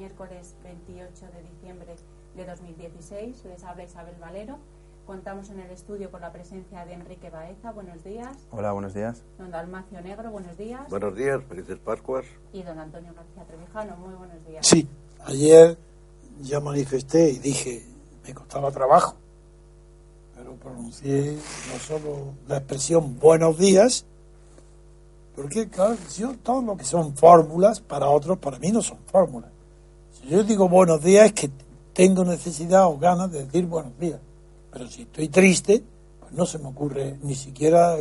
Miércoles 0.00 0.56
28 0.64 1.26
de 1.26 1.42
diciembre 1.42 1.94
de 2.34 2.46
2016. 2.46 3.44
Les 3.44 3.64
habla 3.64 3.84
Isabel 3.84 4.14
Valero. 4.18 4.56
Contamos 5.06 5.50
en 5.50 5.60
el 5.60 5.70
estudio 5.70 6.10
con 6.10 6.22
la 6.22 6.32
presencia 6.32 6.86
de 6.86 6.94
Enrique 6.94 7.28
Baeza. 7.28 7.72
Buenos 7.72 8.02
días. 8.02 8.34
Hola, 8.50 8.72
buenos 8.72 8.94
días. 8.94 9.22
Don 9.36 9.50
Dalmacio 9.50 10.00
Negro. 10.00 10.30
Buenos 10.30 10.56
días. 10.56 10.88
Buenos 10.88 11.14
días, 11.14 11.44
felices 11.46 11.78
Pascuas. 11.80 12.24
Y 12.54 12.62
don 12.62 12.78
Antonio 12.78 13.12
García 13.14 13.44
Trevijano. 13.44 13.94
Muy 13.96 14.14
buenos 14.14 14.42
días. 14.46 14.66
Sí, 14.66 14.88
ayer 15.26 15.76
ya 16.40 16.60
manifesté 16.60 17.32
y 17.32 17.38
dije, 17.38 17.84
me 18.26 18.32
costaba 18.32 18.70
trabajo, 18.70 19.16
pero 20.34 20.54
pronuncié 20.54 21.34
no 21.34 21.78
solo 21.78 22.32
la 22.48 22.56
expresión 22.56 23.18
buenos 23.18 23.58
días, 23.58 24.06
porque 25.36 25.68
claro, 25.68 25.98
yo 26.16 26.34
todo 26.38 26.62
lo 26.62 26.76
que 26.78 26.84
son 26.84 27.14
fórmulas 27.14 27.80
para 27.80 28.08
otros, 28.08 28.38
para 28.38 28.58
mí 28.58 28.72
no 28.72 28.80
son 28.80 28.96
fórmulas. 29.04 29.59
Si 30.20 30.28
yo 30.28 30.44
digo 30.44 30.68
buenos 30.68 31.02
días 31.02 31.26
es 31.26 31.32
que 31.32 31.50
tengo 31.94 32.24
necesidad 32.24 32.86
o 32.86 32.98
ganas 32.98 33.32
de 33.32 33.44
decir 33.44 33.66
buenos 33.66 33.98
días, 33.98 34.20
pero 34.70 34.86
si 34.86 35.02
estoy 35.02 35.28
triste, 35.28 35.82
pues 36.20 36.32
no 36.32 36.46
se 36.46 36.58
me 36.58 36.68
ocurre 36.68 37.18
ni 37.22 37.34
siquiera 37.34 37.96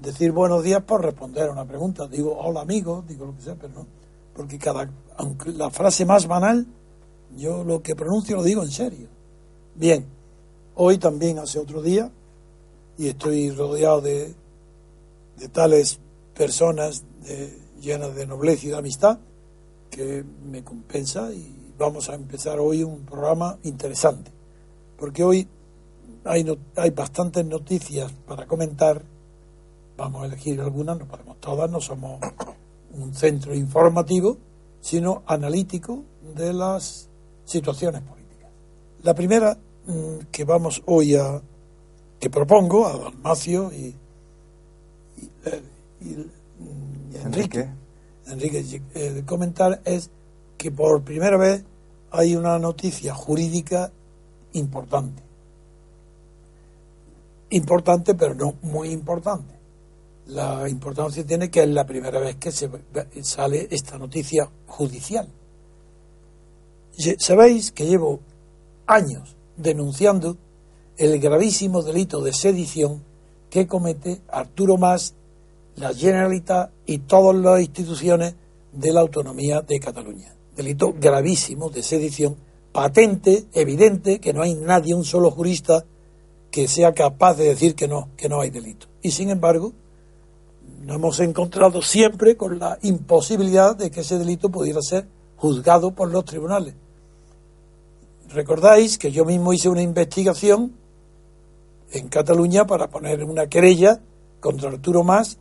decir 0.00 0.32
buenos 0.32 0.62
días 0.64 0.82
por 0.82 1.04
responder 1.04 1.48
a 1.48 1.52
una 1.52 1.66
pregunta. 1.66 2.06
Digo 2.08 2.38
hola 2.38 2.62
amigo, 2.62 3.04
digo 3.06 3.26
lo 3.26 3.36
que 3.36 3.42
sea, 3.42 3.56
pero 3.56 3.74
no, 3.74 3.86
porque 4.34 4.58
cada, 4.58 4.90
aunque 5.16 5.50
la 5.50 5.70
frase 5.70 6.06
más 6.06 6.26
banal, 6.26 6.66
yo 7.36 7.62
lo 7.62 7.82
que 7.82 7.94
pronuncio 7.94 8.36
lo 8.36 8.42
digo 8.42 8.62
en 8.62 8.70
serio. 8.70 9.08
Bien, 9.74 10.06
hoy 10.76 10.98
también 10.98 11.38
hace 11.38 11.58
otro 11.58 11.82
día 11.82 12.10
y 12.96 13.08
estoy 13.08 13.50
rodeado 13.50 14.00
de, 14.00 14.34
de 15.36 15.48
tales 15.48 16.00
personas 16.34 17.04
llenas 17.80 18.14
de 18.14 18.26
nobleza 18.26 18.66
y 18.66 18.70
de 18.70 18.76
amistad 18.76 19.18
que 19.90 20.24
me 20.50 20.62
compensa 20.62 21.32
y 21.32 21.72
vamos 21.78 22.08
a 22.10 22.14
empezar 22.14 22.58
hoy 22.58 22.82
un 22.82 23.00
programa 23.04 23.58
interesante. 23.62 24.30
Porque 24.96 25.24
hoy 25.24 25.48
hay, 26.24 26.44
no, 26.44 26.56
hay 26.76 26.90
bastantes 26.90 27.44
noticias 27.44 28.12
para 28.26 28.46
comentar. 28.46 29.02
Vamos 29.96 30.22
a 30.22 30.26
elegir 30.26 30.60
algunas, 30.60 30.98
no 30.98 31.06
podemos 31.06 31.38
todas, 31.40 31.70
no 31.70 31.80
somos 31.80 32.20
un 32.94 33.14
centro 33.14 33.54
informativo 33.54 34.38
sino 34.80 35.22
analítico 35.26 36.04
de 36.36 36.52
las 36.52 37.08
situaciones 37.44 38.02
políticas. 38.02 38.50
La 39.02 39.14
primera 39.14 39.58
mmm, 39.86 40.18
que 40.30 40.44
vamos 40.44 40.82
hoy 40.86 41.16
a 41.16 41.42
que 42.20 42.30
propongo 42.30 42.86
a 42.86 42.96
Dalmacio 42.98 43.72
y, 43.72 43.94
y, 45.16 45.30
y, 46.00 46.08
y 46.08 47.16
Enrique, 47.16 47.60
Enrique, 47.60 47.68
Enrique 48.28 48.82
eh, 48.94 49.22
comentar 49.26 49.80
es 49.84 50.10
que 50.56 50.70
por 50.70 51.02
primera 51.02 51.36
vez 51.36 51.64
hay 52.10 52.36
una 52.36 52.58
noticia 52.58 53.14
jurídica 53.14 53.92
importante. 54.52 55.22
Importante, 57.50 58.14
pero 58.14 58.34
no 58.34 58.54
muy 58.62 58.90
importante. 58.90 59.54
La 60.26 60.68
importancia 60.68 61.24
tiene 61.24 61.50
que 61.50 61.62
es 61.62 61.68
la 61.68 61.86
primera 61.86 62.20
vez 62.20 62.36
que 62.36 62.52
se 62.52 62.68
sale 63.22 63.68
esta 63.70 63.96
noticia 63.96 64.50
judicial. 64.66 65.28
Sabéis 67.18 67.72
que 67.72 67.86
llevo 67.86 68.20
años 68.86 69.36
denunciando 69.56 70.36
el 70.96 71.18
gravísimo 71.20 71.82
delito 71.82 72.20
de 72.20 72.32
sedición 72.32 73.02
que 73.48 73.66
comete 73.66 74.20
Arturo 74.28 74.76
Mas, 74.76 75.14
la 75.78 75.94
Generalitat 75.94 76.70
y 76.86 76.98
todas 76.98 77.36
las 77.36 77.60
instituciones 77.60 78.34
de 78.72 78.92
la 78.92 79.00
autonomía 79.00 79.62
de 79.62 79.80
Cataluña. 79.80 80.34
Delito 80.56 80.94
gravísimo 80.98 81.70
de 81.70 81.82
sedición, 81.82 82.36
patente, 82.72 83.46
evidente, 83.52 84.20
que 84.20 84.32
no 84.32 84.42
hay 84.42 84.54
nadie, 84.54 84.94
un 84.94 85.04
solo 85.04 85.30
jurista, 85.30 85.84
que 86.50 86.66
sea 86.66 86.92
capaz 86.92 87.34
de 87.34 87.48
decir 87.48 87.74
que 87.74 87.86
no, 87.86 88.08
que 88.16 88.28
no 88.28 88.40
hay 88.40 88.50
delito. 88.50 88.86
Y 89.02 89.12
sin 89.12 89.30
embargo, 89.30 89.72
nos 90.82 90.96
hemos 90.96 91.20
encontrado 91.20 91.82
siempre 91.82 92.36
con 92.36 92.58
la 92.58 92.78
imposibilidad 92.82 93.76
de 93.76 93.90
que 93.90 94.00
ese 94.00 94.18
delito 94.18 94.48
pudiera 94.48 94.80
ser 94.82 95.06
juzgado 95.36 95.92
por 95.92 96.10
los 96.10 96.24
tribunales. 96.24 96.74
Recordáis 98.30 98.98
que 98.98 99.12
yo 99.12 99.24
mismo 99.24 99.52
hice 99.52 99.68
una 99.68 99.82
investigación 99.82 100.72
en 101.92 102.08
Cataluña 102.08 102.66
para 102.66 102.88
poner 102.88 103.24
una 103.24 103.46
querella 103.46 104.00
contra 104.40 104.70
Arturo 104.70 105.02
Mas 105.02 105.38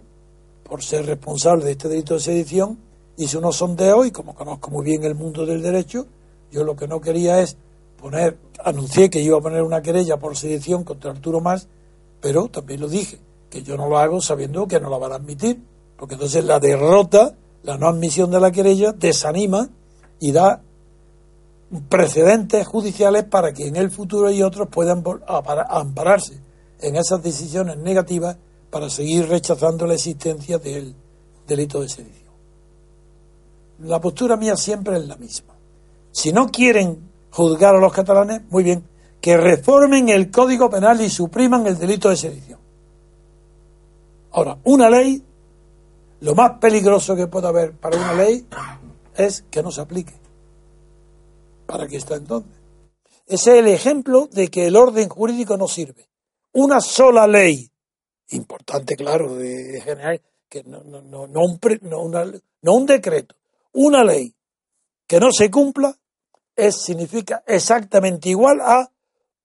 por 0.67 0.83
ser 0.83 1.05
responsable 1.05 1.65
de 1.65 1.71
este 1.71 1.87
delito 1.87 2.15
de 2.15 2.19
sedición. 2.19 2.77
Hice 3.17 3.37
unos 3.37 3.57
sondeos 3.57 4.05
y 4.05 4.11
como 4.11 4.35
conozco 4.35 4.69
muy 4.69 4.85
bien 4.85 5.03
el 5.03 5.15
mundo 5.15 5.45
del 5.45 5.61
derecho, 5.61 6.05
yo 6.51 6.63
lo 6.63 6.75
que 6.75 6.87
no 6.87 7.01
quería 7.01 7.39
es 7.41 7.57
poner, 7.99 8.37
anuncié 8.63 9.09
que 9.09 9.21
iba 9.21 9.37
a 9.37 9.41
poner 9.41 9.63
una 9.63 9.81
querella 9.81 10.17
por 10.17 10.37
sedición 10.37 10.83
contra 10.83 11.11
Arturo 11.11 11.41
Mas, 11.41 11.67
pero 12.21 12.47
también 12.47 12.81
lo 12.81 12.87
dije, 12.87 13.17
que 13.49 13.63
yo 13.63 13.75
no 13.75 13.87
lo 13.87 13.97
hago 13.97 14.21
sabiendo 14.21 14.67
que 14.67 14.79
no 14.79 14.89
la 14.89 14.97
van 14.97 15.13
a 15.13 15.15
admitir, 15.15 15.59
porque 15.97 16.13
entonces 16.13 16.45
la 16.45 16.59
derrota, 16.59 17.33
la 17.63 17.77
no 17.77 17.87
admisión 17.87 18.29
de 18.29 18.39
la 18.39 18.51
querella, 18.51 18.91
desanima 18.91 19.69
y 20.19 20.31
da 20.31 20.61
precedentes 21.89 22.67
judiciales 22.67 23.23
para 23.23 23.51
que 23.51 23.67
en 23.67 23.75
el 23.75 23.89
futuro 23.89 24.29
y 24.29 24.43
otros 24.43 24.67
puedan 24.69 25.03
ampararse 25.27 26.39
en 26.79 26.95
esas 26.95 27.21
decisiones 27.23 27.77
negativas 27.77 28.37
para 28.77 28.91
seguir 28.91 29.27
rechazando 29.27 29.87
la 29.87 29.95
existencia 29.95 30.59
del 30.59 30.93
delito 31.47 31.81
de 31.81 31.89
sedición. 31.89 32.31
La 33.79 33.99
postura 33.99 34.37
mía 34.37 34.55
siempre 34.55 34.97
es 34.97 35.07
la 35.07 35.15
misma. 35.15 35.55
Si 36.11 36.31
no 36.31 36.49
quieren 36.49 37.09
juzgar 37.31 37.73
a 37.73 37.79
los 37.79 37.91
catalanes, 37.91 38.43
muy 38.51 38.63
bien, 38.63 38.87
que 39.19 39.35
reformen 39.35 40.09
el 40.09 40.29
Código 40.29 40.69
Penal 40.69 41.01
y 41.01 41.09
supriman 41.09 41.65
el 41.65 41.79
delito 41.79 42.09
de 42.09 42.17
sedición. 42.17 42.59
Ahora, 44.33 44.59
una 44.65 44.91
ley, 44.91 45.23
lo 46.19 46.35
más 46.35 46.59
peligroso 46.59 47.15
que 47.15 47.25
puede 47.25 47.47
haber 47.47 47.71
para 47.71 47.97
una 47.97 48.13
ley 48.13 48.45
es 49.15 49.43
que 49.49 49.63
no 49.63 49.71
se 49.71 49.81
aplique. 49.81 50.13
¿Para 51.65 51.87
qué 51.87 51.97
está 51.97 52.13
entonces? 52.13 52.53
Ese 53.25 53.53
es 53.53 53.57
el 53.57 53.69
ejemplo 53.69 54.29
de 54.31 54.49
que 54.49 54.67
el 54.67 54.75
orden 54.75 55.09
jurídico 55.09 55.57
no 55.57 55.67
sirve. 55.67 56.07
Una 56.53 56.79
sola 56.79 57.25
ley, 57.25 57.71
importante, 58.29 58.95
claro, 58.95 59.35
de 59.35 59.81
general, 59.81 60.21
que 60.49 60.63
no, 60.63 60.83
no, 60.83 61.01
no, 61.01 61.27
no, 61.27 61.41
un, 61.41 61.59
no, 61.81 62.01
una, 62.01 62.25
no 62.61 62.73
un 62.73 62.85
decreto, 62.85 63.35
una 63.73 64.03
ley 64.03 64.35
que 65.05 65.19
no 65.19 65.31
se 65.31 65.49
cumpla 65.49 65.97
es, 66.55 66.81
significa 66.81 67.43
exactamente 67.47 68.29
igual 68.29 68.59
a 68.61 68.91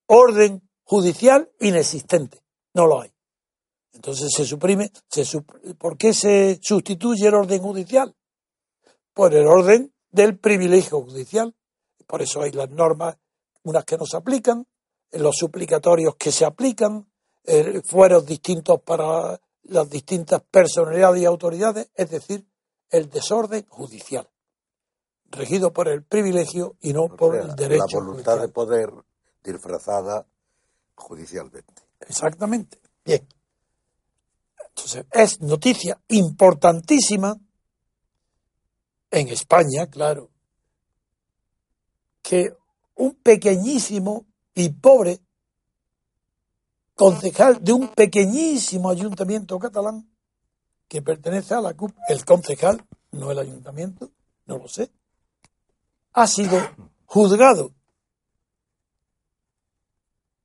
orden 0.07 0.63
judicial 0.85 1.51
inexistente. 1.61 2.43
No 2.75 2.87
lo 2.87 3.03
hay. 3.03 3.13
Entonces 3.93 4.31
se 4.35 4.45
suprime. 4.45 4.91
Se, 5.09 5.25
¿Por 5.79 5.97
qué 5.97 6.15
se 6.15 6.59
sustituye 6.63 7.29
el 7.29 7.35
orden 7.35 7.61
judicial? 7.61 8.15
Por 9.13 9.35
el 9.35 9.47
orden 9.47 9.93
del 10.11 10.39
privilegio 10.39 11.03
judicial. 11.03 11.55
Por 12.07 12.23
eso 12.23 12.43
hay 12.43 12.53
las 12.53 12.71
normas, 12.71 13.17
unas 13.63 13.85
que 13.85 13.97
no 13.97 14.07
se 14.07 14.17
aplican, 14.17 14.67
los 15.13 15.37
suplicatorios 15.37 16.17
que 16.17 16.33
se 16.33 16.45
aplican, 16.45 17.07
eh, 17.45 17.83
fueros 17.85 18.27
distintos 18.27 18.81
para 18.83 19.41
las 19.65 19.91
distintas 19.91 20.43
personalidades 20.43 21.23
y 21.23 21.25
autoridades, 21.25 21.91
es 21.95 22.11
decir, 22.11 22.47
el 22.91 23.09
desorden 23.09 23.65
judicial, 23.69 24.29
regido 25.31 25.73
por 25.73 25.89
el 25.89 26.03
privilegio 26.03 26.77
y 26.81 26.93
no 26.93 27.05
O 27.05 27.17
por 27.17 27.35
sea, 27.35 27.45
el 27.45 27.57
derecho. 27.57 27.85
La 27.93 28.05
voluntad 28.05 28.33
judicial. 28.33 28.41
de 28.41 28.49
poder 28.49 28.91
disfrazada 29.43 30.27
judicialmente. 30.95 31.83
Exactamente. 32.01 32.79
Bien. 33.05 33.27
Entonces, 34.69 35.05
es 35.11 35.41
noticia 35.41 36.01
importantísima 36.09 37.37
en 39.11 39.29
España, 39.29 39.87
claro, 39.89 40.31
que 42.23 42.57
un 42.95 43.15
pequeñísimo 43.15 44.25
y 44.55 44.71
pobre 44.71 45.21
concejal 46.95 47.63
de 47.63 47.73
un 47.73 47.89
pequeñísimo 47.89 48.91
ayuntamiento 48.91 49.59
catalán 49.59 50.09
que 50.89 51.03
pertenece 51.03 51.55
a 51.55 51.61
la 51.61 51.75
CUP, 51.75 51.93
el 52.09 52.25
concejal, 52.25 52.85
no 53.13 53.31
el 53.31 53.39
ayuntamiento, 53.39 54.11
no 54.47 54.59
lo 54.59 54.69
sé, 54.69 54.91
ha 56.13 56.27
sido 56.27 56.59
juzgado 57.07 57.73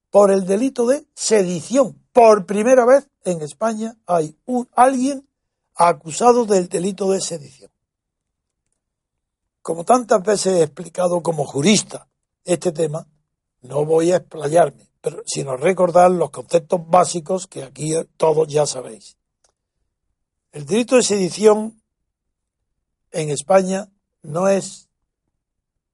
por 0.10 0.32
el 0.32 0.46
delito 0.46 0.88
de 0.88 1.06
sedición. 1.14 2.02
Por 2.14 2.46
primera 2.46 2.86
vez 2.86 3.10
en 3.24 3.42
España 3.42 3.96
hay 4.06 4.36
alguien 4.74 5.28
acusado 5.76 6.46
del 6.46 6.68
delito 6.68 7.12
de 7.12 7.22
sedición. 7.22 7.72
Como 9.62 9.84
tantas 9.84 10.24
veces 10.24 10.54
he 10.54 10.64
explicado 10.64 11.22
como 11.22 11.46
jurista 11.46 12.08
este 12.46 12.72
tema, 12.72 13.06
no 13.62 13.86
voy 13.86 14.12
a 14.12 14.18
explayarme, 14.18 14.87
pero 15.02 15.24
sino 15.26 15.58
recordar 15.58 16.12
los 16.12 16.32
conceptos 16.32 16.82
básicos 16.88 17.48
que 17.48 17.64
aquí 17.64 17.94
todos 18.18 18.48
ya 18.48 18.66
sabéis. 18.66 19.18
El 20.52 20.66
delito 20.66 20.96
de 20.96 21.04
sedición 21.04 21.82
en 23.12 23.30
España 23.30 23.90
no 24.24 24.48
es, 24.48 24.90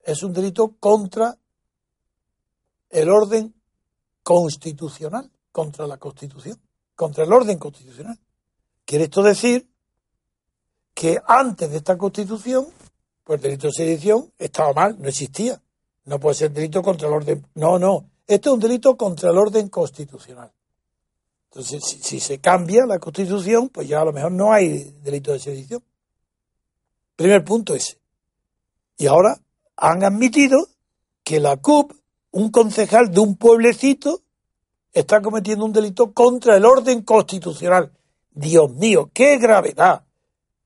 es 0.04 0.24
un 0.24 0.34
delito 0.34 0.76
contra 0.80 1.38
el 2.90 3.10
orden 3.10 3.54
constitucional, 4.22 5.32
contra 5.52 5.88
la 5.88 5.98
Constitución, 5.98 6.60
contra 6.96 7.24
el 7.24 7.34
orden 7.34 7.58
constitucional. 7.58 8.20
Quiere 8.86 9.06
esto 9.06 9.24
decir 9.24 9.70
que 10.94 11.20
antes 11.28 11.70
de 11.70 11.78
esta 11.78 11.98
Constitución, 11.98 12.68
pues 13.24 13.38
el 13.38 13.44
delito 13.44 13.68
de 13.68 13.74
sedición 13.74 14.32
estaba 14.38 14.74
mal, 14.74 15.02
no 15.02 15.08
existía. 15.08 15.62
No 16.06 16.20
puede 16.20 16.36
ser 16.36 16.52
delito 16.52 16.82
contra 16.82 17.08
el 17.08 17.14
orden. 17.14 17.48
No, 17.56 17.80
no. 17.80 18.10
Esto 18.28 18.50
es 18.50 18.54
un 18.54 18.60
delito 18.60 18.96
contra 18.96 19.32
el 19.32 19.38
orden 19.38 19.70
constitucional. 19.70 20.52
Entonces, 21.52 21.84
si, 21.86 22.00
si 22.02 22.20
se 22.20 22.40
cambia 22.40 22.86
la 22.86 23.00
Constitución, 23.00 23.70
pues 23.70 23.88
ya 23.88 24.02
a 24.02 24.06
lo 24.06 24.14
mejor 24.14 24.32
no 24.32 24.52
hay 24.52 24.96
delito 25.04 25.34
de 25.34 25.40
sedición. 25.40 25.84
Primer 27.16 27.44
punto 27.44 27.76
ese. 27.76 28.00
Y 28.98 29.08
ahora 29.08 29.40
han 29.76 30.04
admitido 30.04 30.68
que 31.24 31.40
la 31.40 31.58
CUP, 31.58 31.94
un 32.32 32.50
concejal 32.50 33.12
de 33.12 33.20
un 33.20 33.36
pueblecito, 33.36 34.22
está 34.92 35.22
cometiendo 35.22 35.66
un 35.66 35.74
delito 35.74 36.14
contra 36.14 36.56
el 36.56 36.66
orden 36.66 37.04
constitucional. 37.04 37.92
Dios 38.32 38.72
mío, 38.72 39.10
qué 39.14 39.38
gravedad. 39.38 40.06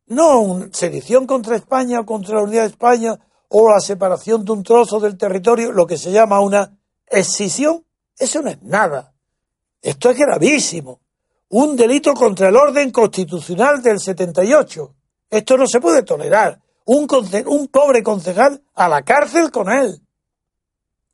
No 0.08 0.40
una 0.40 0.70
sedición 0.72 1.28
contra 1.28 1.56
España 1.56 2.00
o 2.00 2.06
contra 2.06 2.36
la 2.36 2.44
unidad 2.44 2.62
de 2.62 2.70
España 2.70 3.20
o 3.50 3.70
la 3.70 3.80
separación 3.80 4.46
de 4.46 4.52
un 4.52 4.64
trozo 4.64 5.00
del 5.00 5.18
territorio, 5.18 5.72
lo 5.72 5.86
que 5.86 5.98
se 5.98 6.12
llama 6.12 6.40
una 6.40 6.77
escisión. 7.10 7.86
Eso 8.18 8.42
no 8.42 8.50
es 8.50 8.62
nada. 8.62 9.14
Esto 9.82 10.10
es 10.10 10.18
gravísimo. 10.18 11.02
Un 11.50 11.76
delito 11.76 12.14
contra 12.14 12.50
el 12.50 12.56
orden 12.56 12.92
constitucional 12.92 13.82
del 13.82 14.00
78. 14.00 14.96
Esto 15.30 15.58
no 15.58 15.68
se 15.68 15.80
puede 15.80 16.04
tolerar. 16.04 16.62
Un, 16.86 17.08
un 17.48 17.68
pobre 17.68 18.04
concejal 18.04 18.64
a 18.74 18.90
la 18.90 19.02
cárcel 19.04 19.52
con 19.52 19.70
él. 19.72 20.02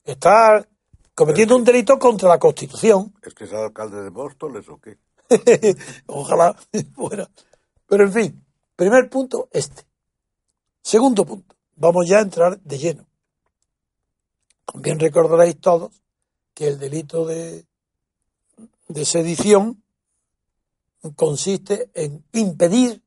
Está 0.04 0.68
cometiendo 1.16 1.56
un 1.56 1.64
delito 1.64 1.98
contra 1.98 2.30
la 2.30 2.40
Constitución. 2.40 3.14
¿Es 3.22 3.34
que 3.34 3.46
es 3.46 3.54
alcalde 3.54 4.02
de 4.04 4.12
Móstoles 4.12 4.68
o 4.70 4.80
qué? 4.80 4.98
Ojalá 6.08 6.56
fuera. 6.96 7.30
Pero 7.88 8.04
en 8.04 8.14
fin, 8.14 8.46
primer 8.76 9.10
punto, 9.10 9.50
este. 9.52 9.84
Segundo 10.82 11.26
punto, 11.26 11.56
vamos 11.76 12.08
ya 12.08 12.18
a 12.18 12.22
entrar 12.22 12.60
de 12.60 12.78
lleno. 12.78 13.08
Bien 14.76 15.00
recordaréis 15.00 15.60
todos 15.60 15.92
que 16.54 16.68
el 16.68 16.80
delito 16.80 17.26
de, 17.26 17.66
de 18.88 19.06
sedición 19.06 19.84
consiste 21.16 21.90
en 21.94 22.24
impedir 22.34 23.04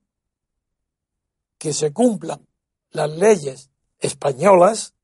que 1.58 1.72
se 1.72 1.92
cumplan 1.92 2.46
las 2.90 3.10
leyes 3.10 3.70
españolas 3.98 4.94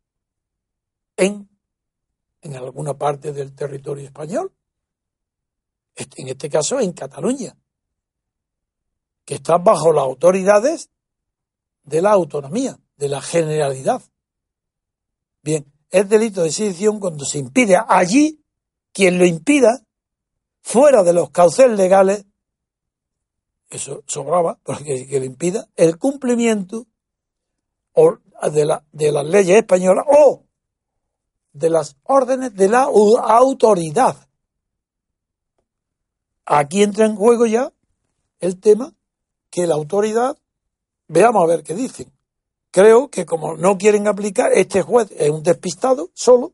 en, 1.17 1.49
en 2.43 2.57
alguna 2.57 2.95
parte 2.95 3.33
del 3.33 3.55
territorio 3.55 4.05
español 4.05 4.53
este- 5.95 6.23
en 6.23 6.29
este 6.29 6.49
caso 6.49 6.81
en 6.81 6.93
Cataluña, 6.93 7.57
que 9.25 9.35
está 9.35 9.59
bajo 9.59 9.93
las 9.93 10.05
autoridades 10.05 10.91
de 11.85 12.03
la 12.03 12.13
autonomía, 12.13 12.79
de 12.97 13.09
la 13.09 13.21
generalidad. 13.21 14.03
Bien, 15.43 15.72
es 15.93 16.09
delito 16.09 16.43
de 16.43 16.51
sedición 16.51 16.99
cuando 16.99 17.25
se 17.25 17.39
impide 17.39 17.77
allí, 17.87 18.43
quien 18.93 19.19
lo 19.19 19.27
impida, 19.27 19.85
fuera 20.63 21.03
de 21.03 21.13
los 21.13 21.31
cauces 21.31 21.71
legales, 21.71 22.25
eso 23.71 24.03
sobraba, 24.07 24.59
porque 24.65 25.07
que 25.07 25.19
lo 25.19 25.25
impida, 25.25 25.69
el 25.77 25.99
cumplimiento 25.99 26.87
de, 28.53 28.65
la, 28.67 28.85
de 28.93 29.13
las 29.13 29.25
leyes 29.27 29.57
españolas 29.57 30.05
o 30.09 30.45
de 31.53 31.71
las 31.71 31.97
órdenes 32.05 32.55
de 32.55 32.69
la 32.69 32.87
au- 32.87 33.19
autoridad. 33.19 34.29
Aquí 36.45 36.83
entra 36.83 37.07
en 37.07 37.17
juego 37.17 37.47
ya 37.47 37.73
el 38.41 38.59
tema 38.61 38.95
que 39.51 39.67
la 39.67 39.75
autoridad, 39.75 40.37
veamos 41.09 41.43
a 41.45 41.47
ver 41.47 41.63
qué 41.63 41.75
dicen. 41.75 42.12
Creo 42.73 43.09
que 43.09 43.25
como 43.27 43.57
no 43.57 43.77
quieren 43.79 44.09
aplicar, 44.09 44.51
este 44.55 44.83
juez 44.83 45.13
es 45.17 45.31
un 45.31 45.43
despistado 45.45 46.11
solo, 46.15 46.53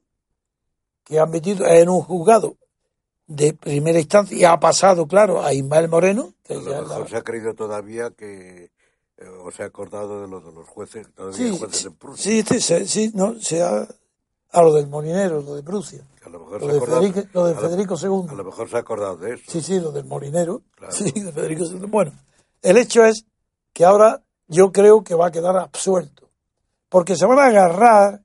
que 1.04 1.18
ha 1.20 1.24
metido 1.26 1.64
en 1.66 1.88
un 1.88 2.02
juzgado 2.02 2.56
de 3.28 3.54
primera 3.54 3.98
instancia 4.00 4.36
y 4.36 4.44
ha 4.44 4.58
pasado, 4.58 5.06
claro, 5.06 5.42
a 5.42 5.54
Ismael 5.54 5.88
Moreno, 5.88 6.34
que 6.44 6.54
A 6.54 6.56
lo 6.56 6.62
mejor 6.82 7.00
la- 7.02 7.08
se 7.08 7.16
ha 7.16 7.22
creído 7.22 7.54
todavía 7.54 8.10
que. 8.10 8.70
eh, 9.20 9.26
o 9.42 9.50
se 9.50 9.62
ha 9.62 9.66
acordado 9.66 10.20
de 10.22 10.28
lo 10.28 10.40
de 10.40 10.52
los 10.52 10.68
jueces, 10.68 11.06
todavía 11.14 11.36
Sí, 11.36 11.86
en 11.86 11.94
Prusia. 11.94 12.44
sí, 12.44 12.60
sí, 12.60 12.86
sí, 12.86 13.10
no, 13.14 13.34
se 13.40 13.62
ha, 13.62 13.88
a 14.50 14.62
lo 14.62 14.72
del 14.74 14.86
molinero, 14.88 15.40
lo 15.42 15.54
de 15.56 15.62
Prusia, 15.64 16.06
A 16.24 16.28
lo 16.28 16.38
mejor 16.40 16.60
lo 16.60 16.66
se 16.66 16.72
de 16.72 16.78
acordado. 16.78 17.00
Federico, 17.02 17.28
lo 17.32 17.44
de 17.46 17.52
a 17.54 17.58
Federico 17.58 17.94
A 17.94 17.98
II. 18.00 18.36
lo 18.36 18.44
mejor 18.44 18.68
se 18.70 18.76
ha 18.76 18.80
acordado 18.80 19.16
de 19.16 19.34
eso. 19.34 19.44
Sí, 19.48 19.60
sí, 19.60 19.80
lo 19.80 19.90
del 19.92 20.04
molinero. 20.04 20.62
Claro. 20.76 20.92
Sí, 20.92 21.10
de 21.12 21.32
Federico 21.32 21.64
II. 21.64 21.86
Bueno, 21.88 22.12
el 22.62 22.76
hecho 22.76 23.04
es 23.04 23.24
que 23.72 23.84
ahora 23.84 24.22
yo 24.48 24.72
creo 24.72 25.04
que 25.04 25.14
va 25.14 25.28
a 25.28 25.30
quedar 25.30 25.56
absuelto. 25.56 26.30
Porque 26.88 27.16
se 27.16 27.26
van 27.26 27.38
a 27.38 27.46
agarrar 27.46 28.22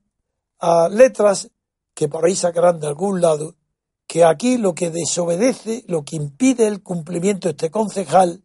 a 0.58 0.88
letras 0.88 1.50
que 1.92 2.08
por 2.08 2.24
ahí 2.24 2.34
sacarán 2.34 2.80
de 2.80 2.88
algún 2.88 3.20
lado, 3.20 3.54
que 4.06 4.24
aquí 4.24 4.58
lo 4.58 4.74
que 4.74 4.90
desobedece, 4.90 5.84
lo 5.86 6.02
que 6.04 6.16
impide 6.16 6.66
el 6.66 6.82
cumplimiento 6.82 7.48
de 7.48 7.52
este 7.52 7.70
concejal, 7.70 8.42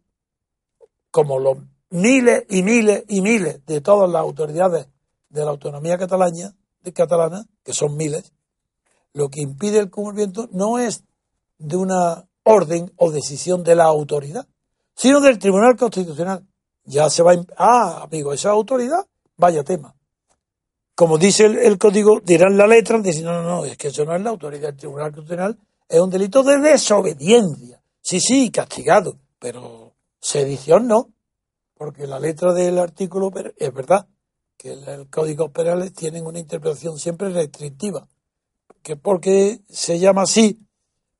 como 1.10 1.38
los 1.38 1.58
miles 1.90 2.44
y 2.48 2.62
miles 2.62 3.04
y 3.08 3.20
miles 3.20 3.64
de 3.66 3.80
todas 3.80 4.08
las 4.08 4.20
autoridades 4.20 4.86
de 5.28 5.44
la 5.44 5.50
autonomía 5.50 5.98
catalana, 5.98 6.54
de 6.82 6.92
catalana, 6.92 7.46
que 7.64 7.72
son 7.72 7.96
miles, 7.96 8.32
lo 9.12 9.28
que 9.28 9.40
impide 9.40 9.78
el 9.78 9.90
cumplimiento 9.90 10.48
no 10.52 10.78
es 10.78 11.04
de 11.58 11.76
una 11.76 12.28
orden 12.44 12.92
o 12.96 13.10
decisión 13.10 13.62
de 13.64 13.74
la 13.74 13.84
autoridad, 13.84 14.46
sino 14.94 15.20
del 15.20 15.38
Tribunal 15.38 15.76
Constitucional. 15.76 16.46
Ya 16.84 17.08
se 17.10 17.22
va 17.22 17.34
Ah, 17.56 18.02
amigo, 18.04 18.32
esa 18.32 18.50
autoridad, 18.50 19.06
vaya 19.36 19.62
tema. 19.64 19.94
Como 20.94 21.18
dice 21.18 21.46
el, 21.46 21.78
código, 21.78 22.20
dirán 22.20 22.56
la 22.56 22.66
letra, 22.66 22.98
dicen, 22.98 23.24
no, 23.24 23.32
no, 23.32 23.42
no, 23.42 23.64
es 23.64 23.76
que 23.76 23.88
eso 23.88 24.04
no 24.04 24.14
es 24.14 24.22
la 24.22 24.30
autoridad 24.30 24.68
del 24.68 24.76
Tribunal 24.76 25.12
Constitucional, 25.12 25.58
es 25.88 26.00
un 26.00 26.10
delito 26.10 26.42
de 26.42 26.58
desobediencia. 26.58 27.82
Sí, 28.02 28.20
sí, 28.20 28.50
castigado, 28.50 29.18
pero 29.38 29.94
sedición 30.20 30.86
no, 30.86 31.10
porque 31.74 32.06
la 32.06 32.20
letra 32.20 32.52
del 32.52 32.78
artículo 32.78 33.32
es 33.56 33.72
verdad 33.72 34.06
que 34.58 34.72
el, 34.72 35.08
códigos 35.08 35.50
penales 35.50 35.94
tienen 35.94 36.26
una 36.26 36.38
interpretación 36.38 36.98
siempre 36.98 37.30
restrictiva. 37.30 38.06
Que 38.82 38.96
porque 38.96 39.60
se 39.68 39.98
llama 39.98 40.22
así, 40.22 40.58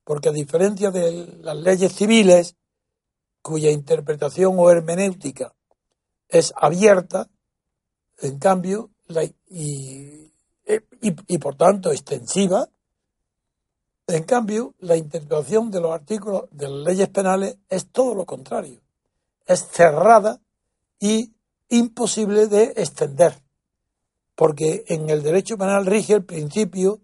porque 0.05 0.29
a 0.29 0.33
diferencia 0.33 0.90
de 0.90 1.38
las 1.40 1.57
leyes 1.57 1.95
civiles, 1.95 2.57
cuya 3.42 3.70
interpretación 3.70 4.54
o 4.59 4.70
hermenéutica 4.70 5.54
es 6.28 6.52
abierta, 6.56 7.28
en 8.18 8.38
cambio, 8.38 8.90
y, 9.49 10.32
y, 11.00 11.16
y 11.28 11.38
por 11.38 11.56
tanto 11.56 11.90
extensiva, 11.90 12.68
En 14.06 14.25
cambio, 14.25 14.75
la 14.80 14.97
interpretación 14.97 15.70
de 15.70 15.80
los 15.80 15.92
artículos 15.92 16.49
de 16.50 16.68
las 16.68 16.85
leyes 16.88 17.09
penales 17.11 17.59
es 17.68 17.87
todo 17.92 18.12
lo 18.14 18.25
contrario. 18.26 18.80
Es 19.47 19.68
cerrada 19.70 20.40
y 20.99 21.32
imposible 21.68 22.49
de 22.49 22.73
extender. 22.76 23.35
Porque 24.35 24.82
en 24.88 25.11
el 25.11 25.23
derecho 25.23 25.56
penal 25.56 25.87
rige 25.87 26.14
el 26.14 26.25
principio 26.25 27.00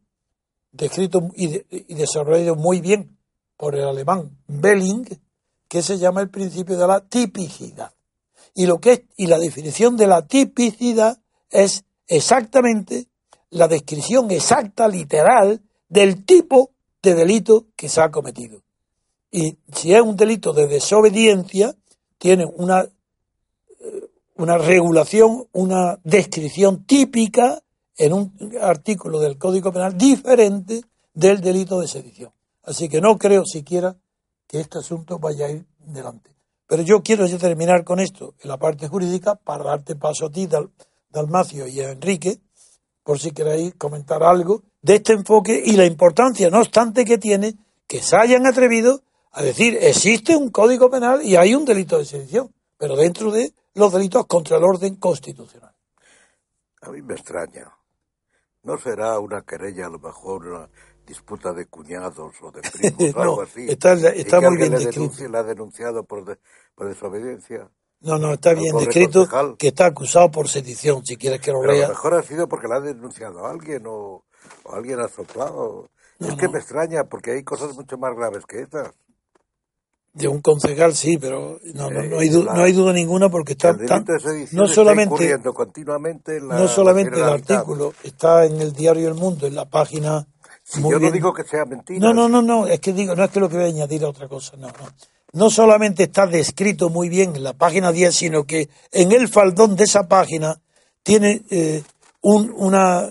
descrito 0.72 1.20
y, 1.36 1.46
de- 1.48 1.66
y 1.70 1.94
desarrollado 1.94 2.56
muy 2.56 2.80
bien 2.80 3.16
por 3.56 3.76
el 3.76 3.84
alemán 3.84 4.36
Belling, 4.48 5.04
que 5.68 5.82
se 5.82 5.98
llama 5.98 6.20
el 6.20 6.30
principio 6.30 6.76
de 6.76 6.86
la 6.86 7.00
tipicidad. 7.00 7.92
Y 8.54 8.66
lo 8.66 8.80
que 8.80 8.92
es, 8.92 9.02
y 9.16 9.26
la 9.26 9.38
definición 9.38 9.96
de 9.96 10.06
la 10.06 10.26
tipicidad 10.26 11.18
es 11.50 11.84
exactamente 12.06 13.06
la 13.50 13.68
descripción 13.68 14.30
exacta, 14.30 14.88
literal, 14.88 15.62
del 15.88 16.24
tipo 16.24 16.70
de 17.02 17.14
delito 17.14 17.66
que 17.76 17.88
se 17.88 18.00
ha 18.00 18.10
cometido. 18.10 18.62
Y 19.30 19.58
si 19.72 19.94
es 19.94 20.00
un 20.00 20.16
delito 20.16 20.52
de 20.52 20.66
desobediencia, 20.66 21.74
tiene 22.18 22.46
una, 22.46 22.82
eh, 22.82 24.08
una 24.36 24.58
regulación, 24.58 25.46
una 25.52 25.98
descripción 26.02 26.84
típica 26.84 27.62
en 27.96 28.12
un 28.12 28.32
artículo 28.60 29.20
del 29.20 29.38
Código 29.38 29.72
Penal 29.72 29.96
diferente 29.96 30.82
del 31.12 31.40
delito 31.40 31.80
de 31.80 31.88
sedición. 31.88 32.32
Así 32.62 32.88
que 32.88 33.00
no 33.00 33.16
creo 33.18 33.44
siquiera 33.44 33.96
que 34.46 34.60
este 34.60 34.78
asunto 34.78 35.18
vaya 35.18 35.46
a 35.46 35.50
ir 35.50 35.66
delante. 35.78 36.34
Pero 36.66 36.82
yo 36.82 37.02
quiero 37.02 37.26
ya 37.26 37.38
terminar 37.38 37.84
con 37.84 38.00
esto 38.00 38.34
en 38.40 38.48
la 38.48 38.56
parte 38.58 38.88
jurídica 38.88 39.36
para 39.36 39.64
darte 39.64 39.94
paso 39.96 40.26
a 40.26 40.30
ti, 40.30 40.46
Dal- 40.46 40.70
Dalmacio 41.10 41.66
y 41.68 41.80
a 41.80 41.90
Enrique, 41.90 42.40
por 43.02 43.20
si 43.20 43.30
queréis 43.30 43.74
comentar 43.76 44.22
algo 44.22 44.62
de 44.82 44.96
este 44.96 45.12
enfoque 45.12 45.62
y 45.64 45.72
la 45.72 45.84
importancia, 45.86 46.50
no 46.50 46.58
obstante, 46.60 47.04
que 47.04 47.18
tiene 47.18 47.54
que 47.86 48.02
se 48.02 48.16
hayan 48.16 48.46
atrevido 48.46 49.02
a 49.30 49.42
decir 49.42 49.78
existe 49.80 50.34
un 50.34 50.50
código 50.50 50.90
penal 50.90 51.22
y 51.22 51.36
hay 51.36 51.54
un 51.54 51.64
delito 51.64 51.98
de 51.98 52.04
sedición, 52.04 52.52
pero 52.78 52.96
dentro 52.96 53.30
de 53.30 53.52
los 53.74 53.92
delitos 53.92 54.26
contra 54.26 54.56
el 54.56 54.64
orden 54.64 54.96
constitucional. 54.96 55.72
A 56.82 56.90
mí 56.90 57.00
me 57.02 57.14
extraña. 57.14 57.70
¿No 58.64 58.76
será 58.78 59.18
una 59.20 59.42
querella, 59.42 59.86
a 59.86 59.90
lo 59.90 59.98
mejor 60.00 60.46
una 60.46 60.68
disputa 61.06 61.52
de 61.52 61.66
cuñados 61.66 62.34
o 62.42 62.50
de 62.50 62.60
primos 62.72 63.14
o 63.14 63.16
No, 63.16 63.22
algo 63.22 63.42
así? 63.42 63.66
está- 63.68 63.94
y 63.94 64.20
está 64.20 64.40
que 64.40 64.48
muy 64.48 64.56
bien 64.58 64.72
le 64.72 64.78
descrito. 64.84 65.28
la 65.30 65.38
ha 65.40 65.42
denunciado 65.44 66.04
por, 66.04 66.24
de- 66.24 66.38
por 66.74 66.88
desobediencia. 66.88 67.70
No, 68.00 68.18
no, 68.18 68.34
está 68.34 68.52
bien 68.52 68.76
descrito 68.76 69.20
concejal. 69.20 69.56
que 69.56 69.68
está 69.68 69.86
acusado 69.86 70.30
por 70.30 70.48
sedición, 70.48 71.04
si 71.06 71.16
quieres 71.16 71.40
que 71.40 71.50
lo 71.52 71.60
Pero 71.60 71.70
a 71.70 71.74
lo 71.74 71.78
lea. 71.80 71.88
mejor 71.88 72.14
ha 72.14 72.22
sido 72.22 72.46
porque 72.48 72.68
la 72.68 72.76
ha 72.76 72.80
denunciado 72.80 73.46
a 73.46 73.50
alguien 73.50 73.84
o, 73.86 74.24
o 74.64 74.72
alguien 74.72 75.00
ha 75.00 75.08
soplado. 75.08 75.88
No, 76.18 76.28
es 76.28 76.34
que 76.36 76.48
me 76.48 76.58
extraña 76.58 77.04
porque 77.04 77.30
hay 77.32 77.42
cosas 77.42 77.74
mucho 77.74 77.96
más 77.98 78.14
graves 78.14 78.44
que 78.46 78.60
estas. 78.60 78.92
De 80.12 80.28
un 80.28 80.40
concejal 80.40 80.94
sí, 80.94 81.18
pero 81.18 81.58
no, 81.74 81.90
no, 81.90 82.02
no, 82.02 82.18
hay, 82.18 82.28
Eh, 82.28 82.30
du- 82.30 82.42
la- 82.44 82.54
no 82.54 82.62
hay 82.62 82.72
duda 82.72 82.92
ninguna 82.94 83.28
porque 83.28 83.52
está 83.52 83.74
sedición 83.76 84.58
no 84.58 84.64
está 84.64 84.74
solamente 84.74 85.38
continuamente 85.52 86.38
en 86.38 86.48
la 86.48 86.58
no 86.58 86.68
solamente 86.68 87.16
el 87.18 87.24
artículo 87.24 87.92
está 88.02 88.46
en 88.46 88.58
el 88.62 88.72
diario 88.72 89.08
El 89.08 89.14
Mundo 89.14 89.46
en 89.46 89.54
la 89.54 89.66
página 89.66 90.26
Si 90.68 90.82
yo 90.82 90.98
no 90.98 91.12
digo 91.12 91.32
que 91.32 91.44
sea 91.44 91.64
mentira. 91.64 92.00
no 92.00 92.12
no 92.12 92.28
no 92.28 92.42
no 92.42 92.66
es 92.66 92.80
que 92.80 92.92
digo 92.92 93.14
no 93.14 93.22
es 93.24 93.30
que 93.30 93.38
lo 93.38 93.48
que 93.48 93.54
voy 93.56 93.66
a 93.66 93.68
añadir 93.68 94.02
a 94.04 94.08
otra 94.08 94.26
cosa 94.26 94.56
no 94.56 94.66
no 94.66 94.74
no 95.32 95.50
solamente 95.50 96.02
está 96.04 96.26
descrito 96.26 96.88
muy 96.90 97.08
bien 97.08 97.36
en 97.36 97.44
la 97.44 97.52
página 97.52 97.92
10 97.92 98.12
sino 98.14 98.44
que 98.44 98.68
en 98.90 99.12
el 99.12 99.28
faldón 99.28 99.76
de 99.76 99.84
esa 99.84 100.08
página 100.08 100.60
tiene 101.04 101.42
eh, 101.50 101.84
un- 102.22 102.52
una 102.56 103.08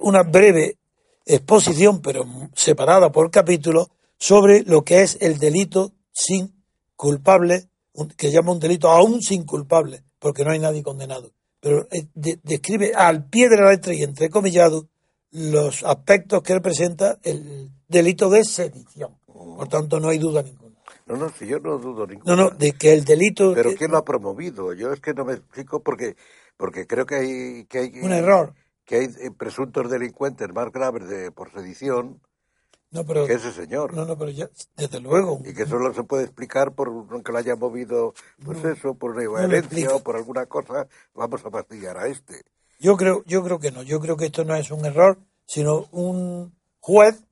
una 0.00 0.22
breve 0.24 0.78
exposición 1.24 2.00
pero 2.00 2.24
separada 2.54 3.12
por 3.12 3.30
capítulos 3.30 3.88
sobre 4.18 4.62
lo 4.64 4.82
que 4.82 5.02
es 5.02 5.16
el 5.20 5.38
delito 5.38 5.92
sin 6.12 6.54
culpable 6.96 7.68
que 8.16 8.32
llama 8.32 8.52
un 8.52 8.58
delito 8.60 8.88
aún 8.90 9.22
sin 9.22 9.44
culpable 9.44 10.02
porque 10.18 10.44
no 10.44 10.50
hay 10.50 10.58
nadie 10.58 10.82
condenado 10.82 11.30
pero 11.60 11.86
eh, 11.92 12.06
de- 12.14 12.40
describe 12.42 12.94
al 12.94 13.28
pie 13.28 13.48
de 13.48 13.56
la 13.58 13.70
letra 13.70 13.94
y 13.94 14.02
entrecomillado 14.02 14.86
los 15.32 15.82
aspectos 15.84 16.42
que 16.42 16.54
representa 16.54 17.18
el 17.22 17.70
delito 17.88 18.30
de 18.30 18.44
sedición. 18.44 19.16
Por 19.26 19.68
tanto, 19.68 20.00
no 20.00 20.08
hay 20.08 20.18
duda 20.18 20.42
ninguna. 20.42 20.74
No, 21.06 21.16
no, 21.16 21.28
si 21.30 21.46
yo 21.46 21.58
no 21.60 21.78
dudo 21.78 22.06
ninguna. 22.06 22.34
No, 22.36 22.44
no, 22.44 22.50
de 22.50 22.72
que 22.72 22.92
el 22.92 23.04
delito 23.04 23.52
Pero 23.54 23.70
que- 23.70 23.76
¿quién 23.76 23.90
lo 23.92 23.98
ha 23.98 24.04
promovido? 24.04 24.72
Yo 24.72 24.92
es 24.92 25.00
que 25.00 25.14
no 25.14 25.24
me 25.24 25.34
explico 25.34 25.80
porque 25.80 26.16
porque 26.56 26.86
creo 26.86 27.04
que 27.06 27.14
hay 27.16 27.64
que 27.66 27.78
hay 27.78 28.00
un 28.00 28.12
error. 28.12 28.54
que 28.84 28.96
hay 28.96 29.04
eh, 29.20 29.30
presuntos 29.36 29.90
delincuentes 29.90 30.48
más 30.52 30.72
graves 30.72 31.06
de 31.08 31.30
por 31.30 31.52
sedición 31.52 32.20
No, 32.90 33.04
pero 33.04 33.26
que 33.26 33.34
ese 33.34 33.52
señor 33.52 33.92
no, 33.94 34.04
no, 34.06 34.16
pero 34.16 34.30
ya 34.30 34.48
desde 34.76 35.00
luego. 35.00 35.42
y 35.44 35.52
que 35.54 35.66
solo 35.66 35.92
se 35.92 36.02
puede 36.04 36.24
explicar 36.24 36.72
por 36.72 37.22
que 37.22 37.30
lo 37.32 37.38
haya 37.38 37.56
movido 37.56 38.14
pues 38.44 38.64
eso 38.64 38.94
por 38.94 39.10
una 39.12 39.20
violencia 39.22 39.94
o 39.94 40.02
por 40.02 40.16
alguna 40.16 40.46
cosa 40.46 40.88
vamos 41.14 41.44
a 41.44 41.50
fastidiar 41.50 41.98
a 41.98 42.06
este 42.08 42.42
Yo 42.78 42.96
creo, 42.96 43.22
yo 43.26 43.42
creo 43.42 43.58
que 43.58 43.70
no. 43.70 43.82
Yo 43.82 44.00
creo 44.00 44.16
que 44.16 44.26
esto 44.26 44.44
no 44.44 44.54
es 44.54 44.70
un 44.70 44.84
error, 44.84 45.18
sino 45.46 45.86
un 45.92 46.54
juez 46.80 47.22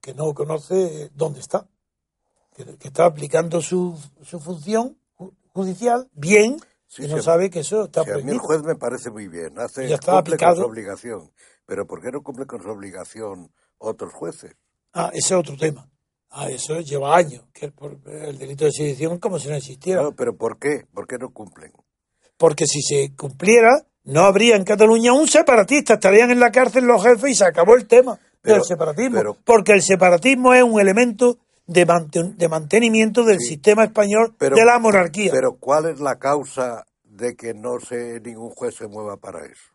que 0.00 0.14
no 0.14 0.32
conoce 0.34 1.10
dónde 1.14 1.40
está, 1.40 1.66
que, 2.54 2.64
que 2.78 2.88
está 2.88 3.04
aplicando 3.04 3.60
su, 3.60 3.98
su 4.22 4.40
función 4.40 4.96
ju- 5.16 5.32
judicial 5.52 6.08
bien 6.12 6.56
Sí, 6.86 7.04
y 7.04 7.06
no 7.08 7.18
sí. 7.18 7.22
sabe 7.22 7.50
que 7.50 7.60
eso 7.60 7.84
está 7.84 8.02
Si 8.02 8.10
a 8.10 8.14
mí 8.14 8.18
el 8.18 8.24
prohibido. 8.24 8.44
juez 8.44 8.62
me 8.64 8.74
parece 8.74 9.10
muy 9.10 9.28
bien 9.28 9.56
hace 9.60 9.88
Ya 9.88 9.94
está 9.94 10.12
cumple 10.12 10.34
aplicado. 10.34 10.54
con 10.56 10.64
su 10.64 10.70
obligación 10.70 11.32
pero 11.66 11.86
¿por 11.86 12.02
qué 12.02 12.10
no 12.10 12.20
cumple 12.22 12.46
con 12.46 12.60
su 12.60 12.68
obligación 12.68 13.52
otros 13.78 14.12
jueces? 14.12 14.56
Ah, 14.92 15.10
ese 15.14 15.34
es 15.34 15.38
otro 15.40 15.56
tema. 15.56 15.88
Ah, 16.30 16.50
eso 16.50 16.80
lleva 16.80 17.16
años, 17.16 17.44
que 17.52 17.66
el, 17.66 18.12
el 18.12 18.38
delito 18.38 18.64
de 18.64 18.72
sedición 18.72 19.18
como 19.20 19.38
si 19.38 19.48
no 19.48 19.54
existiera. 19.54 20.02
No, 20.02 20.12
pero 20.16 20.36
¿por 20.36 20.58
qué? 20.58 20.84
¿Por 20.92 21.06
qué 21.06 21.16
no 21.18 21.32
cumplen? 21.32 21.72
Porque 22.36 22.66
si 22.66 22.82
se 22.82 23.14
cumpliera, 23.14 23.86
no 24.04 24.22
habría 24.22 24.56
en 24.56 24.64
Cataluña 24.64 25.12
un 25.12 25.28
separatista, 25.28 25.94
estarían 25.94 26.30
en 26.30 26.40
la 26.40 26.50
cárcel 26.50 26.84
los 26.84 27.02
jefes 27.02 27.30
y 27.30 27.34
se 27.34 27.44
acabó 27.44 27.74
el 27.76 27.86
tema 27.86 28.18
Pero- 28.42 28.56
del 28.56 28.64
separatismo. 28.64 29.16
pero- 29.16 29.36
porque 29.44 29.72
el 29.72 29.82
separatismo 29.82 30.54
es 30.54 30.62
un 30.62 30.80
elemento 30.80 31.38
de, 31.66 31.86
manten- 31.86 32.34
de 32.36 32.48
mantenimiento 32.48 33.24
del 33.24 33.38
sistema 33.40 33.84
español 33.84 34.34
Pero- 34.38 34.56
de 34.56 34.64
la 34.64 34.78
monarquía. 34.78 35.30
Pero 35.32 35.54
¿cuál 35.56 35.86
es 35.90 36.00
la 36.00 36.18
causa 36.18 36.84
de 37.04 37.36
que 37.36 37.54
no 37.54 37.78
se 37.80 38.20
ningún 38.20 38.50
juez 38.50 38.74
se 38.74 38.86
mueva 38.88 39.16
para 39.16 39.44
eso? 39.44 39.68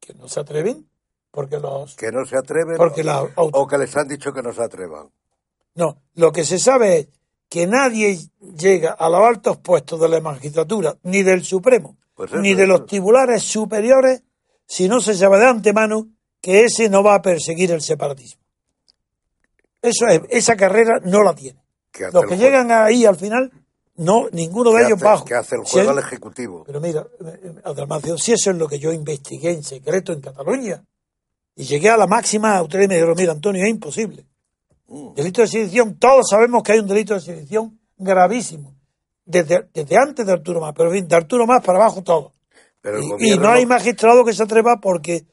que 0.00 0.14
no 0.14 0.28
se 0.28 0.38
atreven, 0.38 0.86
porque 1.32 1.58
los... 1.58 1.96
Que 1.96 2.12
no 2.12 2.24
se 2.26 2.36
atreven 2.36 2.76
Porque 2.76 3.00
o- 3.00 3.04
la 3.04 3.14
auto- 3.16 3.50
o 3.52 3.66
que 3.66 3.76
les 3.76 3.96
han 3.96 4.06
dicho 4.06 4.32
que 4.32 4.40
no 4.42 4.52
se 4.52 4.62
atrevan. 4.62 5.08
No, 5.74 5.98
lo 6.14 6.30
que 6.32 6.44
se 6.44 6.58
sabe 6.60 6.98
es 6.98 7.08
que 7.48 7.66
nadie 7.66 8.18
llega 8.56 8.92
a 8.92 9.08
los 9.08 9.20
altos 9.20 9.56
puestos 9.56 10.00
de 10.00 10.08
la 10.08 10.20
magistratura, 10.20 10.96
ni 11.02 11.22
del 11.24 11.42
Supremo, 11.44 11.96
Pues 12.16 12.32
eso, 12.32 12.40
ni 12.40 12.54
de 12.54 12.66
los 12.66 12.86
tribunales 12.86 13.42
superiores, 13.44 14.22
si 14.66 14.88
no 14.88 15.00
se 15.00 15.14
sabe 15.14 15.38
de 15.38 15.46
antemano 15.46 16.08
que 16.40 16.64
ese 16.64 16.88
no 16.88 17.02
va 17.04 17.14
a 17.14 17.22
perseguir 17.22 17.70
el 17.70 17.80
separatismo. 17.82 18.42
Eso 19.82 20.06
es, 20.08 20.22
esa 20.30 20.56
carrera 20.56 20.98
no 21.04 21.22
la 21.22 21.34
tiene. 21.34 21.62
Los 22.12 22.26
que 22.26 22.36
llegan 22.36 22.70
ahí 22.72 23.04
al 23.04 23.16
final, 23.16 23.52
no, 23.96 24.28
ninguno 24.32 24.72
de 24.72 24.84
ellos 24.84 25.00
bajo. 25.00 25.24
Que 25.24 25.34
hace 25.34 25.56
el 25.56 25.66
Si 25.66 25.78
él- 25.78 25.88
al 25.88 25.98
Ejecutivo. 25.98 26.64
pero 26.66 26.80
mira, 26.80 27.06
eh, 27.24 27.54
Adalmacio, 27.64 28.18
si 28.18 28.32
eso 28.32 28.50
es 28.50 28.56
lo 28.56 28.66
que 28.68 28.78
yo 28.78 28.92
investigué 28.92 29.52
en 29.52 29.62
secreto 29.62 30.12
en 30.12 30.20
Cataluña, 30.20 30.82
y 31.54 31.64
llegué 31.64 31.88
a 31.88 31.96
la 31.96 32.06
máxima 32.06 32.56
autoridad 32.56 32.84
y 32.84 32.88
me 32.88 32.94
dijeron, 32.96 33.14
mira, 33.16 33.32
Antonio, 33.32 33.62
es 33.64 33.70
imposible. 33.70 34.26
Mm. 34.88 35.14
Delito 35.14 35.40
de 35.42 35.48
sedición, 35.48 35.98
todos 35.98 36.26
sabemos 36.28 36.62
que 36.62 36.72
hay 36.72 36.78
un 36.80 36.86
delito 36.86 37.14
de 37.14 37.20
sedición 37.20 37.78
gravísimo. 37.96 38.75
Desde, 39.26 39.68
desde 39.74 39.96
antes 39.98 40.24
de 40.24 40.32
Arturo 40.32 40.60
Más, 40.60 40.72
pero 40.74 40.90
en 40.90 41.00
fin, 41.00 41.08
de 41.08 41.16
Arturo 41.16 41.46
Más 41.46 41.62
para 41.64 41.78
abajo 41.78 42.02
todo. 42.02 42.32
Pero 42.80 43.00
Y, 43.18 43.36
no 43.36 43.48
hay 43.48 43.66
magistrado 43.66 44.24
que 44.24 44.32
se 44.32 44.44
atreva 44.44 44.76
porque 44.80 45.26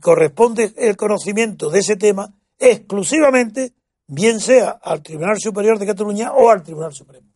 corresponde 0.00 0.72
el 0.76 0.96
conocimiento 0.96 1.68
de 1.68 1.80
ese 1.80 1.96
tema 1.96 2.32
exclusivamente, 2.58 3.72
bien 4.06 4.40
sea 4.40 4.70
al 4.82 5.02
Tribunal 5.02 5.36
Superior 5.40 5.78
de 5.78 5.86
Cataluña 5.86 6.32
o 6.32 6.50
al 6.50 6.62
Tribunal 6.62 6.92
Supremo. 6.92 7.26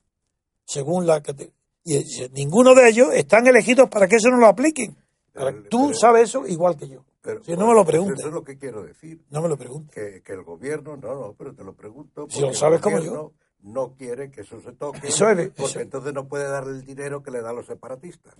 Según 0.64 1.06
la 1.06 1.20
cate- 1.22 1.52
y 1.84 1.98
ninguno 2.32 2.74
de 2.74 2.88
ellos 2.88 3.08
están 3.12 3.46
elegidos 3.46 3.88
para 3.90 4.06
que 4.08 4.16
eso 4.16 4.30
no 4.30 4.38
lo 4.38 4.46
apliquen. 4.46 4.96
Para- 5.32 5.50
Pero- 5.52 5.68
tú 5.68 5.86
pero- 5.88 5.98
sabes 5.98 6.22
eso 6.30 6.46
igual 6.46 6.76
que 6.76 6.88
yo. 6.88 7.04
pero- 7.20 7.42
si 7.42 7.52
no 7.56 7.66
me 7.66 7.74
lo 7.74 7.84
preguntes, 7.84 8.20
Eso 8.20 8.28
es 8.28 8.34
lo 8.34 8.44
que 8.44 8.56
quiero 8.56 8.82
decir. 8.84 9.20
no 9.30 9.42
me 9.42 9.48
lo 9.48 9.56
preguntes. 9.56 9.92
Que, 9.94 10.22
que 10.22 10.32
el 10.32 10.44
gobierno, 10.44 10.96
no, 10.96 11.14
no, 11.14 11.34
pero 11.36 11.52
te 11.54 11.64
lo 11.64 11.74
pregunto. 11.74 12.26
Si 12.30 12.40
lo 12.40 12.54
sabes 12.54 12.80
como 12.80 12.96
gobierno 12.98 13.32
No 13.64 13.94
quiere 13.94 14.30
que 14.30 14.42
eso 14.42 14.60
se 14.60 14.72
toque. 14.72 15.08
Eso 15.08 15.28
es- 15.30 15.48
porque 15.50 15.62
eso- 15.64 15.80
entonces 15.80 16.12
no 16.12 16.28
puede 16.28 16.48
darle 16.48 16.72
el 16.72 16.84
dinero 16.84 17.22
que 17.22 17.30
le 17.30 17.40
da 17.40 17.50
a 17.50 17.52
los 17.54 17.66
separatistas. 17.66 18.34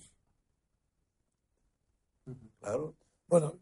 Claro. 2.61 2.95
Bueno, 3.27 3.55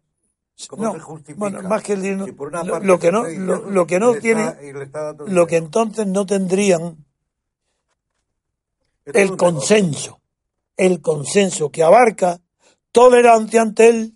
¿Cómo 0.68 0.82
no, 0.84 0.92
se 0.92 1.00
justifica? 1.00 1.38
bueno, 1.38 1.62
más 1.68 1.82
que 1.82 1.92
el 1.94 2.02
dinero, 2.02 2.26
Si 2.26 2.32
lo, 2.32 2.98
que 2.98 3.10
no, 3.10 3.24
lo, 3.28 3.70
lo 3.70 3.86
que 3.86 3.98
no 3.98 4.14
tiene, 4.14 4.48
está- 4.82 5.12
lo 5.26 5.46
que 5.46 5.56
entonces 5.56 6.06
no 6.06 6.26
tendrían 6.26 7.04
Esto 9.04 9.18
el 9.18 9.36
consenso, 9.36 10.20
el 10.76 11.00
consenso 11.00 11.70
que 11.70 11.82
abarca 11.82 12.40
tolerancia 12.92 13.62
ante 13.62 13.88
el 13.88 14.14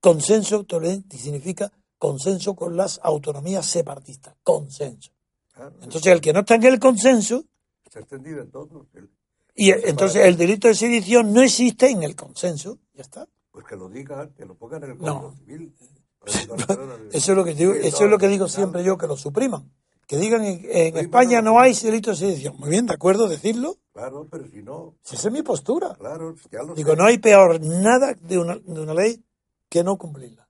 consenso, 0.00 0.64
tolerante 0.64 1.16
significa 1.16 1.72
consenso 1.98 2.54
con 2.54 2.76
las 2.76 3.00
autonomías 3.02 3.66
separatistas. 3.66 4.34
Consenso. 4.42 5.10
Claro, 5.52 5.74
Entonces, 5.82 6.12
el 6.12 6.20
que 6.20 6.32
no 6.32 6.40
está 6.40 6.54
en 6.54 6.64
el 6.64 6.78
consenso, 6.80 7.44
está 7.84 8.00
extendido 8.00 8.40
en 8.42 8.50
todo. 8.50 8.86
El- 8.94 9.10
y 9.54 9.70
entonces 9.70 10.24
el 10.24 10.36
delito 10.38 10.68
de 10.68 10.74
sedición 10.74 11.32
no 11.32 11.42
existe 11.42 11.90
en 11.90 12.02
el 12.02 12.16
consenso. 12.16 12.78
Ya 12.94 13.02
está. 13.02 13.28
Pues 13.50 13.66
que 13.66 13.76
lo 13.76 13.88
digan, 13.90 14.30
que 14.32 14.46
lo 14.46 14.54
pongan 14.54 14.84
en 14.84 14.90
el 14.92 14.98
No. 14.98 15.20
Código 15.20 15.34
Civil. 15.44 15.74
Para 16.18 16.66
que- 17.10 17.18
Eso 17.18 17.32
es 17.32 17.36
lo 17.36 17.44
que 17.44 17.54
digo, 17.54 17.72
eso 17.74 17.98
no, 18.00 18.04
es 18.06 18.10
lo 18.10 18.18
que 18.18 18.28
digo 18.28 18.44
no. 18.44 18.48
siempre 18.48 18.82
yo, 18.82 18.96
que 18.96 19.06
lo 19.06 19.16
supriman. 19.16 19.70
Que 20.06 20.16
digan 20.16 20.44
en, 20.44 20.96
España 20.96 21.40
no 21.42 21.60
hay 21.60 21.74
delito 21.74 22.10
de 22.10 22.16
sedición. 22.16 22.56
Muy 22.58 22.70
bien, 22.70 22.86
de 22.86 22.94
acuerdo, 22.94 23.28
decirlo. 23.28 23.76
Claro, 23.92 24.26
pero 24.30 24.46
si 24.48 24.62
no, 24.62 24.94
Si 25.02 25.16
esa 25.16 25.28
es 25.28 25.34
mi 25.34 25.42
postura. 25.42 25.94
claro, 25.98 26.34
ya 26.50 26.62
lo 26.62 26.74
Digo, 26.74 26.90
sé. 26.92 26.96
no 26.96 27.04
hay 27.04 27.18
peor 27.18 27.60
nada 27.60 28.14
de 28.14 28.38
una, 28.38 28.56
de 28.56 28.80
una 28.80 28.94
ley 28.94 29.22
que 29.68 29.84
no 29.84 29.96
cumplirla. 29.98 30.48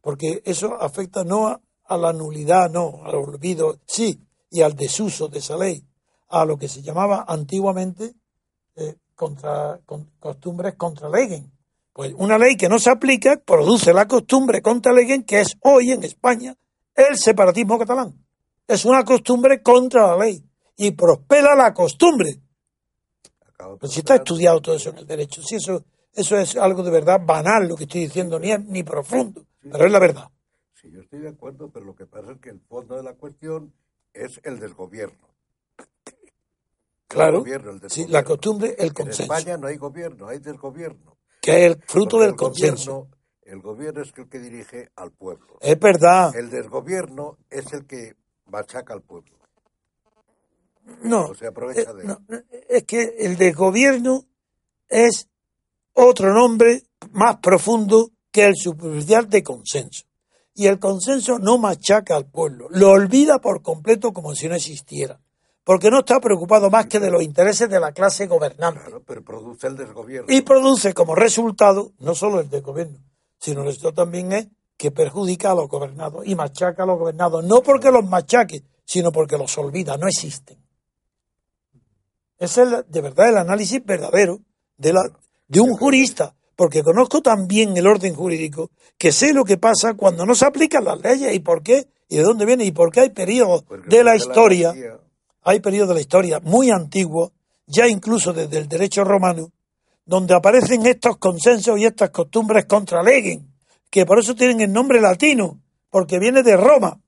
Porque 0.00 0.42
eso 0.46 0.74
afecta 0.80 1.24
no 1.24 1.48
a, 1.48 1.60
a 1.84 1.96
la 1.98 2.12
nulidad, 2.12 2.70
no, 2.70 3.00
al 3.04 3.14
olvido, 3.16 3.78
sí, 3.86 4.18
y 4.50 4.62
al 4.62 4.74
desuso 4.74 5.28
de 5.28 5.38
esa 5.38 5.56
ley, 5.56 5.84
a 6.28 6.44
lo 6.44 6.58
que 6.58 6.68
se 6.68 6.82
llamaba 6.82 7.24
antiguamente 7.26 8.14
eh, 8.76 8.96
contra, 9.14 9.80
con- 9.86 10.10
costumbres 10.18 10.74
contra 10.76 11.08
legem. 11.08 11.50
Pues 11.92 12.14
una 12.16 12.38
ley 12.38 12.56
que 12.56 12.68
no 12.68 12.78
se 12.78 12.90
aplica 12.90 13.36
produce 13.44 13.92
la 13.92 14.06
costumbre 14.06 14.62
contra 14.62 14.92
legem, 14.92 15.24
que 15.24 15.40
es 15.40 15.56
hoy 15.62 15.90
en 15.92 16.04
España 16.04 16.56
el 16.94 17.16
separatismo 17.16 17.78
catalán. 17.78 18.14
Es 18.66 18.84
una 18.84 19.04
costumbre 19.04 19.62
contra 19.62 20.08
la 20.16 20.24
ley 20.24 20.44
y 20.76 20.92
prospera 20.92 21.54
la 21.56 21.74
costumbre. 21.74 22.40
Acaba 23.46 23.76
Pues 23.76 23.92
si 23.92 24.00
está 24.00 24.16
estudiado 24.16 24.60
todo 24.60 24.76
eso 24.76 24.90
en 24.90 24.98
el 24.98 25.06
derecho, 25.06 25.42
si 25.42 25.56
eso, 25.56 25.84
eso 26.14 26.36
es 26.38 26.56
algo 26.56 26.82
de 26.82 26.90
verdad 26.90 27.20
banal 27.24 27.68
lo 27.68 27.76
que 27.76 27.84
estoy 27.84 28.02
diciendo, 28.02 28.38
ni, 28.38 28.56
ni 28.56 28.82
profundo, 28.82 29.44
pero 29.60 29.86
es 29.86 29.92
la 29.92 29.98
verdad. 29.98 30.28
Sí, 30.74 30.90
yo 30.90 31.00
estoy 31.00 31.20
de 31.20 31.28
acuerdo, 31.28 31.70
pero 31.70 31.84
lo 31.84 31.94
que 31.94 32.06
pasa 32.06 32.32
es 32.32 32.38
que 32.40 32.50
el 32.50 32.60
fondo 32.60 32.96
de 32.96 33.02
la 33.02 33.14
cuestión 33.14 33.74
es 34.12 34.40
el 34.44 34.58
desgobierno. 34.58 35.28
Claro, 37.08 37.38
El 37.38 37.42
gobierno, 37.44 37.70
el 37.72 37.76
sí, 37.78 37.82
desgobierno. 37.82 38.12
la 38.12 38.24
costumbre, 38.24 38.74
el 38.78 38.86
En 38.88 38.92
consenso, 38.94 39.22
España 39.22 39.56
no 39.56 39.66
hay 39.66 39.76
gobierno, 39.76 40.28
hay 40.28 40.38
desgobierno. 40.38 41.16
que 41.40 41.66
es 41.66 41.72
el 41.72 41.82
fruto 41.82 42.10
Porque 42.18 42.24
del 42.24 42.30
el 42.30 42.36
consenso. 42.36 42.92
Gobierno, 42.94 43.16
el 43.42 43.60
gobierno 43.60 44.02
es 44.02 44.12
el 44.16 44.28
que 44.28 44.38
dirige 44.38 44.90
al 44.94 45.10
pueblo. 45.10 45.58
Es 45.60 45.78
verdad, 45.78 46.34
El 46.36 46.50
desgobierno 46.50 47.36
es 47.48 47.72
el 47.72 47.86
que 47.86 48.14
machaca 48.46 48.94
al 48.94 49.02
pueblo. 49.02 49.36
no, 51.02 51.26
O 51.26 51.34
se 51.34 51.46
aprovecha 51.48 51.90
eh, 51.90 51.94
de 51.94 52.02
él. 52.02 52.06
no, 52.06 52.18
es 52.68 52.84
que 52.84 53.02
el 53.18 53.36
desgobierno 53.36 54.24
es 54.88 55.28
otro 55.94 56.32
nombre 56.32 56.84
más 57.10 57.38
profundo 57.38 58.10
que 58.30 58.44
el 58.46 58.54
superficial 58.56 59.28
de 59.28 59.42
consenso. 59.42 60.04
Y 60.60 60.66
el 60.66 60.78
consenso 60.78 61.38
no 61.38 61.56
machaca 61.56 62.16
al 62.16 62.26
pueblo, 62.26 62.66
lo 62.68 62.90
olvida 62.90 63.38
por 63.38 63.62
completo 63.62 64.12
como 64.12 64.34
si 64.34 64.46
no 64.46 64.54
existiera, 64.54 65.18
porque 65.64 65.90
no 65.90 66.00
está 66.00 66.20
preocupado 66.20 66.68
más 66.68 66.84
que 66.84 67.00
de 67.00 67.10
los 67.10 67.22
intereses 67.22 67.70
de 67.70 67.80
la 67.80 67.92
clase 67.92 68.26
gobernante. 68.26 68.78
Claro, 68.82 69.02
pero 69.06 69.24
produce 69.24 69.68
el 69.68 69.76
desgobierno. 69.78 70.26
y 70.30 70.42
produce 70.42 70.92
como 70.92 71.14
resultado 71.14 71.92
no 72.00 72.14
solo 72.14 72.40
el 72.40 72.50
desgobierno, 72.50 72.98
sino 73.38 73.66
esto 73.70 73.94
también 73.94 74.32
es 74.32 74.48
que 74.76 74.90
perjudica 74.90 75.52
a 75.52 75.54
los 75.54 75.66
gobernados 75.66 76.26
y 76.26 76.34
machaca 76.34 76.82
a 76.82 76.86
los 76.86 76.98
gobernados, 76.98 77.42
no 77.42 77.62
porque 77.62 77.90
los 77.90 78.04
machaque, 78.04 78.62
sino 78.84 79.12
porque 79.12 79.38
los 79.38 79.56
olvida, 79.56 79.96
no 79.96 80.08
existen. 80.08 80.58
Ese 82.38 82.62
es 82.64 82.68
el- 82.72 82.84
de 82.86 83.00
verdad 83.00 83.30
el 83.30 83.38
análisis 83.38 83.82
verdadero 83.82 84.40
de, 84.76 84.92
la, 84.92 85.10
de 85.48 85.60
un 85.60 85.74
jurista, 85.74 86.34
porque 86.60 86.82
conozco 86.82 87.22
también 87.22 87.74
el 87.78 87.86
orden 87.86 88.14
jurídico, 88.14 88.68
que 88.98 89.12
sé 89.12 89.32
lo 89.32 89.44
que 89.46 89.56
pasa 89.56 89.94
cuando 89.94 90.26
no 90.26 90.34
se 90.34 90.44
aplican 90.44 90.84
las 90.84 91.00
leyes 91.00 91.34
y 91.34 91.38
por 91.40 91.62
qué, 91.62 91.86
y 92.06 92.18
de 92.18 92.22
dónde 92.22 92.44
viene, 92.44 92.66
y 92.66 92.70
por 92.70 92.92
qué 92.92 93.00
hay 93.00 93.08
periodos 93.08 93.62
Porque 93.62 93.88
de 93.96 94.04
la 94.04 94.14
historia 94.14 94.74
hay 95.42 95.60
periodos 95.60 95.88
de 95.88 95.94
la 95.94 96.00
historia 96.02 96.38
muy 96.40 96.70
antiguos, 96.70 97.30
ya 97.66 97.88
incluso 97.88 98.34
desde 98.34 98.58
el 98.58 98.68
derecho 98.68 99.04
romano, 99.04 99.50
donde 100.04 100.34
aparecen 100.34 100.84
estos 100.84 101.16
consensos 101.16 101.78
y 101.78 101.86
estas 101.86 102.10
costumbres 102.10 102.66
contra 102.66 103.02
legem, 103.02 103.40
que 103.88 104.04
por 104.04 104.18
eso 104.18 104.34
tienen 104.34 104.60
el 104.60 104.70
nombre 104.70 105.00
latino, 105.00 105.62
porque 105.88 106.18
viene 106.18 106.42
de 106.42 106.58
Roma. 106.58 107.00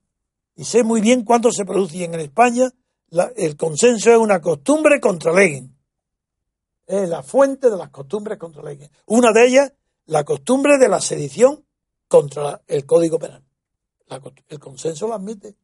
Y 0.56 0.64
sé 0.64 0.82
muy 0.82 1.02
bien 1.02 1.24
cuándo 1.24 1.52
se 1.52 1.66
produce 1.66 1.98
y 1.98 2.04
en 2.04 2.14
España. 2.14 2.70
la- 3.10 3.30
el 3.36 3.56
consenso 3.58 4.10
es 4.10 4.16
una 4.16 4.40
costumbre 4.40 4.98
contra 4.98 5.30
legem. 5.34 5.71
Es 6.86 7.08
la 7.08 7.22
fuente 7.22 7.70
de 7.70 7.76
las 7.76 7.90
costumbres 7.90 8.38
contra 8.38 8.62
legem. 8.62 8.88
Una 9.06 9.32
de 9.32 9.46
ellas, 9.46 9.72
la 10.06 10.24
costumbre 10.24 10.78
de 10.78 10.88
la 10.88 11.00
sedición 11.00 11.64
contra 12.08 12.62
el 12.66 12.84
Código 12.84 13.18
Penal. 13.18 13.44
La 14.08 14.20
el 14.48 14.58
consenso 14.58 15.08
lo 15.08 15.14
admite. 15.14 15.56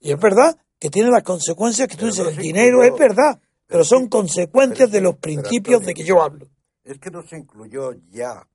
Y 0.00 0.12
es 0.12 0.18
verdad 0.18 0.56
que 0.78 0.90
tiene 0.90 1.10
las 1.10 1.22
consecuencias 1.22 1.88
que 1.88 1.96
tú 1.96 2.06
dices, 2.06 2.26
el 2.26 2.36
dinero 2.36 2.82
es 2.82 2.92
verdad, 2.98 3.40
pero 3.66 3.84
son 3.84 4.08
consecuencias 4.08 4.90
de 4.90 5.00
los 5.00 5.16
principios 5.16 5.84
de 5.84 5.94
que 5.94 6.04
yo 6.04 6.22
hablo. 6.22 6.48
Es 6.82 6.98
que 6.98 7.10
no 7.10 7.22
se 7.22 7.38
incluyó 7.38 7.92
ya 8.10 8.48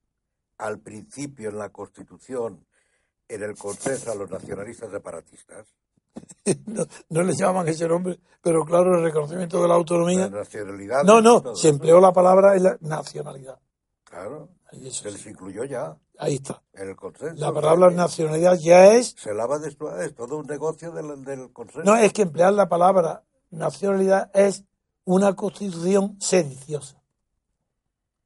al 0.57 0.79
principio 0.79 1.49
en 1.49 1.57
la 1.57 1.69
Constitución 1.69 2.65
en 3.29 3.43
el 3.43 3.55
consenso 3.55 4.11
a 4.11 4.15
los 4.15 4.29
nacionalistas 4.29 4.91
separatistas. 4.91 5.67
No, 6.65 6.85
no 7.09 7.23
le 7.23 7.33
llaman 7.35 7.67
ese 7.67 7.87
nombre, 7.87 8.19
pero 8.41 8.63
claro, 8.65 8.97
el 8.97 9.03
reconocimiento 9.03 9.57
de 9.57 9.63
la 9.63 9.69
La 9.69 9.75
autonomía. 9.75 10.29
nacionalidad. 10.29 11.03
No, 11.03 11.21
no, 11.21 11.55
se 11.55 11.69
empleó 11.69 11.99
la 11.99 12.11
palabra 12.13 12.55
en 12.55 12.63
la 12.63 12.77
nacionalidad. 12.81 13.59
Claro, 14.03 14.49
eso 14.71 15.03
se 15.03 15.09
sí. 15.09 15.17
les 15.17 15.25
incluyó 15.27 15.63
ya 15.65 15.97
Ahí 16.19 16.35
está. 16.35 16.61
en 16.73 16.89
el 16.89 16.95
consenso. 16.95 17.35
La 17.39 17.51
palabra 17.53 17.89
nacionalidad 17.91 18.57
ya 18.57 18.93
es. 18.93 19.15
Se 19.17 19.33
lava 19.33 19.59
de 19.59 19.69
esto, 19.69 19.95
es 19.99 20.15
todo 20.15 20.37
un 20.37 20.45
negocio 20.47 20.91
del, 20.91 21.23
del 21.23 21.51
consenso. 21.51 21.83
No, 21.83 21.95
es 21.97 22.11
que 22.13 22.23
emplear 22.23 22.53
la 22.53 22.67
palabra 22.69 23.23
nacionalidad 23.51 24.31
es 24.33 24.63
una 25.05 25.35
constitución 25.35 26.17
sediciosa. 26.19 26.96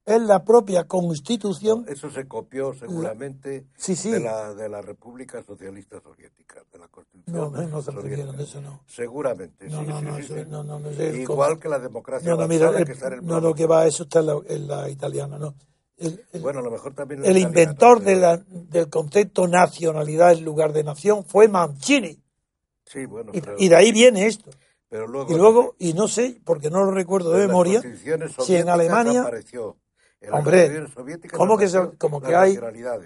Es 0.04 0.20
la 0.20 0.42
propia 0.44 0.84
constitución. 0.88 1.84
Eso 1.88 2.10
se 2.10 2.26
copió 2.26 2.74
seguramente 2.74 3.66
Sí, 3.76 3.94
sí. 3.94 4.10
de, 4.10 4.18
la, 4.18 4.52
de 4.52 4.68
la 4.68 4.82
República 4.82 5.42
Socialista 5.44 6.00
Soviética, 6.00 6.60
de 6.72 6.78
la 6.78 6.88
Constitución. 6.88 7.36
No, 7.36 7.50
no, 7.50 7.68
no 7.68 7.82
se 7.82 7.92
de 7.92 8.42
eso, 8.42 8.60
no. 8.60 8.80
Seguramente, 8.86 9.68
No, 9.68 9.80
sí, 9.80 9.86
no, 9.86 10.02
no, 10.02 10.18
eso- 10.18 10.34
no, 10.46 10.64
no, 10.64 10.90
es 10.90 11.14
Igual 11.18 11.60
que 11.60 11.68
la 11.68 11.78
democracia 11.78 12.28
No, 12.28 12.36
no, 12.36 12.48
mira, 12.48 12.70
el- 12.76 12.84
que 12.84 12.92
está 12.92 13.06
en 13.08 13.12
el 13.14 13.24
no, 13.26 13.40
lo 13.40 13.54
que 13.54 13.66
va, 13.66 13.86
eso 13.86 14.02
está 14.02 14.18
en 14.20 14.26
la, 14.26 14.40
en 14.48 14.66
la 14.66 14.88
italiana, 14.90 15.38
no. 15.38 15.54
El, 15.96 16.24
el- 16.32 16.40
Bueno, 16.42 16.58
a 16.58 16.62
lo 16.62 16.70
mejor 16.72 16.94
también 16.94 17.20
en 17.20 17.26
el 17.26 17.32
la 17.34 17.38
italiana, 17.38 17.62
inventor 17.70 18.00
de 18.00 18.16
la- 18.16 18.36
del 18.48 18.90
concepto 18.90 19.46
nacionalidad 19.46 20.32
en 20.32 20.44
lugar 20.44 20.72
de 20.72 20.82
nación 20.82 21.24
fue 21.24 21.46
Mancini. 21.46 22.20
Sí, 22.84 23.06
bueno, 23.06 23.30
Y, 23.32 23.40
pero, 23.40 23.56
y 23.56 23.68
de 23.68 23.76
ahí 23.76 23.92
viene 23.92 24.26
esto. 24.26 24.50
pero 24.88 25.06
luego... 25.06 25.32
Y 25.32 25.36
luego, 25.36 25.76
y 25.78 25.92
no 25.94 26.08
sé, 26.08 26.40
porque 26.44 26.70
no 26.70 26.84
lo 26.84 26.90
recuerdo 26.90 27.30
de 27.30 27.42
en 27.42 27.46
memoria, 27.46 27.80
si 28.44 28.56
en 28.56 28.68
Alemania, 28.68 29.20
apareció. 29.20 29.76
Hombre, 30.30 30.86
como 31.32 31.56
que, 31.58 31.68
se- 31.68 31.96
como 31.98 32.20
que 32.20 32.34
hay, 32.34 32.58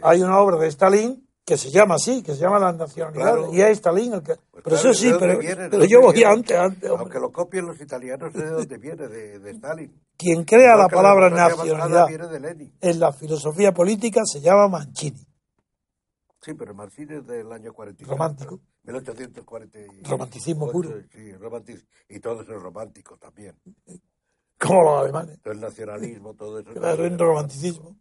hay 0.02 0.22
una 0.22 0.38
obra 0.38 0.56
de 0.58 0.68
Stalin 0.68 1.26
que 1.44 1.56
se 1.56 1.70
llama 1.70 1.94
así, 1.94 2.22
que 2.24 2.34
se 2.34 2.40
llama 2.40 2.58
La 2.58 2.72
Nacionalidad, 2.72 3.34
Claro. 3.36 3.54
y 3.54 3.60
es 3.60 3.70
Stalin 3.78 4.14
el 4.14 4.20
que... 4.22 4.34
Pues 4.34 4.64
pero 4.64 4.76
claro, 4.76 4.90
eso 4.90 4.94
sí, 4.94 5.06
¿de 5.06 5.12
dónde 5.12 5.26
pero, 5.28 5.38
viene? 5.38 5.62
¿De 5.62 5.70
pero 5.70 5.84
yo 5.84 6.00
voy 6.00 6.24
antes, 6.24 6.56
antes. 6.58 6.90
Aunque 6.90 7.20
lo 7.20 7.30
copien 7.32 7.64
los 7.66 7.80
italianos, 7.80 8.32
sé 8.32 8.42
de 8.42 8.50
dónde 8.50 8.78
viene, 8.78 9.06
de, 9.08 9.38
de 9.38 9.50
Stalin. 9.52 10.02
Quien 10.18 10.44
crea 10.44 10.76
la 10.76 10.88
palabra 10.88 11.26
avanzada 11.26 11.56
nacionalidad 11.64 12.30
de 12.30 12.70
en 12.80 13.00
la 13.00 13.12
filosofía 13.12 13.72
política 13.72 14.22
se 14.24 14.40
llama 14.40 14.66
Mancini. 14.68 15.24
Sí, 16.42 16.54
pero 16.54 16.74
Mancini 16.74 17.16
es 17.16 17.26
del 17.26 17.50
año 17.52 17.72
44. 17.72 18.12
Romántico. 18.16 18.60
1840. 18.84 19.78
y- 19.78 20.02
Romanticismo 20.04 20.70
puro. 20.70 20.90
Sí, 21.12 21.32
romanticismo. 21.32 21.88
Y 22.08 22.20
todo 22.20 22.42
eso 22.42 22.54
es 22.56 22.62
romántico 22.62 23.16
también. 23.18 23.54
Como 24.58 24.82
los 24.82 25.02
alemanes. 25.02 25.38
El 25.44 25.60
nacionalismo, 25.60 26.34
todo 26.34 26.58
eso. 26.58 26.72
Claro, 26.72 27.04
en 27.04 27.18
romanticismo. 27.18 27.96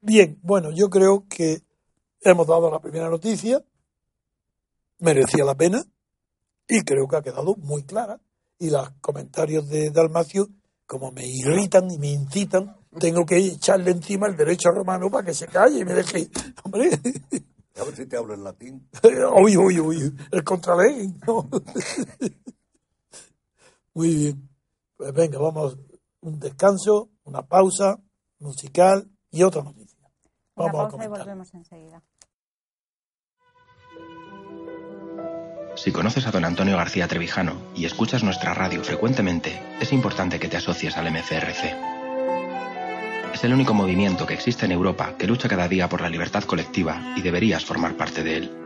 Bien, 0.00 0.38
bueno, 0.42 0.70
yo 0.70 0.88
creo 0.88 1.24
que 1.28 1.62
hemos 2.20 2.46
dado 2.46 2.70
la 2.70 2.80
primera 2.80 3.08
noticia, 3.08 3.64
merecía 4.98 5.44
la 5.44 5.54
pena 5.54 5.84
y 6.68 6.82
creo 6.82 7.06
que 7.08 7.16
ha 7.16 7.22
quedado 7.22 7.54
muy 7.56 7.84
clara. 7.84 8.20
Y 8.58 8.70
los 8.70 8.90
comentarios 9.00 9.68
de 9.68 9.90
Dalmacio, 9.90 10.48
como 10.86 11.12
me 11.12 11.26
irritan 11.26 11.90
y 11.90 11.98
me 11.98 12.08
incitan, 12.08 12.76
tengo 12.98 13.26
que 13.26 13.36
echarle 13.36 13.90
encima 13.90 14.26
el 14.26 14.36
derecho 14.36 14.70
romano 14.70 15.10
para 15.10 15.26
que 15.26 15.34
se 15.34 15.46
calle 15.46 15.80
y 15.80 15.84
me 15.84 15.94
deje. 15.94 16.30
Hombre, 16.64 16.90
A 17.78 17.84
ver 17.84 17.96
si 17.96 18.06
te 18.06 18.16
hablo 18.16 18.34
en 18.34 18.44
latín. 18.44 18.88
uy, 19.42 19.56
uy, 19.56 19.80
uy, 19.80 20.16
el 20.30 20.44
contraley. 20.44 21.14
¿no? 21.26 21.48
Muy 23.94 24.14
bien. 24.14 24.48
Pues 24.96 25.12
venga, 25.12 25.38
vamos 25.38 25.78
un 26.20 26.38
descanso, 26.38 27.10
una 27.24 27.42
pausa 27.46 27.98
musical 28.38 29.10
y 29.30 29.42
otra 29.42 29.62
noticia. 29.62 29.98
Una 30.54 30.66
Vamos 30.66 30.68
a 30.68 30.72
pausa 30.72 30.96
y 30.96 31.08
comentar. 31.08 31.26
volvemos 31.26 31.54
enseguida. 31.54 32.02
Si 35.76 35.92
conoces 35.92 36.26
a 36.26 36.30
don 36.30 36.44
Antonio 36.46 36.76
García 36.78 37.06
Trevijano 37.06 37.60
y 37.74 37.84
escuchas 37.84 38.22
nuestra 38.24 38.54
radio 38.54 38.82
frecuentemente, 38.82 39.60
es 39.78 39.92
importante 39.92 40.40
que 40.40 40.48
te 40.48 40.56
asocies 40.56 40.96
al 40.96 41.10
MCRC. 41.10 41.76
Es 43.34 43.44
el 43.44 43.52
único 43.52 43.74
movimiento 43.74 44.26
que 44.26 44.32
existe 44.32 44.64
en 44.64 44.72
Europa 44.72 45.16
que 45.18 45.26
lucha 45.26 45.48
cada 45.50 45.68
día 45.68 45.90
por 45.90 46.00
la 46.00 46.08
libertad 46.08 46.44
colectiva 46.44 47.12
y 47.16 47.20
deberías 47.20 47.66
formar 47.66 47.94
parte 47.94 48.22
de 48.22 48.36
él. 48.38 48.65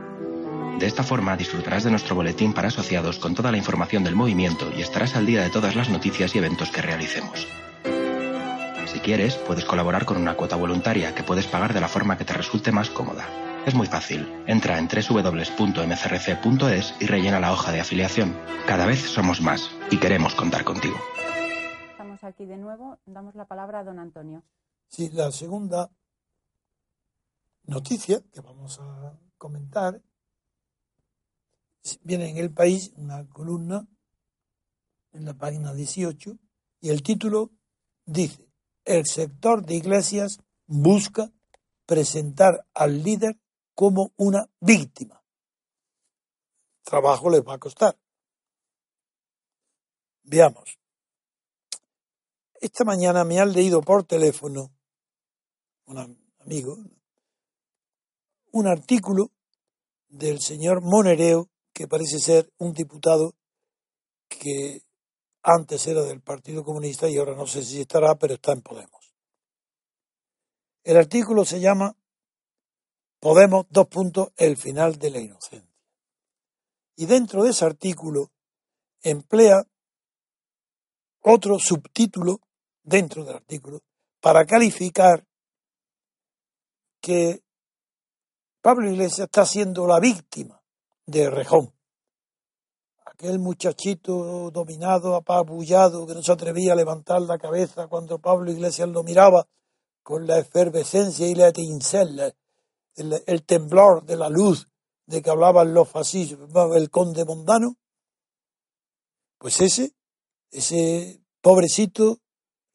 De 0.78 0.87
esta 0.87 1.02
forma 1.02 1.37
disfrutarás 1.37 1.85
de 1.85 1.90
nuestro 1.90 2.14
boletín 2.14 2.52
para 2.52 2.68
asociados 2.68 3.18
con 3.18 3.35
toda 3.35 3.50
la 3.50 3.59
información 3.59 4.04
del 4.04 4.16
movimiento 4.16 4.70
y 4.76 4.80
estarás 4.80 5.16
al 5.16 5.26
día 5.26 5.42
de 5.42 5.50
todas 5.50 5.76
las 5.76 5.90
noticias 5.90 6.35
y 6.35 6.38
eventos 6.38 6.70
que 6.70 6.83
realicemos. 6.83 7.46
Si 8.87 8.98
quieres, 9.00 9.37
puedes 9.37 9.64
colaborar 9.64 10.04
con 10.04 10.16
una 10.16 10.35
cuota 10.35 10.56
voluntaria 10.56 11.14
que 11.14 11.22
puedes 11.22 11.46
pagar 11.46 11.72
de 11.72 11.80
la 11.80 11.88
forma 11.88 12.18
que 12.18 12.24
te 12.24 12.33
resulte 12.33 12.72
más 12.72 12.90
cómoda. 12.90 13.24
Es 13.66 13.74
muy 13.74 13.87
fácil. 13.87 14.26
Entra 14.46 14.78
en 14.78 14.88
www.mcrc.es 14.88 15.35
y 16.98 17.06
rellena 17.06 17.40
la 17.40 17.52
hoja 17.52 17.72
de 17.72 17.80
afiliación. 17.80 18.37
Cada 18.66 18.87
vez 18.87 19.00
somos 19.00 19.40
más 19.42 19.70
y 19.90 19.98
queremos 19.98 20.35
contar 20.35 20.64
contigo. 20.64 20.96
Estamos 21.90 22.24
aquí 22.24 22.46
de 22.46 22.56
nuevo. 22.56 22.98
Damos 23.04 23.35
la 23.35 23.44
palabra 23.44 23.80
a 23.80 23.85
don 23.85 23.98
Antonio. 23.98 24.42
Sí, 24.88 25.11
la 25.12 25.30
segunda 25.30 25.90
noticia 27.64 28.22
que 28.33 28.40
vamos 28.40 28.80
a 28.80 29.12
comentar 29.38 30.00
viene 32.03 32.29
en 32.31 32.37
el 32.37 32.53
país 32.53 32.93
una 32.97 33.29
columna 33.29 33.87
en 35.12 35.25
la 35.25 35.35
página 35.35 35.73
18 35.73 36.38
y 36.81 36.90
el 36.90 37.03
título 37.03 37.51
dice 38.05 38.49
el 38.85 39.07
sector 39.07 39.64
de 39.64 39.77
iglesias 39.77 40.38
busca 40.66 41.33
presentar 41.87 42.66
al 42.75 43.03
líder 43.03 43.38
como 43.75 44.12
una 44.16 44.49
víctima. 44.61 45.23
Trabajo 46.83 47.31
les 47.31 47.43
va 47.43 47.55
a 47.55 47.59
costar. 47.59 47.99
Veamos. 50.23 50.79
Esta 52.55 52.85
mañana 52.85 53.25
me 53.25 53.40
han 53.40 53.53
leído 53.53 53.81
por 53.81 54.05
teléfono 54.05 54.73
un 55.87 56.19
amigo 56.38 56.79
un 58.53 58.66
artículo 58.66 59.31
del 60.09 60.40
señor 60.40 60.81
Monereo 60.83 61.49
que 61.81 61.88
parece 61.88 62.19
ser 62.19 62.53
un 62.59 62.75
diputado 62.75 63.35
que 64.29 64.83
antes 65.43 65.87
era 65.87 66.03
del 66.03 66.21
Partido 66.21 66.62
Comunista 66.62 67.09
y 67.09 67.16
ahora 67.16 67.35
no 67.35 67.47
sé 67.47 67.62
si 67.62 67.81
estará, 67.81 68.16
pero 68.16 68.35
está 68.35 68.53
en 68.53 68.61
Podemos. 68.61 69.14
El 70.85 70.99
artículo 70.99 71.47
se 71.47 71.59
llama 71.59 71.97
Podemos, 73.19 73.64
dos 73.71 73.88
puntos, 73.88 74.29
el 74.37 74.59
final 74.59 74.99
de 74.99 75.11
la 75.11 75.21
inocencia. 75.21 75.75
Y 76.97 77.07
dentro 77.07 77.45
de 77.45 77.53
ese 77.53 77.64
artículo 77.64 78.31
emplea 79.01 79.64
otro 81.23 81.59
subtítulo 81.59 82.43
dentro 82.83 83.25
del 83.25 83.37
artículo 83.37 83.81
para 84.21 84.45
calificar 84.45 85.27
que 87.01 87.43
Pablo 88.61 88.90
Iglesias 88.90 89.29
está 89.29 89.47
siendo 89.47 89.87
la 89.87 89.99
víctima 89.99 90.60
de 91.11 91.29
Rejón. 91.29 91.73
Aquel 93.05 93.38
muchachito 93.38 94.51
dominado, 94.51 95.16
apabullado, 95.16 96.07
que 96.07 96.14
no 96.14 96.23
se 96.23 96.33
atrevía 96.33 96.73
a 96.73 96.77
levantar 96.77 97.20
la 97.23 97.38
cabeza 97.38 97.88
cuando 97.88 98.20
Pablo 98.20 98.51
Iglesias 98.51 98.88
lo 98.88 99.03
miraba 99.03 99.46
con 100.03 100.27
la 100.27 100.38
efervescencia 100.38 101.27
y 101.27 101.35
la 101.35 101.53
tincel, 101.53 102.35
el, 102.94 103.42
temblor 103.44 104.05
de 104.05 104.16
la 104.16 104.29
luz 104.29 104.68
de 105.07 105.20
que 105.20 105.31
hablaban 105.31 105.75
los 105.75 105.88
fascistas, 105.88 106.38
el 106.75 106.90
conde 106.90 107.25
mondano. 107.25 107.77
Pues 109.38 109.61
ese, 109.61 109.92
ese 110.51 111.20
pobrecito, 111.40 112.20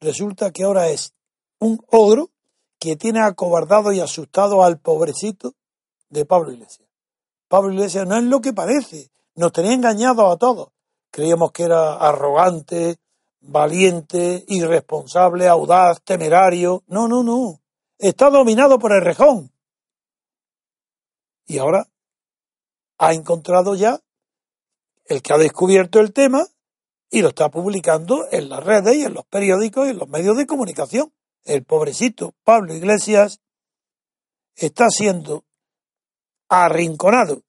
resulta 0.00 0.50
que 0.50 0.64
ahora 0.64 0.88
es 0.88 1.14
un 1.58 1.80
ogro 1.90 2.30
que 2.78 2.96
tiene 2.96 3.20
acobardado 3.20 3.92
y 3.92 4.00
asustado 4.00 4.62
al 4.62 4.78
pobrecito 4.78 5.54
de 6.10 6.26
Pablo 6.26 6.52
Iglesias. 6.52 6.85
Pablo 7.48 7.72
Iglesias 7.72 8.06
no 8.06 8.16
es 8.16 8.24
lo 8.24 8.40
que 8.40 8.52
parece. 8.52 9.10
Nos 9.34 9.52
tenía 9.52 9.72
engañados 9.72 10.32
a 10.32 10.36
todos. 10.36 10.68
Creíamos 11.10 11.52
que 11.52 11.64
era 11.64 11.94
arrogante, 11.94 12.96
valiente, 13.40 14.44
irresponsable, 14.48 15.48
audaz, 15.48 16.02
temerario. 16.02 16.82
No, 16.86 17.08
no, 17.08 17.22
no. 17.22 17.60
Está 17.98 18.30
dominado 18.30 18.78
por 18.78 18.92
el 18.92 19.02
rejón. 19.02 19.52
Y 21.46 21.58
ahora 21.58 21.88
ha 22.98 23.14
encontrado 23.14 23.74
ya 23.74 24.00
el 25.04 25.22
que 25.22 25.32
ha 25.32 25.38
descubierto 25.38 26.00
el 26.00 26.12
tema 26.12 26.46
y 27.10 27.22
lo 27.22 27.28
está 27.28 27.50
publicando 27.50 28.26
en 28.32 28.48
las 28.48 28.64
redes 28.64 28.96
y 28.96 29.04
en 29.04 29.14
los 29.14 29.24
periódicos 29.26 29.86
y 29.86 29.90
en 29.90 29.98
los 29.98 30.08
medios 30.08 30.36
de 30.36 30.46
comunicación. 30.46 31.12
El 31.44 31.64
pobrecito 31.64 32.34
Pablo 32.42 32.74
Iglesias 32.74 33.40
está 34.56 34.88
siendo 34.90 35.44
arrinconado, 36.48 37.42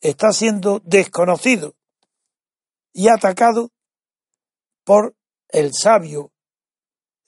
está 0.00 0.32
siendo 0.32 0.80
desconocido 0.80 1.74
y 2.92 3.08
atacado 3.08 3.70
por 4.84 5.14
el 5.48 5.72
sabio, 5.74 6.32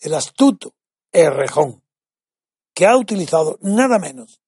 el 0.01 0.15
astuto 0.15 0.75
Errejón, 1.13 1.83
que 2.75 2.87
ha 2.87 2.97
utilizado 2.97 3.59
nada 3.63 3.99
menos 3.99 4.41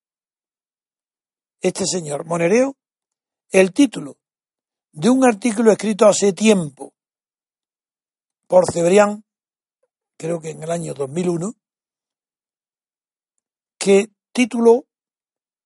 este 1.61 1.87
señor 1.87 2.25
Monereo 2.25 2.77
el 3.51 3.73
título 3.73 4.19
de 4.93 5.11
un 5.11 5.25
artículo 5.25 5.71
escrito 5.71 6.07
hace 6.07 6.33
tiempo 6.33 6.95
por 8.47 8.71
Cebrián, 8.71 9.25
creo 10.19 10.41
que 10.41 10.51
en 10.51 10.63
el 10.63 10.71
año 10.71 10.93
2001, 10.93 11.55
que 13.79 14.11
tituló 14.33 14.87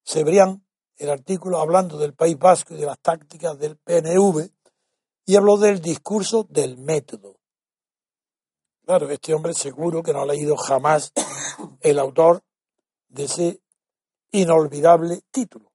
Cebrián 0.06 0.64
el 0.96 1.10
artículo 1.10 1.58
hablando 1.58 1.98
del 1.98 2.14
País 2.14 2.38
Vasco 2.38 2.74
y 2.74 2.78
de 2.78 2.86
las 2.86 2.98
tácticas 3.00 3.58
del 3.58 3.76
PNV 3.76 4.48
y 5.26 5.36
habló 5.36 5.58
del 5.58 5.80
discurso 5.80 6.46
del 6.48 6.78
método. 6.78 7.40
Claro, 8.84 9.10
este 9.10 9.34
hombre 9.34 9.52
seguro 9.52 10.02
que 10.02 10.12
no 10.12 10.20
ha 10.20 10.26
leído 10.26 10.56
jamás 10.56 11.12
el 11.80 11.98
autor 11.98 12.44
de 13.08 13.24
ese 13.24 13.60
inolvidable 14.30 15.22
título. 15.32 15.72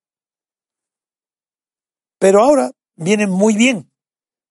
Pero 2.17 2.41
ahora 2.41 2.71
viene 2.95 3.27
muy 3.27 3.55
bien, 3.55 3.91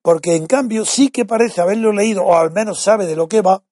porque 0.03 0.37
en 0.37 0.47
cambio 0.47 0.85
sí 0.85 1.11
que 1.11 1.25
parece 1.25 1.63
haberlo 1.63 1.93
leído, 1.93 2.25
o 2.25 2.37
al 2.37 2.51
menos 2.51 2.83
sabe 2.83 3.07
de 3.07 3.17
lo 3.17 3.29
que 3.29 3.41
va, 3.41 3.65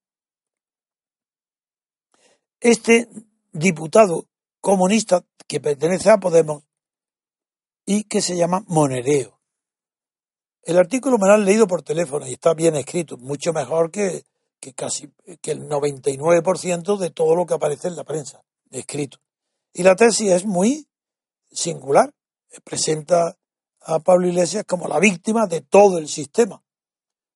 este 2.61 3.09
diputado 3.53 4.27
comunista 4.61 5.25
que 5.49 5.61
pertenece 5.61 6.11
a 6.11 6.19
Podemos 6.19 6.63
y 7.87 8.05
que 8.05 8.21
se 8.21 8.37
llama 8.37 8.63
Monereo. 8.69 9.41
El 10.63 10.77
artículo 10.77 11.17
me 11.19 11.27
lo 11.27 11.35
han 11.35 11.47
leído 11.47 11.67
por 11.67 11.83
teléfono 11.83 12.27
y 12.27 12.35
está 12.35 12.53
bien 12.53 12.77
escrito, 12.77 13.17
mucho 13.17 13.55
mejor 13.55 13.91
que, 13.91 14.25
que 14.61 14.75
casi 14.75 15.11
que 15.41 15.53
el 15.53 15.67
99% 15.69 16.99
de 16.99 17.11
todo 17.11 17.35
lo 17.35 17.47
que 17.47 17.55
aparece 17.55 17.89
en 17.89 17.97
la 17.97 18.05
prensa 18.05 18.45
escrito. 18.71 19.19
Y 19.73 19.83
la 19.83 19.97
tesis 19.97 20.31
es 20.31 20.45
muy 20.45 20.87
singular. 21.51 22.13
Presenta 22.65 23.37
a 23.81 23.99
Pablo 24.01 24.29
Iglesias 24.29 24.65
como 24.67 24.87
la 24.89 24.99
víctima 24.99 25.47
de 25.47 25.63
todo 25.63 25.97
el 25.97 26.09
sistema, 26.09 26.63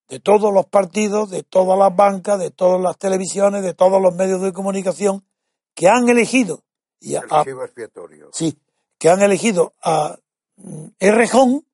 de 0.08 0.20
todos 0.20 0.52
los 0.52 0.66
partidos, 0.66 1.30
de 1.30 1.42
todas 1.42 1.78
las 1.78 1.94
bancas, 1.96 2.38
de 2.38 2.50
todas 2.50 2.80
las 2.80 2.98
televisiones, 2.98 3.62
de 3.62 3.72
todos 3.72 4.02
los 4.02 4.14
medios 4.14 4.42
de 4.42 4.52
comunicación 4.52 5.24
que 5.74 5.88
han 5.88 6.08
elegido 6.10 6.62
y 7.02 7.16
sí, 8.32 8.58
que 8.98 9.10
han 9.10 9.22
elegido 9.22 9.74
a 9.82 10.16
mm, 10.56 10.86
Errejón 10.98 11.66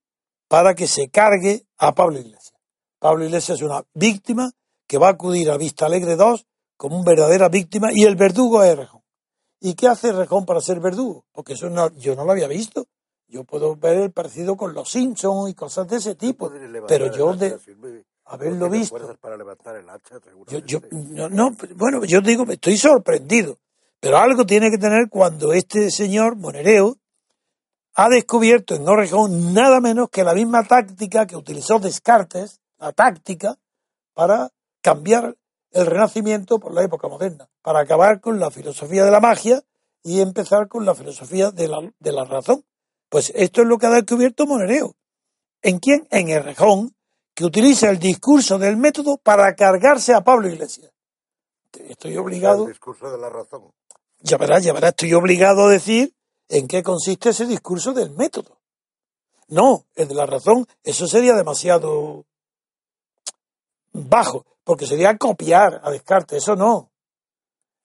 para 0.49 0.75
que 0.75 0.87
se 0.87 1.11
cargue 1.11 1.67
a 1.77 1.95
Pablo 1.95 2.19
Iglesias. 2.19 2.55
Pablo 2.99 3.25
Iglesias 3.25 3.59
es 3.59 3.65
una 3.65 3.85
víctima 3.93 4.51
que 4.87 4.99
va 4.99 5.09
a 5.09 5.13
acudir 5.13 5.51
a 5.51 5.59
Vista 5.59 5.87
Alegre 5.87 6.17
2 6.17 6.47
como 6.77 6.97
una 6.97 7.11
verdadera 7.11 7.49
víctima 7.49 7.91
y 7.93 8.05
el 8.05 8.17
verdugo 8.17 8.63
es 8.63 8.71
Errejón. 8.71 9.03
¿Y 9.61 9.75
qué 9.75 9.89
hace 9.89 10.09
Errejón 10.09 10.47
para 10.47 10.61
ser 10.61 10.81
verdugo? 10.81 11.27
Porque 11.33 11.53
eso 11.53 11.69
no, 11.69 11.93
yo 11.97 12.15
no 12.17 12.25
lo 12.25 12.33
había 12.33 12.49
visto. 12.49 12.87
Yo 13.27 13.45
puedo 13.45 13.77
ver 13.77 13.99
el 13.99 14.13
parecido 14.13 14.57
con 14.57 14.73
los 14.73 14.91
Simpsons 14.91 15.51
y 15.51 15.55
cosas 15.55 15.87
de 15.87 15.97
ese 15.97 16.15
tipo, 16.15 16.51
pero 16.87 17.15
yo 17.15 17.35
de 17.35 17.59
haberlo 18.25 18.71
visto. 18.71 18.97
yo, 20.47 20.81
no, 20.93 21.29
no, 21.29 21.57
bueno, 21.77 22.05
yo 22.05 22.23
digo, 22.23 22.47
me 22.47 22.55
estoy 22.55 22.79
sorprendido. 22.79 23.59
Pero 24.01 24.19
algo 24.19 24.47
tiene 24.47 24.71
que 24.71 24.79
tener 24.79 25.09
cuando 25.09 25.53
este 25.53 25.91
señor 25.91 26.37
Monereo 26.37 26.97
ha 27.95 28.09
descubierto 28.09 28.77
en 28.77 28.89
Orejón 28.89 29.53
nada 29.53 29.81
menos 29.81 30.09
que 30.09 30.23
la 30.23 30.35
misma 30.35 30.63
táctica 30.63 31.27
que 31.27 31.35
utilizó 31.35 31.81
Descartes, 31.81 32.61
la 32.79 32.93
táctica, 32.93 33.59
para 34.15 34.51
cambiar 34.81 35.37
el 35.73 35.87
renacimiento 35.87 36.61
por 36.61 36.73
la 36.73 36.85
época 36.85 37.09
moderna, 37.09 37.49
para 37.61 37.81
acabar 37.81 38.21
con 38.21 38.39
la 38.39 38.53
filosofía 38.53 39.05
de 39.05 39.11
la 39.11 39.21
magia 39.21 39.63
y 40.05 40.21
empezar 40.21 40.69
con 40.69 40.87
la 40.87 40.95
filosofía 40.95 41.51
de 41.51 41.67
la, 41.67 42.25
razón. 42.25 42.65
Pues 43.09 43.33
esto 43.35 43.63
es 43.63 43.67
lo 43.67 43.79
que 43.79 43.87
ha 43.87 43.91
descubierto 43.91 44.47
Monereo. 44.47 44.95
¿En 45.61 45.81
quién? 45.81 46.07
En 46.11 46.29
Errejón, 46.29 46.95
que 47.35 47.45
utiliza 47.45 47.91
el 47.91 47.99
discurso 47.99 48.59
del 48.59 48.77
método 48.77 49.19
para 49.19 49.53
cargarse 49.57 50.15
a 50.15 50.23
Pablo 50.23 50.49
Iglesias 50.49 50.93
estoy 51.89 52.17
obligado. 52.17 52.65
El 52.65 52.71
discurso 52.71 53.11
de 53.11 53.19
la 53.19 53.29
razón. 53.29 53.73
Ya 54.21 54.37
verás, 54.37 54.65
ya 54.65 54.73
verás, 54.73 54.91
estoy 54.91 55.15
obligado 55.15 55.67
a 55.67 55.71
decir 55.71 56.15
en 56.49 56.67
qué 56.67 56.83
consiste 56.83 57.31
ese 57.31 57.47
discurso 57.47 57.93
del 57.93 58.11
método. 58.11 58.59
No, 59.49 59.87
el 59.95 60.09
de 60.09 60.15
la 60.15 60.27
razón, 60.27 60.67
eso 60.83 61.07
sería 61.07 61.35
demasiado 61.35 62.27
bajo, 63.93 64.45
porque 64.65 64.87
sería 64.87 65.17
copiar 65.17 65.81
a 65.83 65.91
Descartes, 65.91 66.43
eso 66.43 66.57
no. 66.57 66.91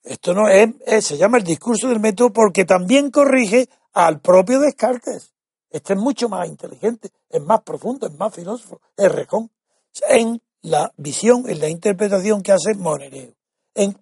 Esto 0.04 0.34
no 0.34 0.50
es, 0.50 0.69
es, 0.86 1.06
se 1.06 1.17
llama 1.17 1.38
el 1.38 1.43
discurso 1.43 1.88
del 1.88 2.02
método 2.02 2.34
porque 2.34 2.65
también 2.65 3.12
corrige 3.12 3.69
al 3.93 4.19
propio 4.19 4.60
Descartes. 4.60 5.34
Este 5.69 5.93
es 5.93 6.00
mucho 6.00 6.28
más 6.30 6.48
inteligente, 6.48 7.10
es 7.30 7.41
más 7.41 7.62
profundo, 7.62 8.08
es 8.08 8.13
más 8.17 8.34
filósofo, 8.34 8.82
es 8.98 9.12
rejón. 9.12 9.50
En 10.10 10.41
la 10.62 10.91
visión, 10.98 11.50
en 11.50 11.60
la 11.60 11.69
interpretación 11.69 12.41
que 12.41 12.52
hace 12.52 12.74
Monereo. 12.76 13.34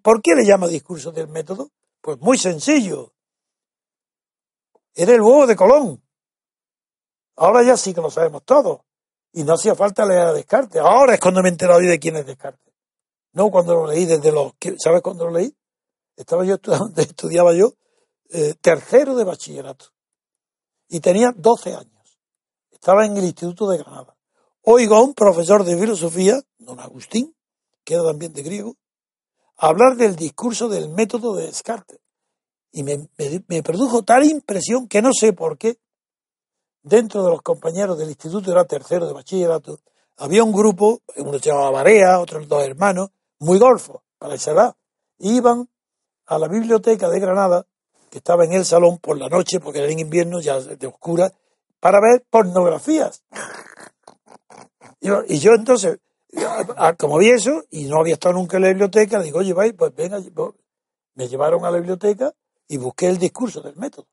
¿Por 0.01 0.21
qué 0.21 0.35
le 0.35 0.45
llama 0.45 0.67
discurso 0.67 1.11
del 1.11 1.27
método? 1.27 1.71
Pues 2.01 2.19
muy 2.19 2.37
sencillo. 2.37 3.13
Era 4.93 5.13
el 5.13 5.21
huevo 5.21 5.47
de 5.47 5.55
Colón. 5.55 6.03
Ahora 7.37 7.63
ya 7.63 7.77
sí 7.77 7.93
que 7.93 8.01
lo 8.01 8.11
sabemos 8.11 8.43
todo. 8.43 8.85
Y 9.33 9.43
no 9.43 9.53
hacía 9.53 9.75
falta 9.75 10.05
leer 10.05 10.27
a 10.27 10.33
Descartes. 10.33 10.81
Ahora 10.81 11.13
es 11.13 11.19
cuando 11.19 11.41
me 11.41 11.49
he 11.49 11.51
enterado 11.51 11.79
de 11.79 11.99
quién 11.99 12.17
es 12.17 12.25
Descartes. 12.25 12.73
No 13.33 13.49
cuando 13.49 13.75
lo 13.75 13.87
leí 13.87 14.05
desde 14.05 14.31
los... 14.31 14.53
¿Sabes 14.77 15.01
cuándo 15.01 15.25
lo 15.25 15.31
leí? 15.31 15.55
Estaba 16.17 16.43
yo 16.43 16.55
estudiando, 16.55 16.91
estudiaba 17.01 17.53
yo 17.53 17.73
eh, 18.29 18.55
tercero 18.59 19.15
de 19.15 19.23
bachillerato. 19.23 19.85
Y 20.89 20.99
tenía 20.99 21.33
12 21.35 21.75
años. 21.75 22.19
Estaba 22.71 23.05
en 23.05 23.15
el 23.15 23.23
Instituto 23.23 23.69
de 23.69 23.77
Granada. 23.77 24.17
Oigo 24.63 24.95
a 24.95 25.01
un 25.01 25.13
profesor 25.13 25.63
de 25.63 25.77
filosofía, 25.77 26.41
don 26.57 26.79
Agustín, 26.79 27.35
que 27.83 27.95
era 27.95 28.03
también 28.03 28.33
de 28.33 28.43
griego, 28.43 28.75
hablar 29.67 29.95
del 29.95 30.15
discurso 30.15 30.67
del 30.67 30.89
método 30.89 31.35
de 31.35 31.45
Descartes. 31.45 31.99
Y 32.71 32.83
me, 32.83 33.07
me, 33.47 33.63
produjo 33.63 34.03
tal 34.03 34.23
impresión 34.23 34.87
que 34.87 35.01
no 35.01 35.11
sé 35.13 35.33
por 35.33 35.57
qué, 35.57 35.77
dentro 36.81 37.23
de 37.23 37.29
los 37.29 37.41
compañeros 37.41 37.97
del 37.97 38.09
instituto, 38.09 38.51
era 38.51 38.65
tercero 38.65 39.05
de 39.05 39.13
bachillerato, 39.13 39.79
había 40.17 40.43
un 40.43 40.51
grupo, 40.51 41.01
uno 41.17 41.37
se 41.37 41.49
llamaba 41.49 41.71
Barea, 41.71 42.19
otros 42.19 42.47
dos 42.47 42.63
hermanos, 42.63 43.09
muy 43.39 43.59
golfos, 43.59 44.01
para 44.17 44.35
esa 44.35 44.51
edad. 44.51 44.75
Iban 45.19 45.69
a 46.25 46.39
la 46.39 46.47
biblioteca 46.47 47.09
de 47.09 47.19
Granada, 47.19 47.65
que 48.09 48.17
estaba 48.17 48.45
en 48.45 48.53
el 48.53 48.65
salón 48.65 48.97
por 48.99 49.17
la 49.17 49.29
noche, 49.29 49.59
porque 49.59 49.79
era 49.79 49.91
en 49.91 49.99
invierno, 49.99 50.39
ya 50.39 50.59
de 50.59 50.87
oscura, 50.87 51.31
para 51.79 51.99
ver 51.99 52.25
pornografías. 52.29 53.23
Y 55.01 55.39
yo, 55.39 55.51
entonces, 55.53 55.99
como 56.97 57.17
vi 57.17 57.29
eso, 57.29 57.63
y 57.69 57.85
no 57.85 57.99
había 57.99 58.13
estado 58.13 58.35
nunca 58.35 58.57
en 58.57 58.63
la 58.63 58.69
biblioteca, 58.69 59.21
digo, 59.21 59.39
oye, 59.39 59.53
vais, 59.53 59.73
pues 59.73 59.93
venga, 59.95 60.19
me 61.15 61.27
llevaron 61.27 61.65
a 61.65 61.71
la 61.71 61.77
biblioteca 61.77 62.33
y 62.67 62.77
busqué 62.77 63.07
el 63.07 63.17
discurso 63.17 63.61
del 63.61 63.75
método. 63.75 64.07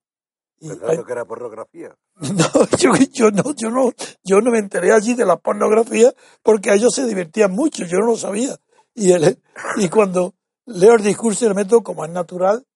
Y, 0.60 0.68
Pensando 0.68 1.04
que 1.04 1.12
era 1.12 1.24
pornografía. 1.24 1.96
No, 2.20 2.48
yo, 2.76 2.92
yo, 3.12 3.30
no, 3.30 3.54
yo 3.54 3.70
no, 3.70 3.92
yo 4.24 4.40
no 4.40 4.50
me 4.50 4.58
enteré 4.58 4.92
allí 4.92 5.14
de 5.14 5.24
la 5.24 5.36
pornografía 5.36 6.12
porque 6.42 6.72
ellos 6.72 6.92
se 6.92 7.06
divertían 7.06 7.52
mucho, 7.52 7.84
yo 7.84 7.98
no 7.98 8.06
lo 8.06 8.16
sabía. 8.16 8.56
Y, 8.94 9.12
él, 9.12 9.40
y 9.76 9.88
cuando 9.88 10.34
leo 10.66 10.94
el 10.94 11.02
discurso 11.02 11.44
del 11.44 11.54
método, 11.54 11.84
como 11.84 12.04
es 12.04 12.10
natural, 12.10 12.66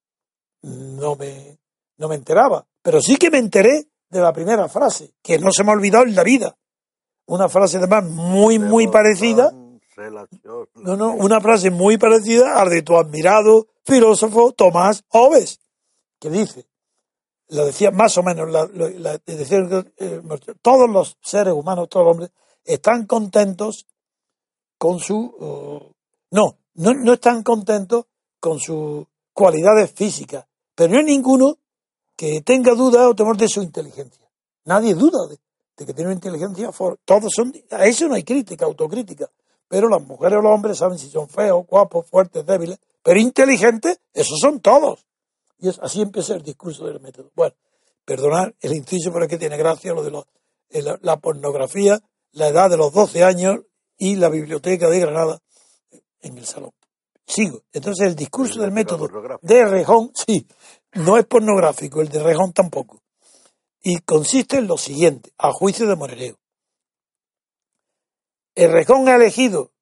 no 0.62 1.16
me, 1.16 1.58
no 1.96 2.08
me 2.08 2.14
enteraba. 2.14 2.64
Pero 2.82 3.00
sí 3.02 3.16
que 3.16 3.30
me 3.30 3.38
enteré 3.38 3.88
de 4.08 4.20
la 4.20 4.32
primera 4.32 4.68
frase, 4.68 5.14
que 5.22 5.38
no 5.38 5.50
se 5.52 5.64
me 5.64 5.70
ha 5.70 5.74
olvidado 5.74 6.04
en 6.04 6.14
la 6.14 6.22
vida. 6.22 6.56
Una 7.26 7.48
frase 7.48 7.78
además 7.78 8.04
muy, 8.04 8.58
muy 8.58 8.88
parecida. 8.88 9.52
No, 10.74 10.96
no, 10.96 11.12
una 11.12 11.40
frase 11.40 11.70
muy 11.70 11.98
parecida 11.98 12.60
a 12.60 12.64
la 12.64 12.70
de 12.70 12.82
tu 12.82 12.96
admirado 12.96 13.68
filósofo 13.84 14.52
Tomás 14.52 15.04
Hobbes, 15.08 15.60
que 16.18 16.30
dice, 16.30 16.66
lo 17.48 17.66
decía 17.66 17.90
más 17.90 18.16
o 18.16 18.22
menos, 18.22 18.50
la, 18.50 19.20
eh, 19.26 20.22
todos 20.62 20.90
los 20.90 21.18
seres 21.22 21.52
humanos, 21.52 21.88
todos 21.88 22.06
los 22.06 22.12
hombres, 22.12 22.30
están 22.64 23.06
contentos 23.06 23.86
con 24.78 24.98
su... 24.98 25.94
no, 26.30 26.58
no, 26.74 26.94
no 26.94 27.12
están 27.12 27.42
contentos 27.42 28.06
con 28.40 28.58
sus 28.58 29.06
cualidades 29.32 29.92
físicas, 29.92 30.46
pero 30.74 30.92
no 30.92 30.98
hay 30.98 31.04
ninguno 31.04 31.58
que 32.16 32.40
tenga 32.40 32.74
duda 32.74 33.08
o 33.08 33.14
temor 33.14 33.36
de 33.36 33.48
su 33.48 33.62
inteligencia. 33.62 34.28
Nadie 34.64 34.94
duda 34.94 35.26
de, 35.28 35.38
que 35.86 35.94
tiene 35.94 36.08
una 36.08 36.14
inteligencia 36.14 36.70
Todos 37.04 37.32
son, 37.34 37.52
a 37.70 37.86
eso 37.86 38.08
no 38.08 38.14
hay 38.14 38.24
crítica, 38.24 38.64
autocrítica. 38.64 39.28
Pero 39.68 39.88
las 39.88 40.02
mujeres 40.02 40.38
o 40.38 40.42
los 40.42 40.52
hombres 40.52 40.78
saben 40.78 40.98
si 40.98 41.08
son 41.08 41.28
feos, 41.28 41.66
guapos, 41.66 42.06
fuertes, 42.06 42.44
débiles, 42.44 42.78
pero 43.02 43.18
inteligentes, 43.18 43.98
esos 44.12 44.38
son 44.40 44.60
todos. 44.60 45.06
Y 45.58 45.68
es, 45.68 45.78
así 45.80 46.02
empieza 46.02 46.34
el 46.34 46.42
discurso 46.42 46.84
del 46.84 47.00
método. 47.00 47.30
Bueno, 47.34 47.54
perdonar 48.04 48.54
el 48.60 48.74
inciso, 48.74 49.12
pero 49.12 49.24
es 49.24 49.30
que 49.30 49.38
tiene 49.38 49.56
gracia 49.56 49.94
lo 49.94 50.02
de 50.02 50.10
los, 50.10 50.26
la 51.02 51.16
pornografía, 51.18 52.00
la 52.32 52.48
edad 52.48 52.68
de 52.68 52.76
los 52.76 52.92
12 52.92 53.24
años 53.24 53.60
y 53.96 54.16
la 54.16 54.28
biblioteca 54.28 54.88
de 54.88 55.00
Granada 55.00 55.40
en 56.20 56.36
el 56.36 56.44
salón. 56.44 56.72
Sigo. 57.26 57.62
Entonces 57.72 58.06
el 58.06 58.16
discurso 58.16 58.60
del 58.60 58.72
método 58.72 59.08
de 59.40 59.64
Rejón, 59.64 60.12
sí, 60.14 60.46
no 60.94 61.16
es 61.16 61.24
pornográfico, 61.24 62.00
el 62.00 62.08
de 62.08 62.22
Rejón 62.22 62.52
tampoco 62.52 63.02
y 63.82 63.98
consiste 64.00 64.58
en 64.58 64.68
lo 64.68 64.78
siguiente, 64.78 65.32
a 65.38 65.52
juicio 65.52 65.86
de 65.86 65.96
Moreleo. 65.96 66.38
El 68.54 68.70
Rejón 68.70 69.08
ha 69.08 69.16
elegido 69.16 69.72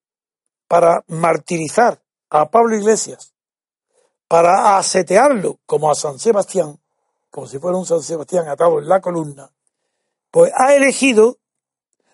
para 0.69 1.05
martirizar 1.09 2.03
a 2.31 2.51
Pablo 2.51 2.77
Iglesias, 2.77 3.35
para 4.29 4.79
asetearlo 4.79 5.59
como 5.67 5.91
a 5.91 5.95
San 5.95 6.19
Sebastián, 6.19 6.81
como 7.31 7.47
si 7.47 7.59
fuera 7.59 7.77
un 7.77 7.87
San 7.87 8.03
Sebastián 8.03 8.49
atado 8.49 8.79
en 8.79 8.89
la 8.89 9.01
columna, 9.01 9.51
pues 10.31 10.53
ha 10.57 10.75
elegido 10.75 11.39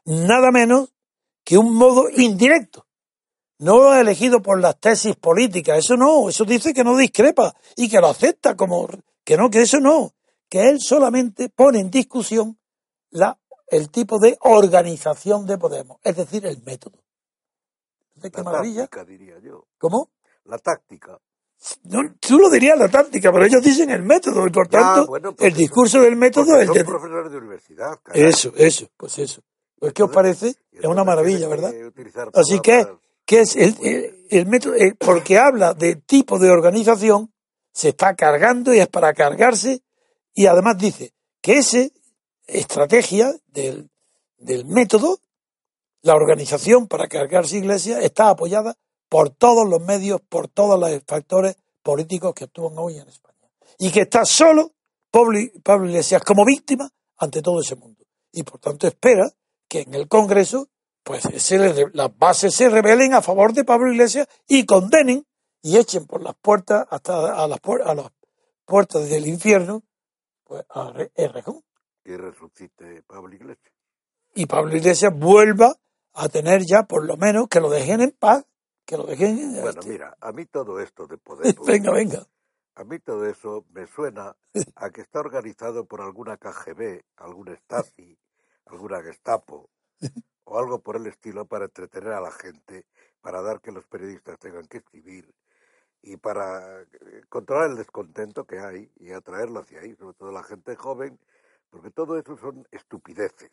nada 0.05 0.51
menos 0.51 0.93
que 1.45 1.59
un 1.59 1.75
modo 1.75 2.09
indirecto. 2.11 2.87
No 3.59 3.79
lo 3.79 3.91
ha 3.91 4.01
elegido 4.01 4.43
por 4.43 4.61
las 4.61 4.79
tesis 4.81 5.17
políticas, 5.17 5.79
eso 5.79 5.97
no, 5.97 6.29
eso 6.29 6.45
dice 6.45 6.75
que 6.75 6.85
no 6.85 6.97
discrepa 6.97 7.55
y 7.77 7.89
que 7.89 8.01
lo 8.01 8.09
acepta 8.09 8.55
como 8.55 8.89
que 9.25 9.37
no, 9.37 9.51
que 9.51 9.63
eso 9.63 9.81
no, 9.81 10.16
que 10.49 10.69
él 10.69 10.81
solamente 10.81 11.49
pone 11.49 11.81
en 11.81 11.91
discusión 11.91 12.59
la, 13.11 13.39
el 13.69 13.91
tipo 13.91 14.19
de 14.19 14.37
organización 14.41 15.47
de 15.47 15.59
Podemos, 15.59 15.99
es 16.03 16.17
decir, 16.17 16.47
el 16.47 16.63
método. 16.63 17.03
¿Qué 18.21 18.31
la 18.33 18.43
maravilla? 18.43 18.87
Táctica, 18.87 19.05
diría 19.05 19.39
yo. 19.41 19.67
¿Cómo? 19.79 20.11
La 20.45 20.59
táctica. 20.59 21.19
No, 21.85 22.01
tú 22.21 22.39
lo 22.39 22.51
dirías 22.51 22.79
la 22.79 22.89
táctica, 22.89 23.33
pero 23.33 23.45
ellos 23.45 23.63
dicen 23.63 23.91
el 23.91 24.03
método 24.03 24.47
y 24.47 24.51
por 24.51 24.69
tanto 24.69 25.17
el 25.39 25.55
discurso 25.55 26.01
del 26.01 26.15
método 26.15 26.61
es 26.61 26.73
de... 26.73 26.85
profesores 26.85 27.33
de 27.33 27.39
universidad. 27.39 27.99
Eso, 28.13 28.53
eso, 28.57 28.89
pues 28.97 29.19
eso. 29.19 29.43
Pues, 29.79 29.93
¿Qué 29.93 30.03
os 30.03 30.11
parece? 30.11 30.55
Es 30.71 30.85
una 30.85 31.05
maravilla, 31.05 31.49
¿verdad? 31.49 31.73
Así 32.35 32.61
que, 32.61 32.87
¿qué 33.25 33.41
es 33.41 33.57
el, 33.57 34.27
el, 34.31 34.47
método? 34.47 34.75
Eh, 34.75 34.95
porque 34.99 35.39
habla 35.39 35.75
de 35.75 35.97
tipo 35.97 36.39
de 36.39 36.51
organización, 36.51 37.33
se 37.73 37.91
está 37.91 38.15
cargando 38.15 38.75
y 38.75 38.79
es 38.79 38.89
para 38.89 39.13
cargarse 39.13 39.83
y 40.37 40.47
además 40.47 40.77
dice 40.77 41.15
que 41.41 41.55
esa 41.55 41.89
estrategia 42.47 43.35
del, 43.47 43.89
método, 44.67 45.19
la 46.03 46.15
organización 46.15 46.87
para 46.89 47.09
cargarse 47.09 47.57
iglesia, 47.57 48.01
está 48.01 48.29
apoyada 48.29 48.77
por 49.09 49.31
todos 49.31 49.67
los 49.67 49.81
medios, 49.81 50.21
por 50.21 50.49
todos 50.49 50.79
los 50.79 51.03
factores 51.07 51.57
políticos 51.83 52.35
que 52.35 52.45
actúan 52.45 52.75
hoy 52.77 52.99
en 52.99 53.09
España. 53.09 53.49
Y 53.79 53.91
que 53.91 54.03
está 54.03 54.27
solo 54.27 54.75
Pablo, 55.11 55.39
Iglesias 55.39 56.23
como 56.23 56.45
víctima 56.45 56.93
ante 57.17 57.41
todo 57.41 57.63
ese 57.63 57.75
mundo. 57.75 58.05
Y 58.31 58.43
por 58.43 58.61
tanto 58.61 58.87
espera 58.87 59.33
que 59.67 59.81
en 59.81 59.95
el 59.95 60.07
Congreso 60.07 60.69
pues 61.03 61.23
las 61.95 62.19
bases 62.19 62.55
se 62.55 62.69
rebelen 62.69 63.15
a 63.15 63.23
favor 63.23 63.55
de 63.55 63.65
Pablo 63.65 63.91
Iglesias 63.91 64.29
y 64.47 64.67
condenen 64.67 65.27
y 65.63 65.79
echen 65.79 66.07
por 66.07 66.23
las 66.23 66.35
puertas 66.35 66.87
hasta 66.91 67.43
a 67.43 67.49
las, 67.49 67.61
a 67.87 67.95
las 67.95 68.11
puertas 68.67 69.09
del 69.09 69.27
infierno 69.27 69.83
a 70.71 70.93
Errejón. 71.15 71.63
Que 72.03 72.17
resucite 72.17 73.03
Pablo 73.03 73.35
Iglesias. 73.35 73.75
Y 74.35 74.47
Pablo 74.47 74.77
Iglesias 74.77 75.13
vuelva 75.17 75.75
a 76.15 76.29
tener 76.29 76.63
ya 76.65 76.85
por 76.85 77.05
lo 77.05 77.17
menos 77.17 77.49
que 77.49 77.61
lo 77.61 77.71
dejen 77.71 78.01
en 78.01 78.11
paz, 78.13 78.45
que 78.85 78.97
lo 78.97 79.05
dejen 79.05 79.55
Bueno, 79.55 79.69
este 79.71 79.89
mira, 79.89 80.17
a 80.21 80.33
mí 80.33 80.47
todo 80.47 80.81
esto 80.81 81.07
de 81.07 81.19
poder... 81.19 81.55
venga, 81.67 81.93
venga. 81.93 82.27
A 82.75 82.85
mí 82.85 82.99
todo 82.99 83.27
eso 83.27 83.65
me 83.71 83.87
suena 83.87 84.37
a 84.77 84.91
que 84.91 85.01
está 85.01 85.21
organizado 85.21 85.87
por 85.87 86.03
alguna 86.03 86.37
KGB, 86.37 87.03
algún 87.17 87.49
Stasi, 87.57 88.19
alguna 88.67 89.03
Gestapo 89.03 89.71
o 90.45 90.59
algo 90.59 90.81
por 90.81 90.97
el 90.97 91.07
estilo 91.07 91.47
para 91.47 91.65
entretener 91.65 92.13
a 92.13 92.21
la 92.21 92.31
gente, 92.31 92.87
para 93.21 93.43
dar 93.43 93.61
que 93.61 93.73
los 93.73 93.87
periodistas 93.87 94.39
tengan 94.39 94.67
que 94.69 94.79
escribir 94.79 95.35
y 96.07 96.17
para 96.17 96.83
eh, 96.83 96.87
controlar 97.29 97.71
el 97.71 97.77
descontento 97.77 98.45
que 98.45 98.61
hay 98.61 98.89
y 99.01 99.11
atraerlo 99.11 99.61
hacia 99.61 99.81
ahí, 99.81 99.97
sobre 99.97 100.17
todo 100.17 100.31
la 100.31 100.45
gente 100.45 100.77
joven, 100.77 101.19
porque 101.69 101.91
todo 101.91 102.17
eso 102.17 102.37
son 102.37 102.65
estupideces. 102.71 103.51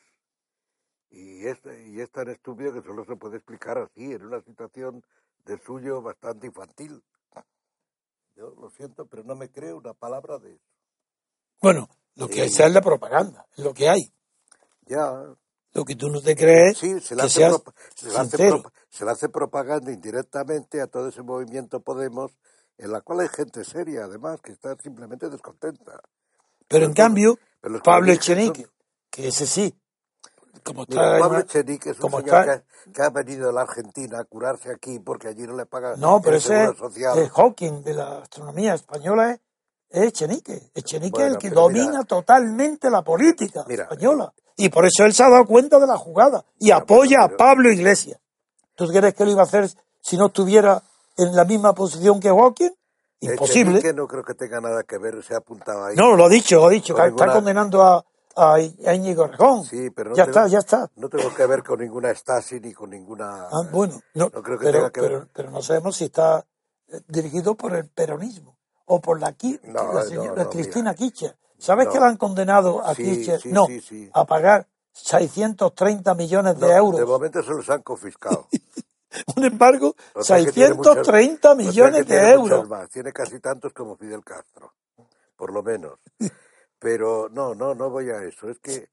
Y 1.10 1.48
es, 1.48 1.60
y 1.88 2.00
es 2.00 2.12
tan 2.12 2.30
estúpido 2.30 2.72
que 2.72 2.84
solo 2.84 3.06
se 3.06 3.16
puede 3.16 3.38
explicar 3.38 3.80
así, 3.80 4.12
en 4.14 4.24
una 4.24 4.40
situación 4.42 5.04
de 5.46 5.58
suyo 5.64 6.04
bastante 6.04 6.46
infantil. 6.46 7.04
Yo 8.36 8.54
lo 8.60 8.70
siento, 8.70 9.08
pero 9.08 9.24
no 9.24 9.36
me 9.36 9.50
creo 9.50 9.78
una 9.78 9.94
palabra 9.94 10.38
de 10.38 10.54
eso. 10.54 10.66
Bueno, 11.60 11.90
lo 12.16 12.28
que 12.28 12.36
Sí. 12.36 12.42
esa 12.42 12.68
es 12.68 12.74
la 12.74 12.82
propaganda, 12.82 13.48
es 13.58 13.64
lo 13.64 13.74
que 13.74 13.90
hay. 13.90 14.14
Ya, 14.82 15.36
Lo 15.74 15.86
que 15.86 15.96
tú 15.96 16.10
no 16.10 16.22
te 16.22 16.36
crees 16.36 16.78
sí, 16.78 17.00
se 17.02 17.16
le 17.16 17.24
hace, 17.24 17.34
se 17.96 18.10
le 18.10 18.18
hace 18.18 18.30
sincero. 18.38 18.60
propa- 18.64 18.74
se 18.90 19.06
le 19.06 19.12
hace 19.12 19.30
propaganda 19.30 19.92
indirectamente 19.92 20.82
a 20.82 20.88
todo 20.88 21.08
ese 21.10 21.22
movimiento 21.24 21.80
Podemos, 21.82 22.32
en 22.78 22.92
la 22.92 23.02
cual 23.02 23.22
hay 23.22 23.30
gente 23.30 23.64
seria, 23.64 24.06
además, 24.06 24.40
que 24.42 24.52
está 24.52 24.76
simplemente 24.78 25.30
descontenta. 25.30 26.00
Pero 26.68 26.86
en 26.86 26.94
cambio, 26.94 27.40
Pero 27.62 27.82
Pablo 27.82 28.12
Echenique, 28.12 28.68
que 29.10 29.28
ese 29.28 29.48
sí, 29.48 29.76
como 30.64 30.84
está 30.84 31.18
Pablo 31.20 31.40
Echenique 31.40 31.90
es 31.92 32.00
un 32.00 32.12
señor 32.12 32.26
está- 32.26 32.64
que, 32.86 32.92
que 32.94 33.02
ha 33.02 33.10
venido 33.10 33.48
de 33.48 33.54
la 33.54 33.62
Argentina 33.62 34.20
a 34.20 34.24
curarse 34.26 34.72
aquí 34.72 35.00
porque 35.00 35.28
allí 35.30 35.44
no 35.44 35.56
le 35.56 35.66
pagan 35.66 36.00
No, 36.00 36.22
pero 36.22 36.36
el 36.36 36.42
ese 36.42 36.66
es, 36.66 36.78
social. 36.78 37.18
es 37.20 37.32
Hawking 37.32 37.84
de 37.84 37.94
la 37.96 38.20
astronomía 38.20 38.74
española, 38.76 39.32
es, 39.32 39.40
es 39.90 40.04
Echenique. 40.10 40.72
Echenique 40.76 41.08
es 41.10 41.12
Bueno, 41.20 41.36
el 41.36 41.42
que 41.42 41.50
domina 41.50 41.86
mira- 41.92 42.04
totalmente 42.04 42.90
la 42.90 43.02
política 43.04 43.66
Mira, 43.68 43.84
española. 43.84 44.34
Y 44.56 44.70
por 44.70 44.86
eso 44.86 45.04
él 45.06 45.14
se 45.14 45.24
ha 45.24 45.30
dado 45.30 45.46
cuenta 45.46 45.80
de 45.80 45.88
la 45.88 45.98
jugada 45.98 46.44
y 46.60 46.68
Ya, 46.68 46.78
apoya 46.78 47.24
a 47.24 47.30
Pablo 47.30 47.72
Iglesias. 47.72 48.20
¿Tú 48.76 48.88
crees 48.88 49.14
que 49.14 49.26
lo 49.26 49.32
iba 49.32 49.42
a 49.42 49.46
hacer 49.46 49.70
si 50.02 50.18
no 50.18 50.28
estuviera 50.28 50.82
en 51.18 51.36
la 51.36 51.46
misma 51.46 51.74
posición 51.74 52.20
que 52.20 52.30
Hawking? 52.30 52.72
Imposible. 53.20 53.80
Echenique 53.80 53.94
no 53.94 54.08
creo 54.08 54.24
que 54.24 54.34
tenga 54.34 54.60
nada 54.60 54.84
que 54.84 54.98
ver, 54.98 55.24
se 55.24 55.34
ha 55.34 55.38
apuntado 55.38 55.86
ahí. 55.86 55.96
No, 55.96 56.16
lo 56.16 56.26
ha 56.26 56.30
dicho, 56.30 56.58
lo 56.58 56.66
ha 56.68 56.70
dicho, 56.70 56.94
está 56.94 57.06
ninguna- 57.08 57.34
condenando 57.34 57.82
a, 57.82 58.06
a, 58.36 58.54
a 58.56 58.94
Íñigo 58.94 59.28
Rejón. 59.28 59.64
Sí, 59.66 59.90
pero 59.92 60.10
no 60.12 60.16
ya 60.16 60.26
tengo- 60.26 60.40
está, 60.40 60.48
ya 60.50 60.60
está. 60.60 60.92
No 60.98 61.08
tengo 61.10 61.34
que 61.34 61.46
ver 61.46 61.64
con 61.64 61.80
ninguna 61.80 62.14
Stasi 62.14 62.60
ni 62.60 62.74
con 62.74 62.90
ninguna... 62.90 63.48
Ah, 63.52 63.62
bueno, 63.72 64.00
no, 64.16 64.26
No 64.34 64.44
creo 64.44 64.58
que 64.60 64.66
pero, 64.66 64.78
tenga 64.80 64.92
que 64.92 65.02
ver. 65.02 65.28
pero, 65.34 65.52
no 65.52 65.62
sabemos 65.62 65.96
si 65.96 66.06
está 66.06 66.46
eh, 66.90 67.00
dirigido 67.08 67.56
por 67.56 67.74
el 67.76 67.88
peronismo 67.90 68.58
o 68.86 69.00
por 69.00 69.20
la, 69.22 69.34
No, 69.64 69.94
la 69.94 70.04
señora 70.04 70.44
no, 70.44 70.50
Cristina 70.50 70.92
mira. 70.92 70.96
¿Sabes 71.64 71.86
No. 71.88 71.94
que 71.94 72.00
la 72.00 72.08
han 72.08 72.18
condenado 72.18 72.84
a 72.84 72.94
Sí, 72.94 73.04
Kirchner? 73.04 73.40
sí, 73.42 73.50
no, 73.54 73.68
sí, 73.68 74.10
a 74.14 74.26
pagar 74.26 74.68
630 74.92 76.14
millones 76.14 76.60
de 76.60 76.68
No, 76.68 76.74
euros. 76.74 77.00
De 77.00 77.06
momento 77.06 77.42
se 77.42 77.52
los 77.52 77.70
han 77.70 77.82
confiscado. 77.82 78.48
Un 79.38 79.46
embargo, 79.46 79.96
O 80.14 80.24
sea 80.24 80.44
que 80.44 80.52
tiene 80.52 80.74
muchos- 80.74 80.96
630 80.96 81.52
o 81.52 81.56
sea 81.56 81.64
que 81.64 81.70
millones 81.70 82.08
de 82.08 82.32
euros. 82.32 82.68
más. 82.68 82.90
Tiene 82.90 83.14
casi 83.14 83.40
tantos 83.40 83.72
como 83.72 83.96
Fidel 83.96 84.24
Castro, 84.26 84.74
por 85.38 85.54
lo 85.54 85.64
menos. 85.64 86.00
Pero 86.80 87.30
no, 87.30 87.56
no, 87.56 87.74
no 87.74 87.90
voy 87.90 88.10
a 88.10 88.22
eso. 88.24 88.50
Es 88.50 88.60
que 88.60 88.90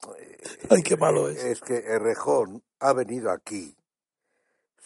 Ay, 0.70 0.82
qué 0.84 0.96
malo 0.96 1.28
es. 1.28 1.42
es 1.42 1.60
que 1.60 1.74
Errejón 1.76 2.62
ha 2.80 2.92
venido 2.92 3.30
aquí 3.32 3.76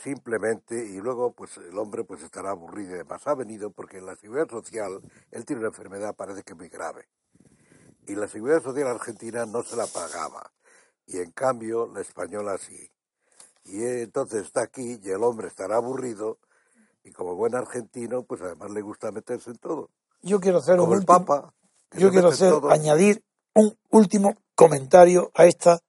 simplemente 0.03 0.75
y 0.87 0.99
luego 1.01 1.33
pues 1.33 1.57
el 1.59 1.77
hombre 1.79 2.05
pues 2.05 2.23
estará 2.23 2.51
aburrido 2.51 2.95
y 2.95 2.99
demás. 2.99 3.27
Ha 3.27 3.35
venido 3.35 3.71
porque 3.71 3.99
en 3.99 4.07
la 4.07 4.17
seguridad 4.17 4.49
social 4.49 5.01
él 5.31 5.45
tiene 5.45 5.61
una 5.61 5.69
enfermedad 5.69 6.15
parece 6.17 6.43
que 6.43 6.55
muy 6.55 6.69
grave 6.69 7.09
y 8.07 8.15
la 8.15 8.29
seguridad 8.29 8.63
social 8.63 8.87
argentina 8.89 9.47
no 9.47 9.63
se 9.63 9.77
la 9.77 9.87
pagaba 9.87 10.53
y 11.07 11.19
en 11.19 11.31
cambio 11.33 11.87
la 11.93 12.01
española 12.01 12.57
sí. 12.59 12.91
Y 13.65 13.83
entonces 13.85 14.43
está 14.47 14.63
aquí 14.63 14.99
y 15.03 15.11
el 15.11 15.23
hombre 15.23 15.49
estará 15.49 15.77
aburrido 15.77 16.39
y 17.05 17.13
como 17.13 17.35
buen 17.35 17.55
argentino 17.55 18.23
pues 18.25 18.41
además 18.43 18.71
le 18.71 18.81
gusta 18.83 19.11
meterse 19.13 19.51
en 19.51 19.57
todo. 19.59 19.91
Yo 20.23 20.41
quiero 20.41 20.59
hacer 20.59 20.75
un 20.75 20.81
Como 20.81 20.93
el 20.95 20.99
último- 21.01 21.25
Papa. 21.25 21.55
Yo 21.93 22.11
quiero 22.11 22.29
hacer, 22.29 22.55
añadir 22.71 23.25
un 23.55 23.77
último 23.91 24.37
comentario 24.55 25.33
a 25.35 25.47
esta 25.47 25.81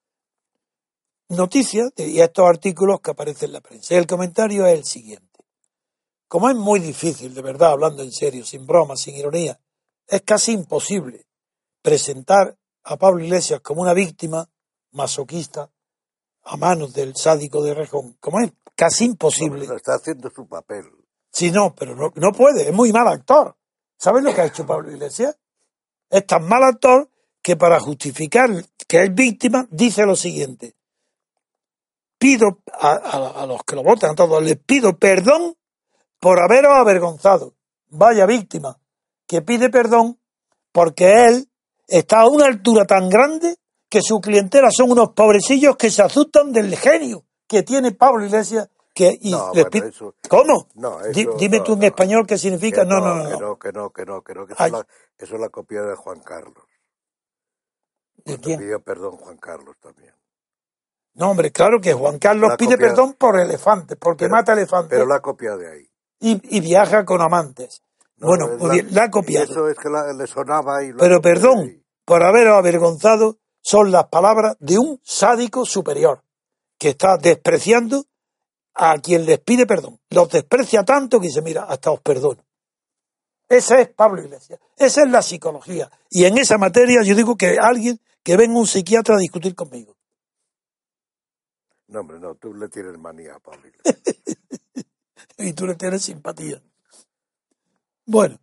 noticia 1.31 1.89
de- 1.95 2.07
y 2.07 2.21
a 2.21 2.25
estos 2.25 2.47
artículos 2.47 3.01
que 3.01 3.11
aparecen 3.11 3.47
en 3.49 3.53
la 3.53 3.61
prensa. 3.61 3.93
Y 3.93 3.97
el 3.97 4.07
comentario 4.07 4.65
es 4.65 4.77
el 4.77 4.85
siguiente. 4.85 5.27
Como 6.27 6.49
es 6.49 6.55
muy 6.55 6.79
difícil, 6.79 7.33
de 7.33 7.41
verdad, 7.41 7.71
hablando 7.71 8.03
en 8.03 8.11
serio, 8.11 8.45
sin 8.45 8.65
broma, 8.65 8.95
sin 8.95 9.15
ironía, 9.15 9.59
es 10.07 10.21
casi 10.21 10.53
imposible 10.53 11.25
presentar 11.81 12.57
a 12.83 12.97
Pablo 12.97 13.23
Iglesias 13.23 13.59
como 13.61 13.81
una 13.81 13.93
víctima 13.93 14.49
masoquista 14.91 15.69
a 16.43 16.57
manos 16.57 16.93
del 16.93 17.15
sádico 17.15 17.61
de 17.63 17.73
Rejón. 17.73 18.17
Como 18.19 18.39
es 18.39 18.51
casi 18.75 19.05
imposible. 19.05 19.67
No, 19.67 19.75
está 19.75 19.95
haciendo 19.95 20.29
su 20.29 20.47
papel. 20.47 20.85
Sí, 21.31 21.51
no, 21.51 21.75
pero 21.75 21.95
no, 21.95 22.11
no 22.15 22.31
puede, 22.31 22.67
es 22.67 22.73
muy 22.73 22.91
mal 22.91 23.07
actor. 23.07 23.55
¿Sabes 23.97 24.23
lo 24.23 24.33
que 24.33 24.41
ha 24.41 24.45
hecho 24.45 24.65
Pablo 24.65 24.91
Iglesias? 24.91 25.37
Es 26.09 26.25
tan 26.25 26.47
mal 26.47 26.63
actor 26.63 27.09
que 27.41 27.55
para 27.55 27.79
justificar 27.79 28.49
que 28.87 29.03
es 29.03 29.13
víctima 29.13 29.67
dice 29.71 30.05
lo 30.05 30.15
siguiente. 30.15 30.75
Pido 32.21 32.59
a, 32.79 32.91
a- 32.91 33.41
a 33.41 33.45
los 33.47 33.63
que 33.63 33.75
lo 33.75 33.81
votan, 33.81 34.11
a 34.11 34.15
todos, 34.15 34.43
les 34.43 34.55
pido 34.59 34.95
perdón 34.99 35.55
por 36.19 36.39
haberos 36.39 36.71
avergonzado. 36.73 37.55
Vaya 37.89 38.27
víctima, 38.27 38.77
que 39.25 39.41
pide 39.41 39.71
perdón 39.71 40.19
porque 40.71 41.25
él 41.25 41.49
está 41.87 42.21
a 42.21 42.27
una 42.29 42.45
altura 42.45 42.85
tan 42.85 43.09
grande 43.09 43.55
que 43.89 44.03
su 44.03 44.21
clientela 44.21 44.69
son 44.71 44.91
unos 44.91 45.13
pobrecillos 45.13 45.75
que 45.77 45.89
se 45.89 46.03
asustan 46.03 46.51
del 46.53 46.77
genio 46.77 47.25
que 47.47 47.63
tiene 47.63 47.91
Pablo 47.91 48.23
Iglesias. 48.23 48.69
Que, 48.93 49.17
y 49.19 49.31
No, 49.31 49.51
les 49.53 49.63
bueno, 49.63 49.69
pi- 49.71 49.79
eso- 49.89 50.13
¿Cómo? 50.29 50.67
No, 50.75 50.99
Di- 51.13 51.21
eso 51.21 51.33
dime 51.39 51.57
no, 51.59 51.63
tú 51.63 51.73
en 51.73 51.83
español 51.83 52.25
qué 52.27 52.37
significa. 52.37 52.83
Que 52.83 52.87
No, 52.89 52.99
no, 52.99 53.15
no. 53.15 53.29
que 53.29 53.39
no. 53.39 53.57
que 53.57 53.71
no, 53.71 53.89
que 53.89 54.05
no, 54.05 54.21
que 54.21 54.33
no, 54.35 54.45
que 54.45 54.53
eso, 54.53 54.65
es 54.65 54.71
la, 54.73 54.87
eso 55.17 55.35
es 55.35 55.41
la 55.41 55.49
copia 55.49 55.81
de 55.81 55.95
Juan 55.95 56.19
Carlos. 56.19 56.63
¿De 58.25 58.37
quién? 58.37 58.59
pidió 58.59 58.79
perdón 58.83 59.17
Juan 59.17 59.37
Carlos 59.37 59.75
también. 59.81 60.13
No, 61.13 61.31
hombre, 61.31 61.51
claro 61.51 61.79
que 61.81 61.93
Juan 61.93 62.19
Carlos 62.19 62.51
La 62.51 62.57
pide 62.57 62.75
copia- 62.75 62.87
perdón 62.87 63.13
por 63.13 63.39
elefantes, 63.39 63.97
porque 63.99 64.25
Pero- 64.25 64.35
mata 64.35 64.53
elefantes 64.53 64.89
Pero 64.91 65.05
la 65.05 65.19
copia 65.19 65.55
de 65.55 65.71
ahí. 65.71 65.87
y, 66.19 66.57
y 66.57 66.61
viaja 66.61 67.03
con 67.05 67.21
amantes. 67.21 67.81
No, 68.17 68.27
bueno, 68.27 68.53
es 68.53 68.59
muy 68.59 68.69
bien, 68.71 68.87
la 68.93 69.03
ha 69.05 69.09
copiado. 69.11 69.45
Eso 69.45 69.67
es 69.67 69.77
que 69.77 69.89
la- 69.89 70.13
le 70.13 70.27
sonaba 70.27 70.83
y 70.83 70.93
Pero 70.93 71.19
perdón, 71.21 71.83
por 72.05 72.23
haberos 72.23 72.55
avergonzado, 72.57 73.37
son 73.61 73.91
las 73.91 74.07
palabras 74.07 74.55
de 74.59 74.77
un 74.79 74.99
sádico 75.03 75.65
superior 75.65 76.23
que 76.79 76.89
está 76.89 77.17
despreciando 77.17 78.05
a 78.73 78.97
quien 78.99 79.25
les 79.25 79.39
pide 79.39 79.65
perdón. 79.65 79.99
Los 80.09 80.29
desprecia 80.29 80.83
tanto 80.83 81.19
que 81.19 81.27
dice, 81.27 81.41
mira, 81.41 81.63
hasta 81.63 81.91
os 81.91 81.99
perdono. 82.01 82.43
Ese 83.49 83.81
es 83.81 83.89
Pablo 83.89 84.21
Iglesias. 84.23 84.59
Esa 84.77 85.01
es 85.03 85.11
la 85.11 85.21
psicología. 85.21 85.91
Y 86.09 86.23
en 86.25 86.37
esa 86.37 86.57
materia 86.57 87.01
yo 87.03 87.13
digo 87.15 87.35
que 87.35 87.57
alguien 87.61 87.99
que 88.23 88.37
venga 88.37 88.57
un 88.57 88.65
psiquiatra 88.67 89.15
a 89.15 89.19
discutir 89.19 89.55
conmigo. 89.55 89.95
No, 91.91 91.99
hombre, 91.99 92.19
no, 92.19 92.35
tú 92.35 92.53
le 92.53 92.69
tienes 92.69 92.97
manía 92.97 93.35
a 93.35 93.39
Pablo 93.39 93.67
Iglesias. 93.67 94.01
y 95.37 95.53
tú 95.53 95.67
le 95.67 95.75
tienes 95.75 96.01
simpatía. 96.03 96.61
Bueno, 98.05 98.39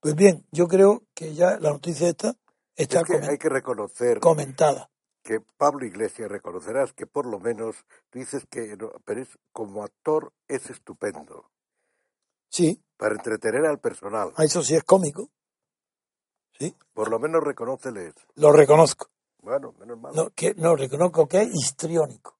pues 0.00 0.14
bien, 0.14 0.46
yo 0.52 0.68
creo 0.68 1.02
que 1.14 1.34
ya 1.34 1.58
la 1.58 1.70
noticia 1.70 2.08
esta 2.08 2.36
está 2.76 3.00
es 3.00 3.04
que 3.06 3.16
hay 3.26 3.38
que 3.38 3.48
reconocer 3.48 4.20
comentada. 4.20 4.90
que 5.22 5.40
Pablo 5.56 5.86
Iglesias, 5.86 6.30
reconocerás 6.30 6.92
que 6.92 7.06
por 7.06 7.24
lo 7.26 7.40
menos 7.40 7.76
dices 8.12 8.44
que, 8.50 8.76
no, 8.76 8.90
pero 9.04 9.22
es, 9.22 9.28
como 9.52 9.82
actor 9.82 10.32
es 10.46 10.68
estupendo. 10.68 11.50
Sí, 12.50 12.82
Para 12.98 13.14
entretener 13.14 13.64
al 13.64 13.78
personal. 13.80 14.32
a 14.36 14.44
eso 14.44 14.62
sí 14.62 14.74
es 14.74 14.84
cómico. 14.84 15.30
Sí, 16.58 16.76
Por 16.92 17.08
lo 17.08 17.18
menos 17.18 17.42
reconócele 17.42 18.08
eso. 18.08 18.26
lo 18.34 18.52
reconozco. 18.52 19.08
Bueno, 19.38 19.72
menos 19.78 19.98
mal. 19.98 20.14
No, 20.14 20.28
que, 20.34 20.52
no 20.54 20.76
reconozco 20.76 21.26
que 21.26 21.42
es 21.42 21.54
histriónico. 21.54 22.36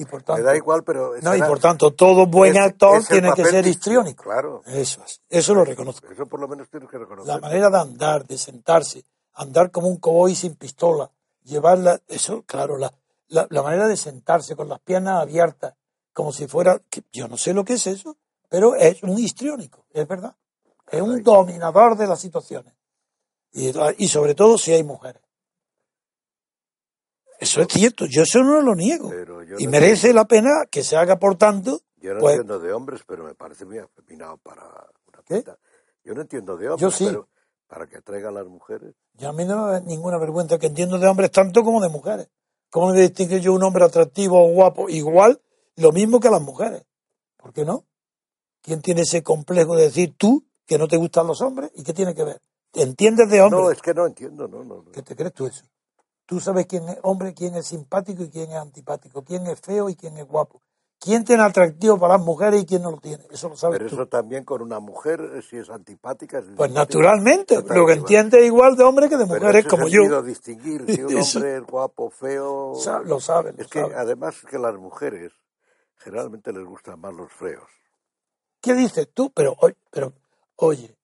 Y 0.00 0.04
por 0.04 0.20
Me 0.20 0.26
tanto, 0.26 0.42
da 0.44 0.56
igual, 0.56 0.84
pero... 0.84 1.14
no, 1.20 1.34
y 1.34 1.40
por 1.42 1.58
tanto, 1.58 1.90
todo 1.92 2.26
buen 2.26 2.56
es- 2.56 2.62
actor 2.62 2.98
es 2.98 3.08
tiene 3.08 3.32
que 3.34 3.44
ser 3.44 3.66
histriónico. 3.66 4.22
Claro. 4.22 4.62
Eso 4.66 5.02
es, 5.04 5.20
eso 5.28 5.54
lo 5.54 5.64
reconozco. 5.64 6.06
Eso 6.10 6.24
por 6.26 6.38
lo 6.38 6.46
menos 6.46 6.68
tienes 6.70 6.88
que 6.88 6.98
reconocer. 6.98 7.34
La 7.34 7.40
manera 7.40 7.68
de 7.68 7.78
andar, 7.78 8.24
de 8.24 8.38
sentarse, 8.38 9.04
andar 9.34 9.72
como 9.72 9.88
un 9.88 9.96
cowboy 9.96 10.34
sin 10.36 10.54
pistola, 10.54 11.10
llevarla, 11.42 12.00
eso, 12.06 12.42
claro, 12.46 12.78
la, 12.78 12.92
la, 13.26 13.48
la 13.50 13.62
manera 13.62 13.88
de 13.88 13.96
sentarse 13.96 14.54
con 14.54 14.68
las 14.68 14.78
piernas 14.78 15.20
abiertas, 15.20 15.74
como 16.12 16.32
si 16.32 16.46
fuera, 16.46 16.80
que 16.88 17.02
yo 17.12 17.26
no 17.26 17.36
sé 17.36 17.52
lo 17.52 17.64
que 17.64 17.72
es 17.74 17.86
eso, 17.88 18.16
pero 18.48 18.76
es 18.76 19.02
un 19.02 19.18
histriónico, 19.18 19.84
es 19.92 20.06
verdad. 20.06 20.36
Es 20.90 21.02
un 21.02 21.22
dominador 21.24 21.96
de 21.96 22.06
las 22.06 22.20
situaciones. 22.20 22.72
Y, 23.52 23.72
y 23.98 24.08
sobre 24.08 24.34
todo 24.36 24.56
si 24.58 24.72
hay 24.72 24.84
mujeres. 24.84 25.22
Eso 27.38 27.60
es 27.62 27.68
cierto, 27.70 28.04
yo 28.06 28.22
eso 28.22 28.40
no 28.42 28.60
lo 28.60 28.74
niego. 28.74 29.10
Yo 29.12 29.56
Y 29.58 29.64
no 29.66 29.70
merece 29.70 30.12
la 30.12 30.24
pena 30.26 30.66
que 30.70 30.82
se 30.82 30.96
haga, 30.96 31.18
por 31.18 31.36
tanto, 31.36 31.80
Yo 32.00 32.14
no 32.14 32.20
pues- 32.20 32.34
entiendo 32.34 32.58
de 32.58 32.72
hombres, 32.72 33.02
pero 33.06 33.24
me 33.24 33.34
parece 33.34 33.64
muy 33.64 33.78
afeminado 33.78 34.36
para 34.38 34.62
una 35.06 35.22
¿Qué? 35.24 35.36
puta. 35.36 35.58
Yo 36.04 36.14
no 36.14 36.22
entiendo 36.22 36.56
de 36.56 36.68
hombres, 36.68 36.80
Yo 36.80 36.90
sí. 36.90 37.06
pero 37.06 37.28
para 37.68 37.86
que 37.86 37.98
atraigan 37.98 38.34
las 38.34 38.46
mujeres. 38.46 38.94
Ya 39.14 39.28
a 39.28 39.32
mí 39.32 39.44
no 39.44 39.66
me 39.66 39.72
da 39.72 39.80
ninguna 39.80 40.18
vergüenza 40.18 40.58
que 40.58 40.66
entiendo 40.66 40.98
de 40.98 41.06
hombres 41.06 41.30
tanto 41.30 41.62
como 41.62 41.80
de 41.80 41.88
mujeres. 41.88 42.28
¿Cómo 42.70 42.92
me 42.92 43.00
distingue 43.00 43.40
yo 43.40 43.52
un 43.52 43.62
hombre 43.62 43.84
atractivo 43.84 44.42
o 44.44 44.50
guapo? 44.52 44.88
Igual, 44.88 45.40
lo 45.76 45.92
mismo 45.92 46.18
que 46.20 46.28
a 46.28 46.30
las 46.32 46.42
mujeres. 46.42 46.84
¿Por 47.36 47.52
qué 47.52 47.64
no? 47.64 47.84
¿Quién 48.62 48.82
tiene 48.82 49.02
ese 49.02 49.22
complejo 49.22 49.76
de 49.76 49.84
decir 49.84 50.14
tú 50.16 50.44
que 50.66 50.76
no 50.78 50.88
te 50.88 50.96
gustan 50.96 51.26
los 51.26 51.40
hombres? 51.40 51.70
¿Y 51.74 51.82
qué 51.84 51.92
tiene 51.94 52.14
que 52.14 52.24
ver? 52.24 52.40
¿Entiendes 52.74 53.30
de 53.30 53.40
hombres? 53.40 53.62
No, 53.62 53.70
es 53.70 53.80
que 53.80 53.94
no 53.94 54.06
entiendo, 54.06 54.48
no, 54.48 54.64
no. 54.64 54.82
no. 54.82 54.90
¿Qué 54.92 55.02
te 55.02 55.14
crees 55.16 55.32
tú 55.32 55.46
eso? 55.46 55.64
Tú 56.28 56.40
sabes 56.40 56.66
quién 56.66 56.86
es 56.90 56.98
hombre, 57.04 57.32
quién 57.32 57.54
es 57.54 57.66
simpático 57.68 58.22
y 58.22 58.28
quién 58.28 58.50
es 58.50 58.58
antipático, 58.58 59.24
quién 59.24 59.46
es 59.46 59.58
feo 59.62 59.88
y 59.88 59.96
quién 59.96 60.18
es 60.18 60.26
guapo, 60.26 60.60
quién 61.00 61.24
tiene 61.24 61.42
atractivo 61.42 61.98
para 61.98 62.18
las 62.18 62.22
mujeres 62.26 62.60
y 62.60 62.66
quién 62.66 62.82
no 62.82 62.90
lo 62.90 62.98
tiene. 62.98 63.24
Eso 63.30 63.48
lo 63.48 63.56
sabes 63.56 63.78
Pero 63.78 63.88
tú. 63.88 63.96
eso 63.96 64.08
también 64.08 64.44
con 64.44 64.60
una 64.60 64.78
mujer, 64.78 65.22
eh, 65.36 65.40
si 65.40 65.56
es 65.56 65.70
antipática. 65.70 66.42
si 66.42 66.50
es 66.50 66.54
Pues 66.54 66.70
naturalmente, 66.70 67.54
está 67.54 67.74
lo 67.74 67.86
que 67.86 67.94
entiende 67.94 68.44
igual 68.44 68.76
de 68.76 68.84
hombres 68.84 69.08
que 69.08 69.16
de 69.16 69.24
mujeres 69.24 69.66
como 69.66 69.88
yo. 69.88 70.22
distinguir 70.22 70.84
si 70.94 71.02
un 71.02 71.16
hombre 71.16 71.56
es 71.56 71.62
guapo, 71.64 72.10
feo. 72.10 72.74
Lo 73.06 73.20
saben, 73.20 73.56
lo 73.56 73.62
Es 73.62 73.68
que 73.70 73.80
saben. 73.80 73.96
además 73.96 74.36
que 74.50 74.58
las 74.58 74.74
mujeres 74.74 75.32
generalmente 75.96 76.52
les 76.52 76.66
gustan 76.66 77.00
más 77.00 77.14
los 77.14 77.32
feos. 77.32 77.70
¿Qué 78.60 78.74
dices 78.74 79.08
tú? 79.14 79.32
Pero, 79.32 79.56
oye, 79.60 79.76
pero, 79.90 80.12
oye, 80.56 80.94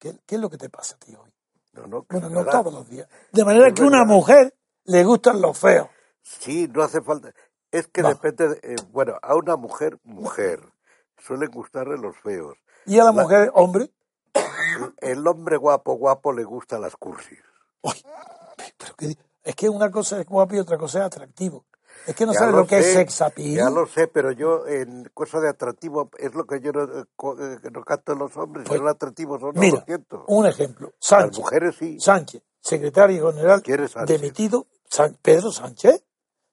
¿qué, 0.00 0.18
qué 0.26 0.34
es 0.34 0.40
lo 0.40 0.50
que 0.50 0.58
te 0.58 0.68
pasa, 0.68 0.96
tío? 0.98 1.20
hoy? 1.22 1.30
No, 1.74 1.86
no, 1.86 2.06
Bueno, 2.08 2.28
no 2.28 2.44
todos 2.44 2.72
los 2.74 2.88
días. 2.88 3.08
De 3.32 3.44
manera 3.44 3.68
Es 3.68 3.74
que 3.74 3.82
a 3.82 3.86
una 3.86 4.04
mujer 4.04 4.52
le 4.84 5.04
gustan 5.04 5.40
los 5.40 5.58
feos. 5.58 5.88
Sí, 6.22 6.68
no 6.72 6.82
hace 6.82 7.00
falta. 7.02 7.32
Es 7.70 7.88
que 7.88 8.02
No. 8.02 8.08
depende. 8.08 8.48
de- 8.48 8.60
eh, 8.62 8.76
bueno, 8.90 9.18
a 9.22 9.34
una 9.34 9.56
mujer, 9.56 9.98
mujer, 10.04 10.60
suelen 11.18 11.50
gustarle 11.50 11.98
los 11.98 12.16
feos. 12.18 12.56
Y 12.86 12.98
a 12.98 13.04
la 13.04 13.12
La- 13.12 13.22
mujer, 13.22 13.50
hombre, 13.54 13.90
El 14.98 15.26
hombre 15.26 15.56
guapo, 15.56 15.94
guapo 15.94 16.32
le 16.32 16.44
gustan 16.44 16.80
las 16.80 16.96
cursis. 16.96 17.38
uy, 17.82 17.94
pero 18.78 18.94
di- 18.98 19.18
es 19.42 19.54
que 19.54 19.68
una 19.68 19.90
cosa 19.90 20.20
es 20.20 20.26
guapo 20.26 20.54
y 20.54 20.58
otra 20.58 20.76
cosa 20.78 21.00
es 21.00 21.04
atractivo. 21.04 21.64
Es 22.06 22.14
que 22.16 22.26
no 22.26 22.32
Ya 22.32 22.40
sabes 22.40 22.54
lo, 22.56 22.66
que 22.66 22.78
es 22.78 22.86
sé, 22.86 22.92
sex 22.94 23.22
appeal. 23.22 23.56
Ya 23.56 23.70
lo 23.70 23.86
sé, 23.86 24.08
pero 24.08 24.32
yo 24.32 24.66
en 24.66 25.08
cosa 25.14 25.38
de 25.40 25.48
atractivo 25.48 26.10
es 26.18 26.34
lo 26.34 26.44
que 26.46 26.60
yo 26.60 26.72
no, 26.72 26.82
eh, 26.84 27.04
eh, 27.04 27.58
que 27.62 27.70
no 27.70 27.84
canto 27.84 28.12
en 28.12 28.18
los 28.18 28.36
hombres. 28.36 28.66
Pues, 28.66 28.78
son 28.78 28.88
atractivos 28.88 29.40
no, 29.40 29.52
Mira, 29.52 29.78
lo 29.78 29.84
siento. 29.84 30.24
un 30.26 30.46
ejemplo. 30.46 30.88
Las 30.88 30.94
Sánchez. 31.08 31.38
mujeres 31.38 31.76
sí. 31.78 32.00
Sánchez, 32.00 32.42
secretario 32.60 33.32
general 33.32 33.62
demitido, 34.06 34.66
San- 34.88 35.16
Pedro 35.22 35.50
Sánchez. 35.52 36.02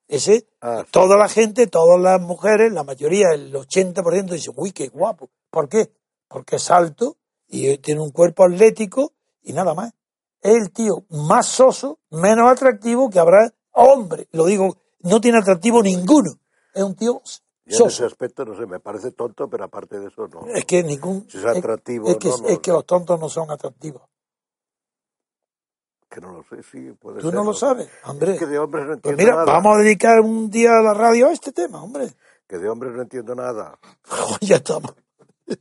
Ese, 0.07 0.45
Ah, 0.59 0.81
sí. 0.85 0.91
toda 0.91 1.15
la 1.17 1.29
gente, 1.29 1.67
todas 1.67 1.99
las 1.99 2.19
mujeres, 2.19 2.73
la 2.73 2.83
mayoría, 2.83 3.29
el 3.33 3.53
80% 3.55 4.33
dice, 4.33 4.51
uy, 4.55 4.71
qué 4.73 4.89
guapo. 4.89 5.29
¿Por 5.49 5.69
qué? 5.69 5.91
Porque 6.27 6.57
es 6.57 6.69
alto 6.69 7.17
y 7.47 7.77
tiene 7.77 8.01
un 8.01 8.11
cuerpo 8.11 8.43
atlético 8.45 9.13
y 9.41 9.53
nada 9.53 9.73
más. 9.73 9.93
Es 10.41 10.55
el 10.57 10.71
tío 10.71 11.05
más 11.09 11.45
soso, 11.45 11.99
menos 12.09 12.49
atractivo 12.51 13.09
que 13.09 13.19
habrá 13.19 13.53
hombre. 13.71 14.27
Lo 14.31 14.45
digo, 14.45 14.75
no 14.99 15.21
tiene 15.21 15.37
atractivo 15.37 15.81
ninguno. 15.81 16.31
Es 16.73 16.83
un 16.83 16.95
tío 16.95 17.21
Yo 17.65 17.85
en 17.85 17.87
ese 17.87 18.03
aspecto 18.05 18.43
no 18.43 18.57
sé, 18.57 18.65
me 18.65 18.79
parece 18.79 19.11
tonto, 19.11 19.49
pero 19.49 19.63
aparte 19.65 19.99
de 19.99 20.07
eso 20.07 20.27
no. 20.27 20.45
Es 20.53 20.65
que 20.65 20.83
ningún. 20.83 21.25
Si 21.29 21.37
es 21.37 21.45
atractivo, 21.45 22.09
es, 22.09 22.17
que, 22.17 22.27
no, 22.29 22.37
no, 22.37 22.47
es 22.49 22.59
que 22.59 22.71
los 22.71 22.85
tontos 22.85 23.17
no 23.19 23.29
son 23.29 23.49
atractivos. 23.51 24.01
Que 26.11 26.19
no 26.19 26.31
lo 26.33 26.43
sé, 26.43 26.61
sí, 26.69 26.91
puede 26.99 27.21
Tú 27.21 27.27
ser. 27.27 27.35
no 27.35 27.43
lo 27.45 27.53
sabes, 27.53 27.87
hombre. 28.03 28.33
Es 28.33 28.39
que 28.39 28.45
de 28.45 28.59
hombres 28.59 28.83
no 28.85 28.97
Pues 28.99 29.13
entiendo 29.13 29.23
mira, 29.23 29.35
nada. 29.45 29.45
vamos 29.59 29.77
a 29.77 29.81
dedicar 29.81 30.19
un 30.19 30.49
día 30.49 30.71
a 30.77 30.81
la 30.81 30.93
radio 30.93 31.27
a 31.27 31.31
este 31.31 31.51
tema, 31.53 31.81
hombre. 31.81 32.13
Que 32.47 32.57
de 32.57 32.67
hombres 32.67 32.93
no 32.93 33.01
entiendo 33.03 33.33
nada. 33.33 33.79
ya 34.41 34.57
estamos. 34.57 34.93
De 35.47 35.57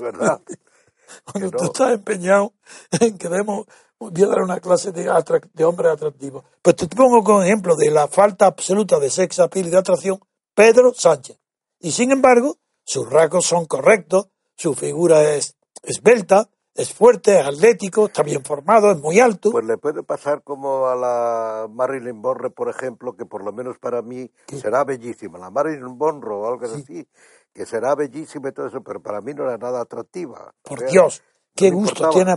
verdad. 0.00 0.40
Cuando 1.24 1.50
Que 1.50 1.56
tú 1.56 1.64
no. 1.64 1.70
estás 1.70 1.92
empeñado 1.92 2.52
en 3.00 3.16
que 3.16 3.28
demos, 3.28 3.66
voy 3.98 4.22
a 4.22 4.26
dar 4.26 4.42
una 4.42 4.60
clase 4.60 4.92
de, 4.92 5.10
de 5.54 5.64
hombres 5.64 5.92
atractivos. 5.92 6.44
Pues 6.60 6.76
te 6.76 6.86
pongo 6.88 7.22
como 7.24 7.42
ejemplo 7.42 7.74
de 7.76 7.90
la 7.90 8.06
falta 8.08 8.46
absoluta 8.46 8.98
de 8.98 9.08
sex 9.08 9.38
appeal 9.40 9.68
y 9.68 9.70
de 9.70 9.78
atracción, 9.78 10.20
Pedro 10.54 10.92
Sánchez. 10.94 11.38
Y 11.80 11.92
sin 11.92 12.10
embargo, 12.12 12.58
sus 12.84 13.08
rasgos 13.08 13.46
son 13.46 13.64
correctos, 13.66 14.28
su 14.56 14.74
figura 14.74 15.22
es 15.34 15.56
esbelta, 15.82 16.50
es 16.74 16.92
fuerte, 16.92 17.38
es 17.38 17.46
atlético, 17.46 18.06
está 18.06 18.22
bien 18.22 18.44
formado, 18.44 18.90
es 18.90 18.98
muy 18.98 19.20
alto. 19.20 19.52
Pues 19.52 19.64
le 19.64 19.78
puede 19.78 20.02
pasar 20.02 20.42
como 20.42 20.88
a 20.88 20.96
la 20.96 21.68
Marilyn 21.70 22.16
Monroe, 22.16 22.50
por 22.50 22.68
ejemplo, 22.68 23.16
que 23.16 23.24
por 23.24 23.44
lo 23.44 23.52
menos 23.52 23.78
para 23.78 24.02
mí 24.02 24.30
¿Qué? 24.46 24.58
será 24.58 24.82
bellísima. 24.82 25.38
La 25.38 25.50
Marilyn 25.50 25.96
Monroe 25.96 26.36
o 26.36 26.48
algo 26.48 26.66
así, 26.66 27.06
que 27.52 27.64
será 27.64 27.94
bellísima 27.94 28.48
y 28.48 28.52
todo 28.52 28.66
eso, 28.66 28.82
pero 28.82 29.00
para 29.00 29.20
mí 29.20 29.34
no 29.34 29.44
era 29.44 29.56
nada 29.56 29.80
atractiva. 29.80 30.52
Por 30.62 30.84
Dios, 30.86 31.22
qué 31.54 31.70
gusto 31.70 32.10
tiene 32.10 32.36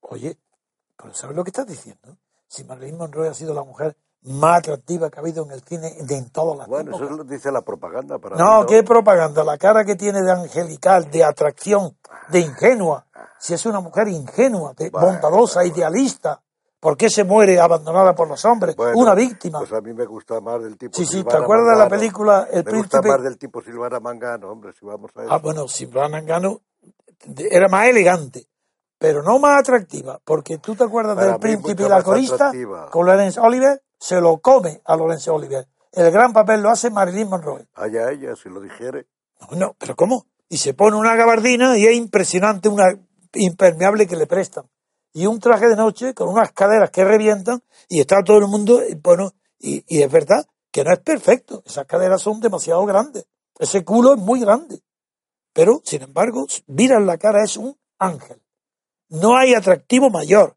Oye, 0.00 0.38
pero 0.96 1.12
¿sabes 1.12 1.36
lo 1.36 1.44
que 1.44 1.50
estás 1.50 1.66
diciendo? 1.66 2.16
Si 2.48 2.64
Marilyn 2.64 2.96
Monroe 2.96 3.28
ha 3.28 3.34
sido 3.34 3.52
la 3.52 3.62
mujer 3.62 3.94
más 4.22 4.58
atractiva 4.58 5.08
que 5.10 5.18
ha 5.18 5.22
habido 5.22 5.44
en 5.44 5.52
el 5.52 5.62
cine 5.62 5.94
de 6.02 6.16
en 6.16 6.30
todas 6.30 6.58
las 6.58 6.68
Bueno, 6.68 6.90
épocas. 6.90 7.06
eso 7.08 7.16
lo 7.16 7.24
dice 7.24 7.50
la 7.50 7.62
propaganda 7.62 8.18
para 8.18 8.36
No, 8.36 8.60
mí. 8.60 8.66
qué 8.68 8.82
propaganda. 8.82 9.42
La 9.44 9.56
cara 9.58 9.84
que 9.84 9.96
tiene 9.96 10.20
de 10.22 10.30
angelical, 10.32 11.10
de 11.10 11.24
atracción, 11.24 11.96
de 12.28 12.40
ingenua. 12.40 13.06
Si 13.38 13.54
es 13.54 13.64
una 13.66 13.80
mujer 13.80 14.08
ingenua, 14.08 14.74
de 14.76 14.90
Bueno, 14.90 15.06
bondadosa, 15.06 15.60
bueno. 15.60 15.74
idealista. 15.74 16.40
¿Por 16.78 16.96
qué 16.96 17.10
se 17.10 17.24
muere 17.24 17.60
abandonada 17.60 18.14
por 18.14 18.26
los 18.28 18.42
hombres? 18.46 18.74
Bueno, 18.76 18.98
una 18.98 19.14
víctima. 19.14 19.58
Pues 19.58 19.72
a 19.72 19.80
mí 19.82 19.92
me 19.92 20.06
gusta 20.06 20.40
más 20.40 20.62
del 20.62 20.78
tipo 20.78 20.96
Sí, 20.96 21.04
sí, 21.04 21.24
¿te 21.24 21.36
acuerdas 21.36 21.66
de 21.66 21.72
la 21.72 21.84
Mangano. 21.84 21.98
película 21.98 22.48
El 22.50 22.64
Me 22.64 22.72
gusta 22.72 23.00
Príncipe? 23.00 23.08
más 23.08 23.22
del 23.22 23.38
tipo 23.38 23.60
Silvana 23.62 24.00
Mangano, 24.00 24.50
hombre, 24.50 24.72
si 24.78 24.86
vamos 24.86 25.10
a 25.14 25.22
eso. 25.24 25.32
Ah, 25.32 25.38
bueno, 25.38 25.68
Silvana 25.68 26.20
Gano 26.22 26.60
era 27.50 27.68
más 27.68 27.86
elegante, 27.86 28.46
pero 28.98 29.22
no 29.22 29.38
más 29.38 29.60
atractiva, 29.60 30.20
porque 30.24 30.56
tú 30.56 30.74
te 30.74 30.84
acuerdas 30.84 31.16
Para 31.16 31.32
del 31.32 31.38
príncipe 31.40 31.82
y 31.82 31.88
la 31.88 32.02
corista 32.02 32.34
atractiva. 32.36 32.88
con 32.90 33.06
Laurence 33.06 33.38
Oliver, 33.40 33.82
se 34.00 34.20
lo 34.20 34.40
come 34.40 34.80
a 34.84 34.96
Laurence 34.96 35.30
Oliver. 35.30 35.68
El 35.92 36.10
gran 36.10 36.32
papel 36.32 36.62
lo 36.62 36.70
hace 36.70 36.90
Marilyn 36.90 37.28
Monroe. 37.28 37.68
Allá 37.74 38.10
ella, 38.10 38.34
si 38.34 38.48
lo 38.48 38.60
dijere. 38.60 39.06
No, 39.40 39.56
no, 39.56 39.76
pero 39.78 39.94
¿cómo? 39.94 40.26
Y 40.48 40.56
se 40.56 40.74
pone 40.74 40.96
una 40.96 41.14
gabardina 41.14 41.76
y 41.76 41.86
es 41.86 41.94
impresionante, 41.94 42.68
una 42.68 42.86
impermeable 43.34 44.06
que 44.06 44.16
le 44.16 44.26
prestan. 44.26 44.68
Y 45.12 45.26
un 45.26 45.38
traje 45.38 45.68
de 45.68 45.76
noche 45.76 46.14
con 46.14 46.28
unas 46.28 46.52
caderas 46.52 46.90
que 46.90 47.04
revientan 47.04 47.62
y 47.88 48.00
está 48.00 48.22
todo 48.24 48.38
el 48.38 48.46
mundo, 48.46 48.80
eh, 48.80 48.98
bueno, 49.00 49.32
y, 49.58 49.84
y 49.86 50.02
es 50.02 50.10
verdad 50.10 50.46
que 50.70 50.82
no 50.82 50.92
es 50.92 51.00
perfecto. 51.00 51.62
Esas 51.66 51.86
caderas 51.86 52.22
son 52.22 52.40
demasiado 52.40 52.84
grandes. 52.86 53.26
Ese 53.58 53.84
culo 53.84 54.14
es 54.14 54.20
muy 54.20 54.40
grande. 54.40 54.82
Pero, 55.52 55.82
sin 55.84 56.02
embargo, 56.02 56.46
miras 56.66 57.02
la 57.02 57.18
cara, 57.18 57.44
es 57.44 57.56
un 57.56 57.76
ángel. 57.98 58.40
No 59.08 59.36
hay 59.36 59.54
atractivo 59.54 60.08
mayor 60.08 60.56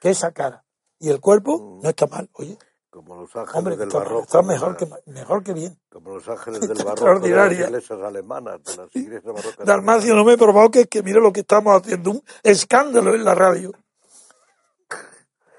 que 0.00 0.10
esa 0.10 0.32
cara. 0.32 0.64
Y 0.98 1.08
el 1.08 1.20
cuerpo 1.20 1.80
no 1.82 1.88
está 1.88 2.06
mal. 2.06 2.30
Oye, 2.34 2.56
Como 2.90 3.14
los 3.14 3.34
ángeles 3.36 3.54
hombre, 3.56 3.76
del 3.76 3.86
está, 3.88 3.98
barroco. 4.00 4.22
está 4.24 4.42
mejor, 4.42 4.76
que, 4.76 4.88
mejor 5.06 5.44
que 5.44 5.52
bien. 5.52 5.78
Como 5.90 6.14
los 6.16 6.28
ángeles 6.28 6.60
del 6.68 6.70
barroco 6.70 6.84
de 6.84 6.86
las 6.86 6.88
extraordinaria. 6.90 7.66
iglesias 7.66 8.00
alemanas, 8.02 8.64
de 8.64 8.76
las 8.76 8.96
iglesias 8.96 9.32
barrocas. 9.34 9.64
Dalmacio, 9.66 10.14
no 10.16 10.24
me 10.24 10.36
provoques 10.36 10.86
que 10.88 11.02
mire 11.02 11.20
lo 11.20 11.32
que 11.32 11.40
estamos 11.40 11.80
haciendo, 11.80 12.10
un 12.10 12.22
escándalo 12.42 13.14
en 13.14 13.24
la 13.24 13.34
radio. 13.34 13.72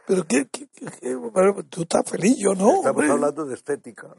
Pero 0.08 0.26
qué, 0.28 0.48
qué- 0.52 0.68
pero 1.34 1.64
tú 1.70 1.84
estás 1.84 2.10
feliz, 2.10 2.36
yo 2.38 2.54
no. 2.54 2.78
Estamos 2.78 2.88
hombre. 2.90 3.12
hablando 3.12 3.46
de 3.46 3.54
estética. 3.56 4.14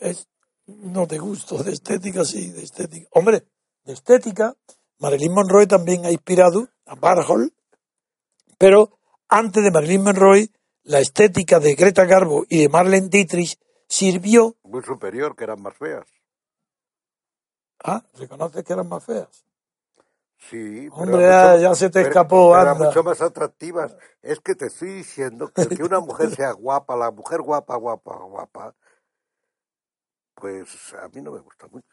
Es- 0.00 0.28
no 0.66 1.06
te 1.08 1.18
gusto, 1.18 1.62
de 1.64 1.72
estética 1.72 2.24
sí, 2.24 2.50
de 2.52 2.62
estética. 2.62 3.08
Hombre, 3.12 3.44
de 3.84 3.92
estética, 3.92 4.54
Marilyn 4.98 5.32
Monroe 5.34 5.66
también 5.66 6.04
ha 6.06 6.12
inspirado 6.12 6.68
a 6.86 6.94
Warhol, 6.94 7.52
pero 8.58 8.96
antes 9.28 9.64
de 9.64 9.72
Marilyn 9.72 10.04
Monroe, 10.04 10.48
la 10.84 10.98
estética 11.00 11.58
de 11.60 11.74
Greta 11.74 12.04
Garbo 12.04 12.44
y 12.48 12.62
de 12.62 12.68
Marlene 12.68 13.08
Dietrich 13.08 13.58
sirvió 13.88 14.56
Muy 14.62 14.82
superior, 14.82 15.36
que 15.36 15.44
eran 15.44 15.60
más 15.62 15.76
feas. 15.76 16.06
a, 17.84 18.02
reconoces 18.14 18.64
que 18.64 18.72
eran 18.72 18.88
más 18.88 19.04
feas. 19.04 19.44
Sí. 20.38 20.88
pero 20.90 20.94
Hombre, 21.02 21.24
eran 21.24 21.60
ya, 21.60 21.74
se 21.74 21.86
te 21.88 22.00
pero- 22.00 22.08
escapó, 22.08 22.52
pero 22.52 22.70
anda. 22.70 22.86
mucho 22.86 23.02
más 23.04 23.20
atractivas. 23.20 23.96
Es 24.22 24.40
que 24.40 24.54
te 24.56 24.66
estoy 24.66 24.88
diciendo 24.94 25.48
que 25.52 25.68
que 25.68 25.82
una 25.84 26.00
mujer 26.00 26.34
sea 26.34 26.50
guapa, 26.52 26.96
la 26.96 27.10
mujer 27.12 27.40
guapa, 27.42 27.76
guapa, 27.76 28.16
guapa, 28.16 28.74
pues 30.34 30.94
a 30.94 31.08
mí 31.08 31.20
no 31.22 31.30
me 31.32 31.38
gusta 31.40 31.68
mucho. 31.68 31.86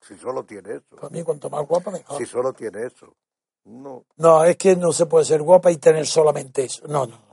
Si 0.00 0.16
solo 0.18 0.44
tiene 0.44 0.74
eso. 0.76 0.96
Para 0.96 1.08
mí, 1.10 1.22
cuanto 1.22 1.48
más 1.50 1.66
guapa, 1.66 1.90
mejor. 1.90 2.18
Si 2.18 2.26
solo 2.26 2.52
tiene 2.52 2.86
eso. 2.86 3.14
No. 3.64 4.04
No, 4.16 4.44
es 4.44 4.56
que 4.56 4.76
no 4.76 4.92
se 4.92 5.06
puede 5.06 5.24
ser 5.24 5.42
guapa 5.42 5.70
y 5.70 5.76
tener 5.78 6.06
solamente 6.06 6.64
eso. 6.64 6.86
No, 6.86 7.06
no. 7.06 7.24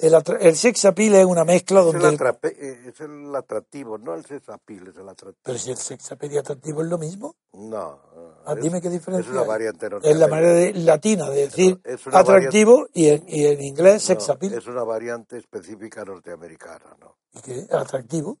El, 0.00 0.14
el 0.40 0.54
sex 0.54 0.84
appeal 0.84 1.16
es 1.16 1.24
una 1.26 1.44
mezcla 1.44 1.80
Es 1.80 1.86
donde... 1.86 2.08
el- 2.08 2.14
eh, 2.44 2.88
es 2.88 3.00
el 3.00 3.34
atractivo, 3.34 3.98
no 3.98 4.14
el 4.14 4.24
sexapil, 4.24 4.86
es 4.86 4.96
el 4.96 5.08
atractivo. 5.08 5.42
Pero 5.42 5.58
si 5.58 5.70
el 5.72 5.76
sex 5.76 6.12
appeal 6.12 6.32
y 6.34 6.38
atractivo 6.38 6.82
es 6.82 6.88
lo 6.88 6.98
mismo, 6.98 7.34
No. 7.52 8.00
ah, 8.46 8.54
es- 8.56 8.62
dime 8.62 8.80
qué 8.80 8.86
Es 8.86 8.92
diferencia 8.94 9.32
una 9.32 9.40
hay. 9.42 9.48
variante 9.48 9.88
Es 10.04 10.16
la 10.16 10.28
manera 10.28 10.52
de- 10.52 10.72
latina 10.74 11.28
de 11.30 11.40
decir 11.40 11.80
es 11.84 12.06
una 12.06 12.20
atractivo 12.20 12.86
y, 12.94 13.08
en, 13.08 13.24
y 13.26 13.46
en 13.46 13.60
inglés 13.60 14.04
sex 14.04 14.28
No, 14.28 14.34
appeal. 14.34 14.54
es 14.54 14.66
una 14.68 14.84
variante 14.84 15.36
específica 15.36 16.04
norteamericana, 16.04 16.96
¿no? 17.00 17.16
¿Y 17.32 17.40
qué? 17.42 17.66
Atractivo. 17.72 18.38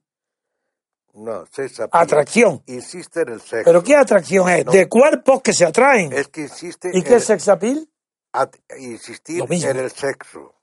No, 1.18 1.44
sex 1.46 1.80
appeal. 1.80 2.02
Atracción. 2.04 2.62
Insiste 2.66 3.22
en 3.22 3.28
el 3.30 3.40
sexo. 3.40 3.64
¿Pero 3.64 3.82
qué 3.82 3.96
atracción 3.96 4.48
es? 4.48 4.64
No. 4.64 4.72
De 4.72 4.88
cuerpos 4.88 5.42
que 5.42 5.52
se 5.52 5.64
atraen. 5.64 6.12
Es 6.12 6.28
que 6.28 6.42
insiste 6.42 6.90
¿Y 6.94 7.02
qué 7.02 7.16
es 7.16 7.24
sex 7.24 7.48
appeal? 7.48 7.88
at- 8.32 8.54
insistir 8.78 9.42
en 9.50 9.76
el 9.78 9.90
sexo. 9.90 10.54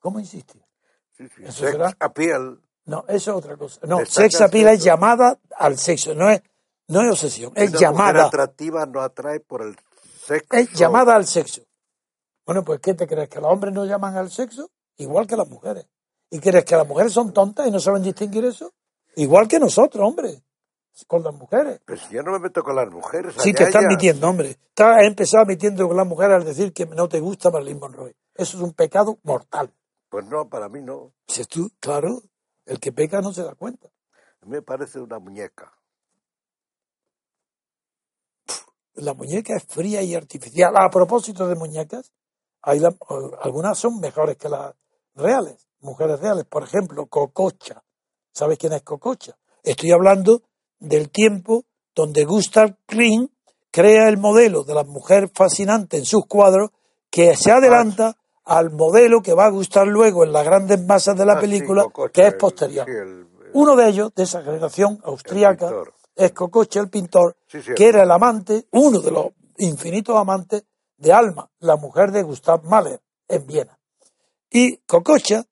¿Cómo 0.00 0.20
insistir? 0.20 0.62
Sí, 1.16 1.26
sí. 1.36 1.42
Eso 1.44 1.52
Sex 1.60 1.72
será- 1.72 1.96
appeal. 2.00 2.60
No, 2.86 3.04
eso 3.08 3.32
es 3.32 3.36
otra 3.36 3.56
cosa. 3.56 3.80
No, 3.86 4.06
sex 4.06 4.40
appeal 4.40 4.68
es 4.68 4.82
llamada 4.82 5.38
al 5.56 5.76
sexo, 5.78 6.14
no 6.14 6.30
es, 6.30 6.40
no 6.86 7.02
es 7.02 7.10
obsesión, 7.10 7.52
es 7.54 7.70
Una 7.70 7.78
llamada. 7.80 8.24
atractiva 8.26 8.86
no 8.86 9.02
atrae 9.02 9.40
por 9.40 9.60
el 9.62 9.76
sexo. 10.24 10.48
es 10.56 10.72
llamada 10.72 11.14
al 11.14 11.26
sexo. 11.26 11.60
Bueno, 12.46 12.64
pues 12.64 12.80
¿qué 12.80 12.94
te 12.94 13.06
crees? 13.06 13.28
¿Que 13.28 13.40
los 13.40 13.50
hombres 13.52 13.74
no 13.74 13.84
llaman 13.84 14.16
al 14.16 14.30
sexo? 14.30 14.70
Igual 14.96 15.26
que 15.26 15.36
las 15.36 15.48
mujeres. 15.48 15.86
¿Y 16.30 16.38
crees 16.40 16.64
que 16.64 16.76
las 16.76 16.86
mujeres 16.86 17.12
son 17.12 17.32
tontas 17.34 17.66
y 17.66 17.70
no 17.70 17.78
saben 17.80 18.02
distinguir 18.02 18.46
eso? 18.46 18.72
Igual 19.18 19.48
que 19.48 19.58
nosotros, 19.58 20.06
hombre, 20.06 20.42
con 21.08 21.24
las 21.24 21.34
mujeres. 21.34 21.80
Pues 21.84 22.08
yo 22.08 22.22
no 22.22 22.30
me 22.32 22.38
meto 22.38 22.62
con 22.62 22.76
las 22.76 22.88
mujeres. 22.88 23.34
Sí, 23.38 23.52
te 23.52 23.64
estás 23.64 23.82
metiendo, 23.88 24.28
hombre. 24.28 24.50
Estás 24.50 25.02
empezado 25.02 25.44
metiendo 25.44 25.88
con 25.88 25.96
las 25.96 26.06
mujeres 26.06 26.36
al 26.36 26.44
decir 26.44 26.72
que 26.72 26.86
no 26.86 27.08
te 27.08 27.18
gusta 27.18 27.50
Marilyn 27.50 27.80
Monroe. 27.80 28.14
Eso 28.34 28.56
es 28.56 28.62
un 28.62 28.72
pecado 28.74 29.18
mortal. 29.24 29.72
Pues 30.08 30.24
no, 30.26 30.48
para 30.48 30.68
mí 30.68 30.80
no. 30.82 31.12
Si 31.26 31.44
tú, 31.46 31.68
claro, 31.80 32.22
el 32.64 32.78
que 32.78 32.92
peca 32.92 33.20
no 33.20 33.32
se 33.32 33.42
da 33.42 33.54
cuenta. 33.56 33.88
A 34.40 34.46
mí 34.46 34.52
me 34.52 34.62
parece 34.62 35.00
una 35.00 35.18
muñeca. 35.18 35.72
La 38.94 39.14
muñeca 39.14 39.56
es 39.56 39.64
fría 39.64 40.02
y 40.02 40.14
artificial. 40.14 40.76
A 40.76 40.90
propósito 40.90 41.46
de 41.48 41.56
muñecas, 41.56 42.12
hay 42.62 42.78
la- 42.80 42.94
algunas 43.42 43.78
son 43.78 43.98
mejores 44.00 44.36
que 44.36 44.48
las 44.48 44.74
reales, 45.14 45.68
mujeres 45.80 46.20
reales. 46.20 46.44
Por 46.44 46.62
ejemplo, 46.64 47.06
Cococha. 47.06 47.82
¿Sabes 48.32 48.58
quién 48.58 48.72
es 48.72 48.82
Cococha? 48.82 49.36
Estoy 49.62 49.90
hablando 49.92 50.42
del 50.78 51.10
tiempo 51.10 51.64
donde 51.94 52.24
Gustav 52.24 52.76
Klimt 52.86 53.30
crea 53.70 54.08
el 54.08 54.16
modelo 54.18 54.64
de 54.64 54.74
la 54.74 54.84
mujer 54.84 55.30
fascinante 55.34 55.96
en 55.98 56.04
sus 56.04 56.24
cuadros 56.26 56.70
que 57.10 57.36
se 57.36 57.50
adelanta 57.50 58.16
al 58.44 58.70
modelo 58.70 59.20
que 59.20 59.34
va 59.34 59.46
a 59.46 59.50
gustar 59.50 59.86
luego 59.86 60.24
en 60.24 60.32
las 60.32 60.44
grandes 60.44 60.82
masas 60.84 61.16
de 61.18 61.26
la 61.26 61.34
Ah, 61.34 61.40
sí, 61.40 61.46
película, 61.46 61.82
Cococha, 61.84 62.12
que 62.12 62.20
es 62.28 62.32
el- 62.32 62.38
posterior. 62.38 62.86
sí, 62.86 62.92
el- 62.92 63.28
Uno 63.54 63.76
de 63.76 63.88
ellos, 63.88 64.12
de 64.14 64.22
esa 64.24 64.42
generación 64.42 65.00
austríaca, 65.04 65.72
es 66.14 66.32
Cococha, 66.32 66.80
el 66.80 66.90
pintor, 66.90 67.36
Sí, 67.46 67.62
sí, 67.62 67.72
que 67.74 67.88
era 67.88 68.02
el 68.02 68.10
amante, 68.10 68.66
uno 68.72 69.00
de 69.00 69.10
los 69.10 69.26
infinitos 69.56 70.14
amantes 70.16 70.64
de 70.98 71.12
Alma, 71.12 71.50
la 71.60 71.76
mujer 71.76 72.12
de 72.12 72.22
Gustav 72.22 72.62
Mahler, 72.64 73.00
en 73.26 73.46
Viena. 73.46 73.78
Y 74.50 74.76
Cococha 74.78 75.44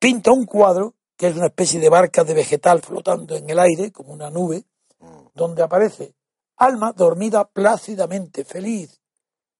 pinta 0.00 0.32
un 0.32 0.44
cuadro, 0.44 0.94
que 1.16 1.28
es 1.28 1.36
una 1.36 1.46
especie 1.46 1.80
de 1.80 1.88
barca 1.88 2.24
de 2.24 2.34
vegetal 2.34 2.80
flotando 2.80 3.36
en 3.36 3.48
el 3.48 3.58
aire, 3.58 3.92
como 3.92 4.12
una 4.12 4.30
nube, 4.30 4.64
Mm. 5.04 5.28
donde 5.34 5.62
aparece 5.62 6.14
Alma 6.56 6.92
dormida 6.92 7.44
plácidamente, 7.46 8.44
feliz, 8.44 9.00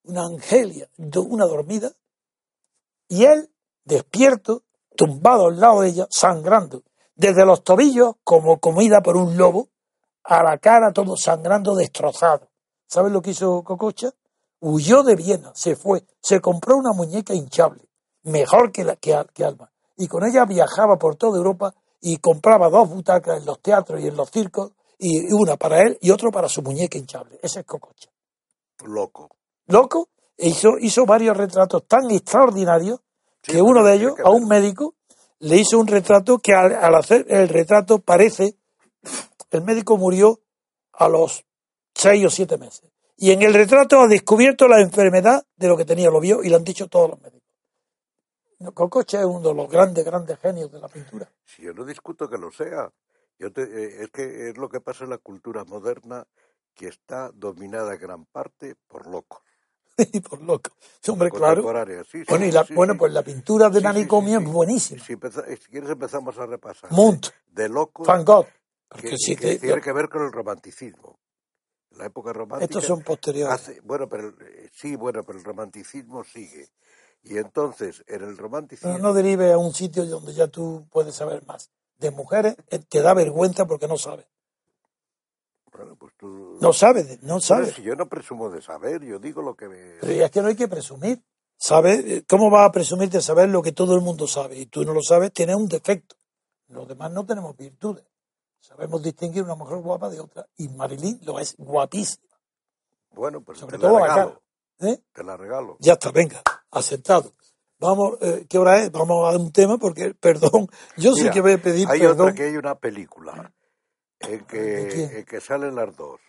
una 0.05 0.23
Angelia, 0.23 0.89
una 0.97 1.45
dormida, 1.45 1.91
y 3.09 3.25
él 3.25 3.51
despierto, 3.85 4.63
tumbado 4.97 5.49
al 5.49 5.59
lado 5.59 5.81
de 5.81 5.89
ella, 5.89 6.07
sangrando, 6.09 6.85
desde 7.17 7.45
los 7.45 7.65
tobillos 7.65 8.15
como 8.23 8.61
comida 8.61 9.03
por 9.03 9.17
un 9.17 9.37
lobo, 9.37 9.71
a 10.23 10.45
la 10.45 10.59
cara 10.59 10.93
todo 10.93 11.17
sangrando, 11.17 11.75
destrozado. 11.75 12.49
¿Sabes 12.87 13.13
lo 13.13 13.21
que 13.21 13.31
hizo 13.31 13.65
Cococha? 13.65 14.13
Huyó 14.61 15.03
de 15.03 15.17
Viena, 15.17 15.51
se 15.55 15.75
fue, 15.75 16.07
se 16.23 16.41
compró 16.41 16.77
una 16.77 16.93
muñeca 16.93 17.35
hinchable, 17.35 17.89
mejor 18.23 18.71
que, 18.71 18.85
la, 18.85 18.95
que 18.95 19.15
Alma, 19.45 19.73
y 19.97 20.09
con 20.09 20.25
ella 20.25 20.45
viajaba 20.45 20.97
por 20.97 21.17
toda 21.17 21.39
Europa 21.39 21.75
y 22.01 22.19
compraba 22.19 22.69
dos 22.69 22.89
butacas 22.89 23.39
en 23.39 23.47
los 23.47 23.61
teatros 23.61 24.01
y 24.01 24.09
en 24.09 24.17
los 24.17 24.31
circos, 24.31 24.73
y 24.99 25.33
una 25.33 25.57
para 25.57 25.81
él 25.83 25.99
y 26.01 26.11
otro 26.11 26.31
para 26.31 26.49
su 26.49 26.63
muñeca 26.63 26.99
hinchable. 26.99 27.39
Ese 27.43 27.61
es 27.61 27.67
Cococha 27.67 28.11
Loco. 28.85 29.31
loco, 29.67 30.09
e 30.37 30.49
hizo, 30.49 30.79
hizo 30.79 31.07
varios 31.07 31.37
retratos 31.37 31.87
tan 31.87 32.11
extraordinarios 32.11 33.01
Sí, 33.43 33.53
que 33.53 33.63
uno 33.63 33.85
de 33.85 33.95
ellos, 33.95 34.15
a 34.25 34.31
un 34.31 34.47
médico, 34.47 34.95
le 35.41 35.59
hizo 35.59 35.79
un 35.79 35.87
retrato 35.87 36.39
que 36.39 36.55
al, 36.55 36.75
al 36.75 36.95
hacer 36.95 37.27
el 37.29 37.49
retrato 37.49 37.99
parece, 37.99 38.57
el 39.51 39.63
médico 39.63 39.99
murió 39.99 40.41
a 40.93 41.09
los 41.09 41.45
seis 41.95 42.25
o 42.25 42.31
siete 42.31 42.57
meses. 42.57 42.91
Y 43.17 43.31
en 43.31 43.43
el 43.43 43.55
retrato 43.55 44.01
ha 44.01 44.09
descubierto 44.09 44.67
la 44.67 44.81
enfermedad 44.81 45.45
de 45.57 45.69
lo 45.69 45.77
que 45.77 45.85
tenía, 45.85 46.11
lo 46.11 46.21
vio 46.21 46.43
y 46.43 46.49
lo 46.49 46.57
han 46.57 46.65
dicho 46.65 46.89
todos 46.89 47.11
los 47.11 47.21
médicos. 47.21 47.44
Cococha 48.73 49.21
es 49.21 49.27
uno 49.27 49.49
de 49.49 49.55
los 49.55 49.69
grandes, 49.69 50.05
grandes 50.05 50.39
genios 50.39 50.71
de 50.73 50.81
la 50.81 50.89
pintura. 50.89 51.29
Si 51.45 51.63
yo 51.63 51.73
no 51.75 51.85
discuto 51.85 52.29
que 52.29 52.39
lo 52.39 52.51
sea. 52.51 52.91
Yo 53.39 53.53
te- 53.53 53.63
eh, 53.65 54.03
es 54.05 54.11
que 54.11 54.49
es 54.51 54.57
lo 54.57 54.69
que 54.69 54.81
pasa 54.81 55.05
en 55.05 55.11
la 55.11 55.19
cultura 55.19 55.65
moderna 55.65 56.25
que 56.73 56.87
está 56.89 57.31
dominada 57.35 57.95
en 57.95 58.01
gran 58.01 58.25
parte 58.27 58.77
por 58.87 59.07
locos. 59.09 59.43
y 59.99 60.21
por 60.21 60.41
loco. 60.43 60.71
Sí, 61.01 61.11
hombre, 61.11 61.31
claro. 61.31 61.63
Sí, 62.05 62.21
sí, 62.21 62.25
Bueno, 62.29 62.47
y 62.47 62.53
la- 62.53 62.67
bueno, 62.75 62.97
pues 62.97 63.13
la 63.13 63.23
pintura 63.23 63.69
de 63.71 63.81
manicomio 63.81 64.39
sí. 64.41 64.47
es 64.47 64.53
buenísima. 64.53 65.05
Si, 65.05 65.13
empeza- 65.15 65.45
si 65.47 65.69
quieres 65.71 65.91
empezamos 65.91 66.39
a 66.39 66.47
repasar. 66.47 66.91
Munt, 66.93 67.27
De 67.47 67.69
locos 67.69 68.07
Van 68.07 68.25
Gogh. 68.25 68.47
Porque 68.89 69.11
que, 69.11 69.19
sí 69.19 69.35
que 69.37 69.51
que- 69.55 69.59
tiene 69.59 69.81
que 69.81 69.93
ver 69.93 70.09
con 70.09 70.23
el 70.25 70.33
romanticismo. 70.33 71.19
La 71.91 72.07
época 72.07 72.33
romántica. 72.33 72.65
estos 72.65 72.85
son 72.85 73.03
posteriores. 73.03 73.55
hace- 73.55 73.81
bueno, 73.83 74.09
pero 74.09 74.29
eh, 74.41 74.69
sí, 74.73 74.97
bueno, 74.97 75.23
pero 75.23 75.39
el 75.39 75.45
romanticismo 75.45 76.25
sigue. 76.25 76.69
Y 77.25 77.39
entonces, 77.39 78.05
en 78.07 78.23
el 78.23 78.37
romanticismo. 78.37 78.93
Pero 78.93 79.03
no 79.03 79.13
derive 79.15 79.53
a 79.53 79.59
un 79.59 79.73
sitio 79.73 80.05
donde 80.07 80.35
ya 80.35 80.47
tú 80.49 80.87
puedes 80.91 81.15
saber 81.15 81.45
más. 81.47 81.71
De 81.99 82.11
mujeres 82.11 82.57
eh, 82.71 82.79
te 82.81 83.01
da 83.01 83.15
vergüenza 83.15 83.67
porque 83.67 83.89
no 83.89 83.97
sabes. 83.97 84.27
Bueno, 85.73 85.97
pues 85.97 86.13
tú. 86.17 86.59
No 86.61 86.73
sabes, 86.73 87.07
no 87.23 87.27
Bueno, 87.35 87.41
sabes. 87.41 87.75
si 87.75 87.83
yo 87.83 87.97
no 87.97 88.09
presumo 88.09 88.49
de 88.51 88.61
saber, 88.63 89.03
yo 89.05 89.19
digo 89.19 89.43
lo 89.43 89.57
que 89.57 89.69
me. 89.69 89.77
Pero 90.01 90.25
es 90.25 90.31
que 90.31 90.41
no 90.43 90.49
hay 90.49 90.57
que 90.57 90.69
presumir. 90.69 91.23
¿Sabes? 91.57 92.05
Eh, 92.05 92.25
¿Cómo 92.29 92.51
vas 92.51 92.69
a 92.69 92.73
presumir 92.73 93.09
de 93.11 93.23
saber 93.23 93.49
lo 93.49 93.63
que 93.63 93.73
todo 93.73 93.95
el 93.95 94.01
mundo 94.03 94.27
sabe? 94.27 94.59
Y 94.59 94.67
tú 94.67 94.85
no 94.85 94.93
lo 94.93 95.03
sabes, 95.03 95.33
tienes 95.33 95.57
un 95.57 95.69
defecto. 95.69 96.17
Los 96.69 96.87
demás 96.89 97.11
no 97.13 97.25
tenemos 97.25 97.57
virtudes. 97.57 98.05
Sabemos 98.61 99.03
distinguir 99.03 99.43
una 99.45 99.55
mujer 99.55 99.79
guapa 99.79 100.09
de 100.11 100.21
otra. 100.21 100.47
Y 100.57 100.69
Marilyn 100.69 101.21
lo 101.25 101.39
es 101.39 101.55
guapísima. 101.57 102.25
Bueno, 103.13 103.41
pues 103.43 103.59
Sobre 103.59 103.79
te 103.79 103.83
todo 103.83 103.99
la 104.01 104.07
la 104.07 104.15
regalo. 104.15 104.43
cara. 104.79 104.93
¿eh? 104.93 105.03
Te 105.13 105.23
la 105.25 105.37
regalo. 105.37 105.77
Ya 105.81 105.93
está, 105.95 106.11
venga, 106.11 106.43
aceptado. 106.79 107.33
Vamos, 107.81 108.19
eh, 108.21 108.47
¿qué 108.49 108.59
hora 108.59 108.81
es? 108.83 108.93
Vamos 108.93 109.33
a 109.33 109.37
un 109.37 109.53
tema 109.53 109.79
porque, 109.79 110.15
perdón, 110.21 110.69
yo 110.97 111.13
sí 111.15 111.23
Mira, 111.23 111.33
que 111.33 111.41
voy 111.41 111.53
a 111.53 111.59
pedir 111.59 111.89
Hay 111.89 112.01
perdón. 112.01 112.21
otra 112.29 112.35
que 112.35 112.45
hay 112.45 112.57
una 112.57 112.75
película 112.77 113.53
en 114.21 114.31
¿De 114.39 114.45
que, 114.47 115.19
en 115.19 115.25
que 115.25 115.41
salen 115.41 115.75
las 115.75 115.95
dos. 115.97 116.21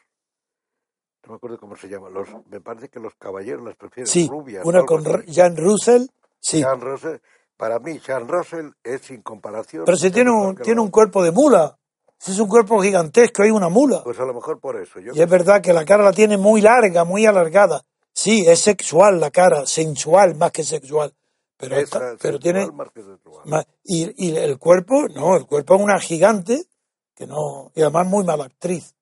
No 1.23 1.31
me 1.31 1.35
acuerdo 1.37 1.57
cómo 1.59 1.75
se 1.75 1.87
llama. 1.87 2.09
Los, 2.09 2.27
me 2.49 2.59
parece 2.61 2.89
que 2.89 2.99
los 2.99 3.15
caballeros 3.15 3.63
las 3.63 3.75
prefieren 3.75 4.07
Sí, 4.07 4.27
rubias. 4.29 4.65
una 4.65 4.83
con 4.83 5.03
Jan 5.27 5.55
Russell, 5.57 6.03
sí. 6.39 6.59
Sean 6.59 6.81
Russell, 6.81 7.17
para 7.57 7.79
mí, 7.79 7.99
Sean 7.99 8.27
Russell 8.27 8.69
es 8.83 9.01
sin 9.01 9.21
comparación. 9.21 9.85
Pero 9.85 9.97
si 9.97 10.11
tiene 10.11 10.29
un, 10.29 10.55
tiene 10.57 10.81
un 10.81 10.91
cuerpo 10.91 11.23
de 11.23 11.31
mula. 11.31 11.77
Si 12.17 12.31
es 12.31 12.39
un 12.39 12.47
cuerpo 12.47 12.81
gigantesco, 12.81 13.43
hay 13.43 13.51
una 13.51 13.69
mula. 13.69 14.01
Pues 14.03 14.19
a 14.19 14.25
lo 14.25 14.33
mejor 14.33 14.59
por 14.59 14.79
eso. 14.79 14.99
Yo 14.99 15.13
Y 15.13 15.21
es 15.21 15.29
verdad 15.29 15.61
que 15.61 15.73
la 15.73 15.83
cara 15.85 16.03
la 16.03 16.13
tiene 16.13 16.37
muy 16.37 16.61
larga, 16.61 17.03
muy 17.03 17.25
alargada. 17.25 17.81
Sí, 18.17 18.45
es 18.47 18.61
sexual 18.61 19.19
la 19.19 19.29
cara, 19.29 19.65
sensual 19.65 20.35
más 20.35 20.51
que 20.51 20.63
sexual. 20.63 21.13
Pero, 21.57 21.75
esa 21.75 21.83
está- 22.13 22.17
pero 22.21 22.39
tiene. 22.39 22.71
más 22.71 22.89
que 22.91 23.03
sexual. 23.03 23.45
más- 23.45 23.67
y, 23.83 24.27
y 24.27 24.35
el 24.37 24.57
cuerpo, 24.57 25.07
no, 25.09 25.35
el 25.35 25.45
cuerpo 25.45 25.75
es 25.75 25.81
una 25.81 25.99
gigante 25.99 26.65
que 27.13 27.27
no. 27.27 27.71
Y 27.75 27.81
además 27.81 28.07
muy 28.07 28.23
mala 28.23 28.45
actriz. 28.45 28.95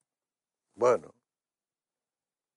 Bueno. 0.75 1.13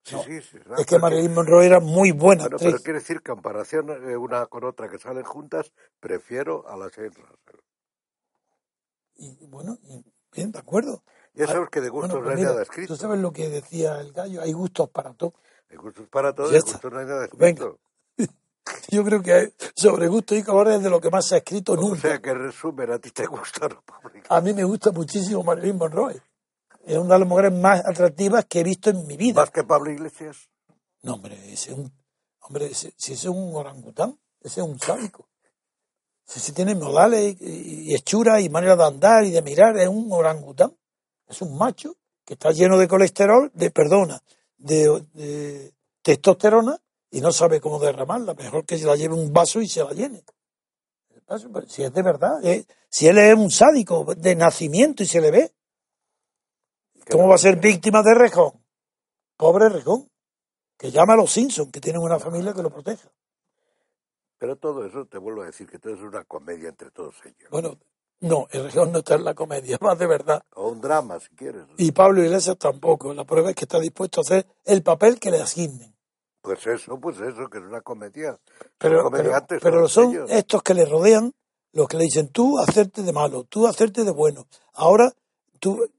Sí, 0.05 0.15
No, 0.15 0.23
sí, 0.23 0.41
sí. 0.41 0.59
Es 0.79 0.87
que 0.87 0.99
Marilyn 0.99 1.35
Monroe 1.35 1.67
era 1.67 1.81
muy 1.81 2.13
buena 2.13 2.45
Bueno, 2.45 2.57
actriz. 2.57 2.73
pero 2.73 2.83
quiere 2.85 2.99
decir 3.01 3.21
que 3.23 3.33
en 3.33 3.37
comparación 3.37 3.91
eh, 4.11 4.17
una 4.17 4.47
con 4.47 4.65
otra 4.65 4.89
que 4.89 4.99
salen 4.99 5.25
juntas, 5.25 5.73
prefiero 6.01 6.67
a 6.69 6.77
la 6.77 6.89
Sean 6.91 7.13
Russell. 7.13 7.61
Y 9.17 9.47
bueno, 9.47 9.79
y 9.83 10.03
bien, 10.33 10.53
de 10.53 10.59
acuerdo. 10.59 11.03
Ya 11.35 11.45
Ah, 11.45 11.49
sabes 11.49 11.69
que 11.71 11.81
de 11.81 11.89
gustos 11.91 12.11
Bueno, 12.13 12.21
no 12.23 12.27
pues 12.29 12.37
hay 12.37 12.41
mira, 12.43 12.51
nada 12.53 12.63
escrito. 12.63 12.95
tú 12.95 13.01
sabes 13.01 13.19
lo 13.21 13.33
que 13.33 13.49
decía 13.49 14.01
el 14.01 14.13
gallo, 14.13 14.41
hay 14.43 14.53
gustos 14.53 14.89
para 14.91 15.13
todo. 15.13 15.35
De 15.69 15.77
gustos 15.77 16.07
para 16.09 16.35
todos, 16.35 16.53
está. 16.55 16.73
gustos 16.73 16.93
no 16.93 16.99
hay 16.99 17.07
nada 17.07 17.29
Venga. 17.37 17.65
escrito. 17.67 17.79
Yo 18.89 19.05
creo 19.05 19.23
que 19.23 19.33
hay- 19.33 19.53
sobre 19.75 20.09
gusto 20.09 20.35
y 20.35 20.43
colores 20.43 20.77
es 20.77 20.83
de 20.83 20.91
lo 20.91 21.01
que 21.01 21.11
más 21.11 21.27
se 21.27 21.35
ha 21.37 21.39
escrito 21.39 21.73
O 21.73 21.77
nunca. 21.77 22.01
sea 22.03 22.21
que 22.21 22.31
en 22.31 22.39
resumen, 22.39 22.91
a 22.93 22.99
ti 22.99 23.11
te 23.11 23.27
gusta 23.27 23.69
República. 23.69 24.35
A 24.35 24.41
mí 24.41 24.53
me 24.53 24.65
gusta 24.65 24.91
muchísimo 24.93 25.43
Marilyn 25.43 25.77
Monroe. 25.77 26.21
Es 26.85 26.97
una 26.99 27.15
de 27.15 27.21
las 27.21 27.29
mujeres 27.29 27.53
más 27.53 27.85
atractivas 27.85 28.45
que 28.45 28.61
he 28.61 28.65
visto 28.65 28.91
en 28.91 29.07
mi 29.07 29.17
vida. 29.17 29.41
Más 29.41 29.51
que 29.51 29.65
Pablo 29.65 29.91
Iglesias. 29.91 30.49
No, 31.03 31.15
hombre, 31.15 31.35
ese 31.53 31.73
es 31.73 31.79
un, 31.79 31.93
hombre, 32.41 32.67
ese- 32.67 32.95
si 32.97 33.13
ese 33.13 33.29
es 33.29 33.35
un 33.35 33.55
orangután, 33.55 34.19
ese 34.41 34.61
es 34.61 34.67
un 34.67 34.79
sádico. 34.79 35.29
Si, 36.25 36.41
si 36.41 36.53
tiene 36.53 36.75
modales 36.75 37.37
y, 37.41 37.91
y 37.91 37.95
hechura 37.95 38.41
y 38.41 38.49
manera 38.49 38.75
de 38.77 38.85
andar 38.85 39.25
y 39.25 39.31
de 39.31 39.43
mirar, 39.43 39.77
es 39.79 39.89
un 39.89 40.09
orangután. 40.13 40.77
Es 41.29 41.43
un 41.43 41.57
macho 41.59 41.97
que 42.25 42.35
está 42.35 42.51
lleno 42.53 42.79
de 42.79 42.89
colesterol, 42.89 43.51
de, 43.55 43.71
perdona, 43.71 44.21
de, 44.59 45.05
de 45.13 45.75
testosterona 46.03 46.81
y 47.11 47.21
no 47.21 47.33
sabe 47.33 47.61
cómo 47.61 47.79
derramarla. 47.79 48.35
Mejor 48.35 48.65
que 48.65 48.79
se 48.79 48.87
la 48.87 48.97
lleve 48.97 49.15
un 49.15 49.33
vaso 49.33 49.61
y 49.61 49.69
se 49.69 49.83
la 49.83 49.93
llene. 49.93 50.25
Pero 51.27 51.67
Si 51.67 51.83
es 51.83 51.93
de 51.93 52.03
verdad, 52.03 52.45
eh, 52.45 52.67
si 52.89 53.09
él 53.09 53.19
es 53.19 53.35
un 53.35 53.51
sádico 53.51 54.15
de 54.15 54.37
nacimiento 54.37 55.03
y 55.03 55.07
se 55.07 55.21
le 55.21 55.31
ve, 55.31 55.53
¿cómo 57.11 57.29
va 57.29 57.35
a 57.35 57.39
ser 57.39 57.57
víctima 57.57 58.03
de 58.03 58.15
Rejón? 58.15 58.65
Pobre 59.37 59.69
Rejón 59.69 60.09
que 60.77 60.91
llama 60.91 61.15
a 61.15 61.17
los 61.17 61.33
Simpsons, 61.33 61.73
que 61.73 61.81
tienen 61.81 62.03
una 62.03 62.19
familia 62.19 62.53
que 62.53 62.63
lo 62.63 62.71
proteja. 62.71 63.11
Pero 64.39 64.57
todo 64.57 64.85
eso, 64.85 65.07
te 65.07 65.19
vuelvo 65.19 65.43
a 65.43 65.47
decir 65.47 65.67
que 65.67 65.79
todo 65.79 65.95
es 65.95 66.01
una 66.01 66.25
comedia 66.25 66.69
entre 66.69 66.91
todos 66.91 67.17
ellos. 67.25 67.51
Bueno, 67.51 67.79
no, 68.21 68.47
el 68.51 68.65
región 68.65 68.93
no 68.93 68.99
está 68.99 69.15
en 69.15 69.25
la 69.25 69.35
comedia, 69.35 69.79
más 69.81 69.99
de 69.99 70.07
verdad. 70.07 70.43
O 70.55 70.69
un 70.69 70.81
drama, 70.81 71.21
si 71.21 71.29
quieres. 71.37 71.63
Y 71.77 71.93
Pablo 71.93 72.23
Iglesias 72.23 72.57
tampoco. 72.59 73.13
La 73.15 73.25
prueba 73.25 73.51
es 73.51 73.57
que 73.57 73.65
está 73.65 73.79
dispuesto 73.79 74.21
a 74.21 74.23
hacer 74.23 74.47
el 74.65 74.83
papel 74.83 75.19
que 75.19 75.31
le 75.31 75.41
asignen. 75.41 75.95
Pues 76.41 76.67
eso, 76.67 76.99
pues 77.01 77.19
eso, 77.21 77.49
que 77.51 77.59
es 77.59 77.65
una 77.65 77.81
comedia. 77.81 78.39
Pero, 78.79 79.11
pero, 79.11 79.33
pero 79.61 79.89
son 79.89 80.13
ellos. 80.13 80.31
estos 80.31 80.63
que 80.63 80.75
le 80.75 80.85
rodean 80.85 81.33
los 81.73 81.89
que 81.89 81.99
le 81.99 82.05
dicen 82.05 82.29
tú 82.29 82.59
hacerte 82.59 83.03
de 83.03 83.13
malo, 83.13 83.45
tú 83.45 83.67
hacerte 83.67 84.05
de 84.05 84.11
bueno. 84.11 84.47
Ahora 84.73 85.13
tú 85.59 85.91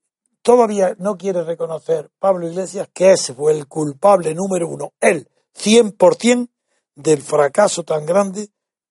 todavía 0.41 0.95
no 0.97 1.17
quiere 1.17 1.43
reconocer 1.43 2.09
Pablo 2.19 2.47
Iglesias 2.47 2.89
que 2.93 3.11
ese 3.11 3.33
fue 3.33 3.51
el 3.51 3.67
culpable 3.67 4.33
número 4.33 4.67
uno, 4.67 4.93
él, 4.99 5.29
100% 5.55 6.49
del 6.95 7.21
fracaso 7.21 7.83
tan 7.83 8.05
grande 8.05 8.49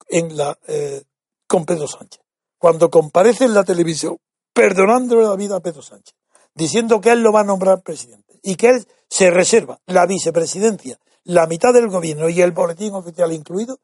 en 0.08 0.36
la, 0.36 0.56
eh, 0.68 1.02
con 1.46 1.64
Pedro 1.64 1.88
Sánchez. 1.88 2.25
Cuando 2.58 2.90
comparece 2.90 3.44
en 3.44 3.54
la 3.54 3.64
televisión, 3.64 4.16
perdonándole 4.52 5.24
la 5.24 5.36
vida 5.36 5.56
a 5.56 5.60
Pedro 5.60 5.82
Sánchez, 5.82 6.14
diciendo 6.54 7.00
que 7.00 7.10
él 7.12 7.20
lo 7.22 7.32
va 7.32 7.40
a 7.40 7.44
nombrar 7.44 7.82
presidente 7.82 8.38
y 8.42 8.56
que 8.56 8.68
él 8.70 8.86
se 9.08 9.30
reserva 9.30 9.78
la 9.86 10.06
vicepresidencia, 10.06 10.98
la 11.24 11.46
mitad 11.46 11.72
del 11.74 11.88
gobierno 11.88 12.28
y 12.28 12.40
el 12.40 12.52
boletín 12.52 12.94
oficial 12.94 13.32
incluido, 13.32 13.78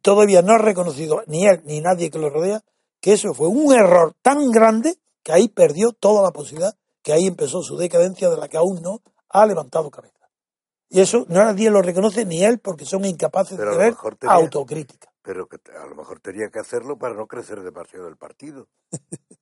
todavía 0.00 0.40
no 0.42 0.52
ha 0.54 0.58
reconocido 0.58 1.22
ni 1.26 1.46
él 1.46 1.60
ni 1.64 1.80
nadie 1.80 2.10
que 2.10 2.18
lo 2.18 2.30
rodea 2.30 2.62
que 3.00 3.12
eso 3.12 3.34
fue 3.34 3.48
un 3.48 3.74
error 3.74 4.14
tan 4.22 4.50
grande 4.50 4.96
que 5.22 5.32
ahí 5.32 5.48
perdió 5.48 5.92
toda 5.92 6.22
la 6.22 6.30
posibilidad, 6.30 6.74
que 7.02 7.12
ahí 7.12 7.26
empezó 7.26 7.62
su 7.62 7.76
decadencia 7.76 8.30
de 8.30 8.38
la 8.38 8.48
que 8.48 8.56
aún 8.56 8.80
no 8.80 9.02
ha 9.28 9.44
levantado 9.44 9.90
cabeza. 9.90 10.30
Y 10.88 11.00
eso 11.00 11.26
nadie 11.28 11.68
lo 11.70 11.82
reconoce 11.82 12.24
ni 12.24 12.42
él 12.44 12.60
porque 12.60 12.86
son 12.86 13.04
incapaces 13.04 13.58
Pero 13.58 13.72
de 13.76 13.76
tenía- 14.18 14.34
autocrítica. 14.36 15.12
Pero 15.24 15.48
que 15.48 15.56
a 15.72 15.86
lo 15.86 15.96
mejor 15.96 16.20
tenía 16.20 16.50
que 16.50 16.60
hacerlo 16.60 16.96
para 16.98 17.14
no 17.16 17.26
crecer 17.26 17.60
demasiado 17.62 18.06
el 18.08 18.16
partido. 18.16 18.68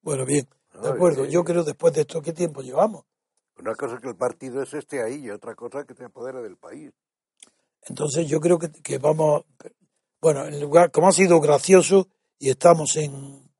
Bueno, 0.00 0.24
bien, 0.24 0.48
de 0.82 0.88
acuerdo. 0.88 1.26
sí. 1.26 1.30
Yo 1.32 1.44
creo 1.44 1.62
después 1.62 1.92
de 1.92 2.00
esto, 2.02 2.22
¿qué 2.22 2.32
tiempo 2.32 2.62
llevamos? 2.62 3.04
Una 3.58 3.74
cosa 3.74 3.96
es 3.96 4.00
que 4.00 4.08
el 4.08 4.16
partido 4.16 4.62
ese 4.62 4.78
esté 4.78 5.02
ahí 5.02 5.26
y 5.26 5.30
otra 5.30 5.54
cosa 5.54 5.80
es 5.80 5.86
que 5.86 5.94
te 5.94 6.04
apodere 6.06 6.40
del 6.42 6.56
país. 6.56 6.92
Entonces 7.82 8.26
yo 8.26 8.40
creo 8.40 8.58
que, 8.58 8.70
que 8.72 8.96
vamos, 8.96 9.44
bueno, 10.20 10.46
en 10.46 10.58
lugar, 10.60 10.90
como 10.90 11.08
ha 11.08 11.12
sido 11.12 11.40
gracioso 11.40 12.08
y 12.38 12.48
estamos 12.48 12.96
en, 12.96 13.50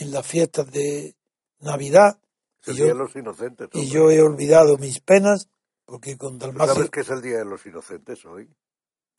en 0.00 0.10
las 0.10 0.26
fiestas 0.26 0.70
de 0.72 1.14
Navidad 1.60 2.18
Es 2.62 2.68
el 2.68 2.74
y 2.74 2.76
Día 2.76 2.86
yo, 2.86 2.92
de 2.94 2.98
los 2.98 3.16
Inocentes. 3.16 3.68
y 3.74 3.88
yo 3.90 4.10
he 4.10 4.22
olvidado 4.22 4.78
mis 4.78 5.00
penas 5.00 5.48
porque 5.84 6.16
con 6.16 6.38
¿Tú 6.38 6.46
Dalmacio... 6.46 6.74
sabes 6.76 6.90
que 6.90 7.00
es 7.00 7.10
el 7.10 7.20
Día 7.20 7.38
de 7.38 7.44
los 7.44 7.64
Inocentes 7.66 8.24
hoy? 8.24 8.50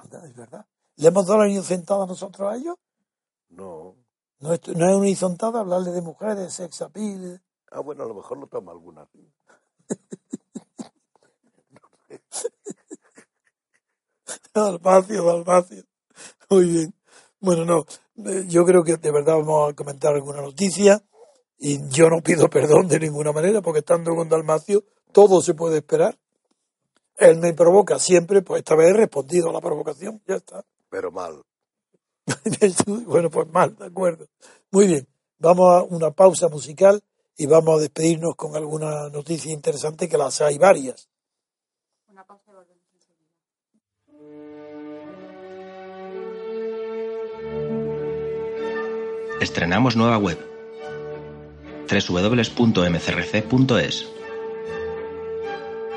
Es 0.03 0.35
verdad. 0.35 0.65
¿Le 0.97 1.07
hemos 1.07 1.25
dado 1.27 1.41
la 1.41 1.49
inocentada 1.49 2.03
a 2.03 2.07
nosotros 2.07 2.51
a 2.51 2.55
ellos? 2.55 2.75
No. 3.49 3.95
No 4.39 4.53
es, 4.53 4.67
no 4.67 4.89
es 4.89 4.95
una 4.95 5.07
inocentada 5.07 5.61
hablarle 5.61 5.91
de 5.91 6.01
mujeres, 6.01 6.53
sex 6.53 6.81
appeal. 6.81 7.41
Ah, 7.71 7.81
bueno, 7.81 8.03
a 8.03 8.07
lo 8.07 8.15
mejor 8.15 8.37
lo 8.37 8.47
toma 8.47 8.71
alguna. 8.71 9.07
Dalmacio, 14.53 15.23
Dalmacio. 15.23 15.83
Muy 16.49 16.65
bien. 16.65 16.93
Bueno, 17.39 17.65
no, 17.65 17.85
eh, 18.29 18.45
yo 18.47 18.65
creo 18.65 18.83
que 18.83 18.97
de 18.97 19.11
verdad 19.11 19.35
vamos 19.35 19.71
a 19.71 19.75
comentar 19.75 20.15
alguna 20.15 20.41
noticia 20.41 21.03
y 21.59 21.87
yo 21.89 22.09
no 22.09 22.21
pido 22.21 22.49
perdón 22.57 22.87
de 22.87 22.99
ninguna 22.99 23.31
manera 23.31 23.61
porque 23.61 23.79
estando 23.79 24.15
con 24.15 24.29
Dalmacio 24.29 24.83
todo 25.11 25.41
se 25.41 25.53
puede 25.53 25.77
esperar. 25.77 26.17
Él 27.17 27.37
me 27.37 27.53
provoca 27.53 27.99
siempre, 27.99 28.41
pues 28.41 28.59
esta 28.59 28.75
vez 28.75 28.89
he 28.89 28.93
respondido 28.93 29.49
a 29.49 29.53
la 29.53 29.61
provocación, 29.61 30.21
ya 30.27 30.35
está. 30.35 30.63
Pero 30.89 31.11
mal. 31.11 31.41
bueno, 33.05 33.29
pues 33.29 33.47
mal, 33.49 33.75
de 33.77 33.85
acuerdo. 33.85 34.27
Muy 34.71 34.87
bien, 34.87 35.07
vamos 35.37 35.69
a 35.73 35.83
una 35.83 36.11
pausa 36.11 36.47
musical 36.49 37.01
y 37.37 37.45
vamos 37.45 37.77
a 37.77 37.81
despedirnos 37.81 38.35
con 38.35 38.55
alguna 38.55 39.09
noticia 39.09 39.51
interesante 39.51 40.09
que 40.09 40.17
las 40.17 40.41
hay 40.41 40.57
varias. 40.57 41.09
Una 42.07 42.25
pausa. 42.25 42.47
Estrenamos 49.39 49.95
nueva 49.95 50.17
web 50.17 50.37
www.mcrc.es. 52.09 52.97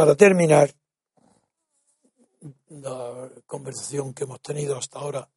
Para 0.00 0.16
terminar, 0.16 0.74
la 2.70 3.30
conversación 3.44 4.14
que 4.14 4.24
hemos 4.24 4.40
tenido 4.40 4.78
hasta 4.78 4.98
ahora 4.98 5.30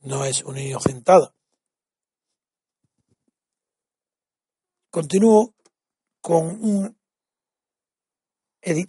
no 0.00 0.22
es 0.26 0.44
una 0.44 0.60
inocentada. 0.60 1.34
Continúo 4.90 5.54
con, 6.20 6.62
un, 6.62 6.98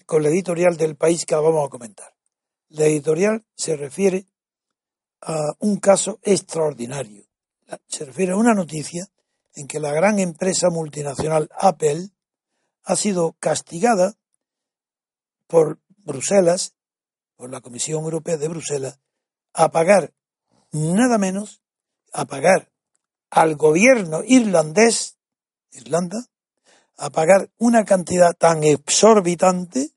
con 0.06 0.24
la 0.24 0.28
editorial 0.28 0.76
del 0.76 0.98
país 0.98 1.26
que 1.26 1.36
vamos 1.36 1.66
a 1.66 1.70
comentar. 1.70 2.14
La 2.68 2.84
editorial 2.84 3.46
se 3.56 3.78
refiere 3.78 4.26
a 5.22 5.54
un 5.60 5.78
caso 5.78 6.20
extraordinario. 6.22 7.24
Se 7.88 8.04
refiere 8.04 8.34
a 8.34 8.36
una 8.36 8.54
noticia 8.54 9.08
en 9.56 9.70
que 9.70 9.80
la 9.80 9.94
gran 9.94 10.20
empresa 10.20 10.70
multinacional 10.70 11.48
Apple 11.58 12.10
ha 12.84 12.98
sido 12.98 13.38
castigada 13.40 14.18
por 15.52 15.80
Bruselas, 16.06 16.74
por 17.36 17.52
la 17.52 17.60
Comisión 17.60 18.06
Europea 18.06 18.38
de 18.38 18.48
Bruselas, 18.48 19.00
a 19.54 19.70
pagar 19.70 20.14
nada 20.72 21.18
menos, 21.18 21.62
a 22.14 22.24
pagar 22.24 22.72
al 23.30 23.58
gobierno 23.58 24.22
irlandés, 24.26 25.18
Irlanda, 25.72 26.26
a 26.98 27.10
pagar 27.10 27.50
una 27.58 27.84
cantidad 27.84 28.34
tan 28.34 28.64
exorbitante 28.64 29.92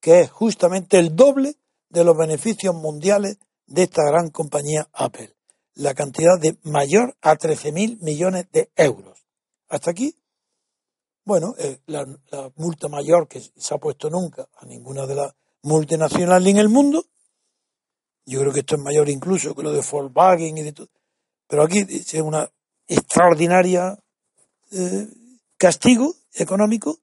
que 0.00 0.20
es 0.20 0.30
justamente 0.30 0.98
el 0.98 1.14
doble 1.14 1.56
de 1.90 2.04
los 2.04 2.16
beneficios 2.16 2.74
mundiales 2.74 3.38
de 3.66 3.82
esta 3.82 4.04
gran 4.04 4.30
compañía 4.30 4.88
Apple. 4.92 5.34
La 5.74 5.92
cantidad 5.92 6.38
de 6.40 6.56
mayor 6.62 7.14
a 7.20 7.36
13.000 7.36 8.00
millones 8.00 8.46
de 8.52 8.70
euros. 8.76 9.26
¿Hasta 9.68 9.90
aquí? 9.90 10.14
Bueno, 11.24 11.54
eh, 11.58 11.80
la, 11.86 12.04
multa 12.56 12.88
mayor 12.88 13.26
que 13.28 13.40
se 13.40 13.74
ha 13.74 13.78
puesto 13.78 14.10
nunca 14.10 14.46
a 14.56 14.66
ninguna 14.66 15.06
de 15.06 15.14
las 15.14 15.34
multinacionales 15.62 16.48
en 16.50 16.58
el 16.58 16.68
mundo. 16.68 17.06
Yo 18.26 18.40
creo 18.40 18.52
que 18.52 18.60
esto 18.60 18.76
es 18.76 18.82
mayor 18.82 19.08
incluso 19.08 19.54
que 19.54 19.62
lo 19.62 19.72
de 19.72 19.82
Volkswagen 19.90 20.58
y 20.58 20.62
de 20.62 20.72
todo. 20.72 20.88
Pero 21.48 21.62
aquí 21.62 21.78
es 21.88 22.14
una 22.14 22.50
extraordinaria 22.86 23.98
eh, 24.70 25.08
castigo 25.56 26.14
económico, 26.32 26.98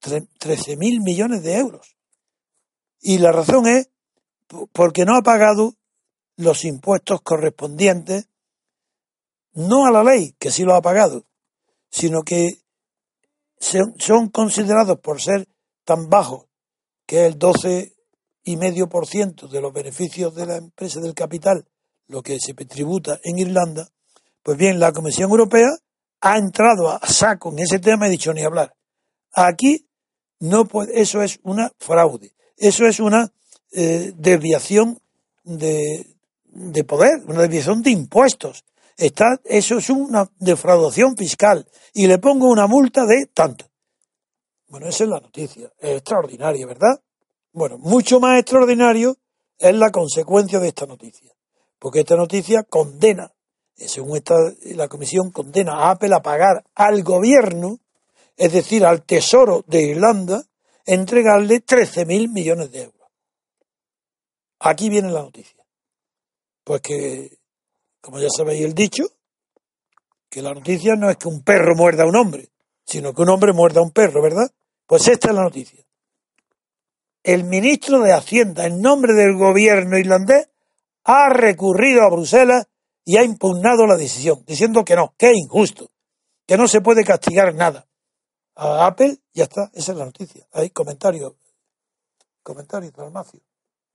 tre- 0.00 0.28
13.000 0.38 1.02
millones 1.02 1.42
de 1.42 1.56
euros. 1.56 1.96
Y 3.00 3.18
la 3.18 3.32
razón 3.32 3.66
es 3.66 3.88
po- 4.46 4.68
porque 4.72 5.04
no 5.04 5.16
ha 5.16 5.22
pagado 5.22 5.74
los 6.36 6.64
impuestos 6.64 7.22
correspondientes, 7.22 8.28
no 9.54 9.86
a 9.86 9.90
la 9.90 10.04
ley, 10.04 10.34
que 10.38 10.50
sí 10.50 10.64
lo 10.64 10.74
ha 10.74 10.82
pagado, 10.82 11.24
sino 11.90 12.22
que 12.22 12.58
son, 13.58 14.28
considerados 14.30 14.98
por 15.00 15.20
ser 15.20 15.48
tan 15.84 16.08
bajos, 16.08 16.46
que 17.06 17.26
el 17.26 17.38
12,5% 17.38 19.48
de 19.48 19.60
los 19.60 19.72
beneficios 19.72 20.34
de 20.34 20.46
la 20.46 20.56
empresa 20.56 21.00
del 21.00 21.14
capital, 21.14 21.68
lo 22.08 22.22
que 22.22 22.40
se 22.40 22.54
tributa 22.54 23.20
en 23.22 23.38
Irlanda, 23.38 23.88
pues 24.42 24.58
bien, 24.58 24.78
la 24.78 24.92
Comisión 24.92 25.30
Europea 25.30 25.68
ha 26.20 26.38
entrado 26.38 26.90
a 26.90 27.00
saco 27.06 27.50
en 27.52 27.58
ese 27.60 27.78
tema 27.78 28.06
y 28.06 28.08
ha 28.08 28.12
dicho 28.12 28.32
ni 28.32 28.42
hablar. 28.42 28.74
Aquí 29.32 29.88
no 30.40 30.66
puede, 30.66 31.00
eso 31.00 31.22
es 31.22 31.38
una 31.42 31.70
fraude, 31.78 32.34
eso 32.56 32.86
es 32.86 32.98
una 33.00 33.32
eh, 33.72 34.12
desviación 34.16 35.00
de, 35.44 36.16
de 36.44 36.84
poder, 36.84 37.22
una 37.26 37.42
desviación 37.42 37.82
de 37.82 37.90
impuestos. 37.90 38.64
Está, 38.96 39.40
eso 39.44 39.76
es 39.78 39.90
una 39.90 40.30
defraudación 40.38 41.16
fiscal 41.16 41.66
y 41.92 42.06
le 42.06 42.18
pongo 42.18 42.48
una 42.48 42.66
multa 42.66 43.04
de 43.04 43.26
tanto. 43.26 43.66
Bueno, 44.68 44.88
esa 44.88 45.04
es 45.04 45.10
la 45.10 45.20
noticia. 45.20 45.70
Es 45.78 45.98
extraordinaria, 45.98 46.66
¿verdad? 46.66 47.00
Bueno, 47.52 47.78
mucho 47.78 48.20
más 48.20 48.38
extraordinario 48.40 49.16
es 49.58 49.74
la 49.74 49.90
consecuencia 49.90 50.58
de 50.58 50.68
esta 50.68 50.86
noticia. 50.86 51.32
Porque 51.78 52.00
esta 52.00 52.16
noticia 52.16 52.62
condena, 52.62 53.32
según 53.74 54.16
esta, 54.16 54.34
la 54.74 54.88
comisión, 54.88 55.30
condena 55.30 55.74
a 55.74 55.90
Apple 55.90 56.14
a 56.14 56.22
pagar 56.22 56.64
al 56.74 57.02
gobierno, 57.02 57.78
es 58.36 58.52
decir, 58.52 58.84
al 58.84 59.02
Tesoro 59.04 59.64
de 59.66 59.82
Irlanda, 59.82 60.42
entregarle 60.86 61.64
13.000 61.64 62.32
millones 62.32 62.72
de 62.72 62.82
euros. 62.84 63.08
Aquí 64.58 64.88
viene 64.88 65.10
la 65.10 65.22
noticia. 65.22 65.64
Pues 66.64 66.80
que, 66.80 67.38
como 68.06 68.20
ya 68.20 68.28
sabéis 68.30 68.64
el 68.64 68.72
dicho, 68.72 69.02
que 70.30 70.40
la 70.40 70.54
noticia 70.54 70.94
no 70.94 71.10
es 71.10 71.16
que 71.16 71.26
un 71.26 71.42
perro 71.42 71.74
muerda 71.74 72.04
a 72.04 72.06
un 72.06 72.14
hombre, 72.14 72.50
sino 72.84 73.12
que 73.12 73.22
un 73.22 73.30
hombre 73.30 73.52
muerda 73.52 73.80
a 73.80 73.82
un 73.82 73.90
perro, 73.90 74.22
¿verdad? 74.22 74.48
Pues 74.86 75.08
esta 75.08 75.30
es 75.30 75.34
la 75.34 75.42
noticia. 75.42 75.84
El 77.24 77.42
ministro 77.42 78.00
de 78.02 78.12
Hacienda, 78.12 78.64
en 78.64 78.80
nombre 78.80 79.12
del 79.12 79.36
gobierno 79.36 79.98
irlandés, 79.98 80.48
ha 81.02 81.30
recurrido 81.30 82.02
a 82.04 82.10
Bruselas 82.10 82.68
y 83.04 83.16
ha 83.16 83.24
impugnado 83.24 83.88
la 83.88 83.96
decisión, 83.96 84.44
diciendo 84.46 84.84
que 84.84 84.94
no, 84.94 85.12
que 85.18 85.30
es 85.30 85.36
injusto, 85.36 85.90
que 86.46 86.56
no 86.56 86.68
se 86.68 86.82
puede 86.82 87.02
castigar 87.02 87.56
nada. 87.56 87.88
A 88.54 88.86
Apple, 88.86 89.18
ya 89.34 89.44
está, 89.44 89.68
esa 89.74 89.90
es 89.90 89.98
la 89.98 90.04
noticia. 90.04 90.46
Hay 90.52 90.70
comentarios, 90.70 91.32
comentarios, 92.44 92.92
Dalmacio. 92.92 93.40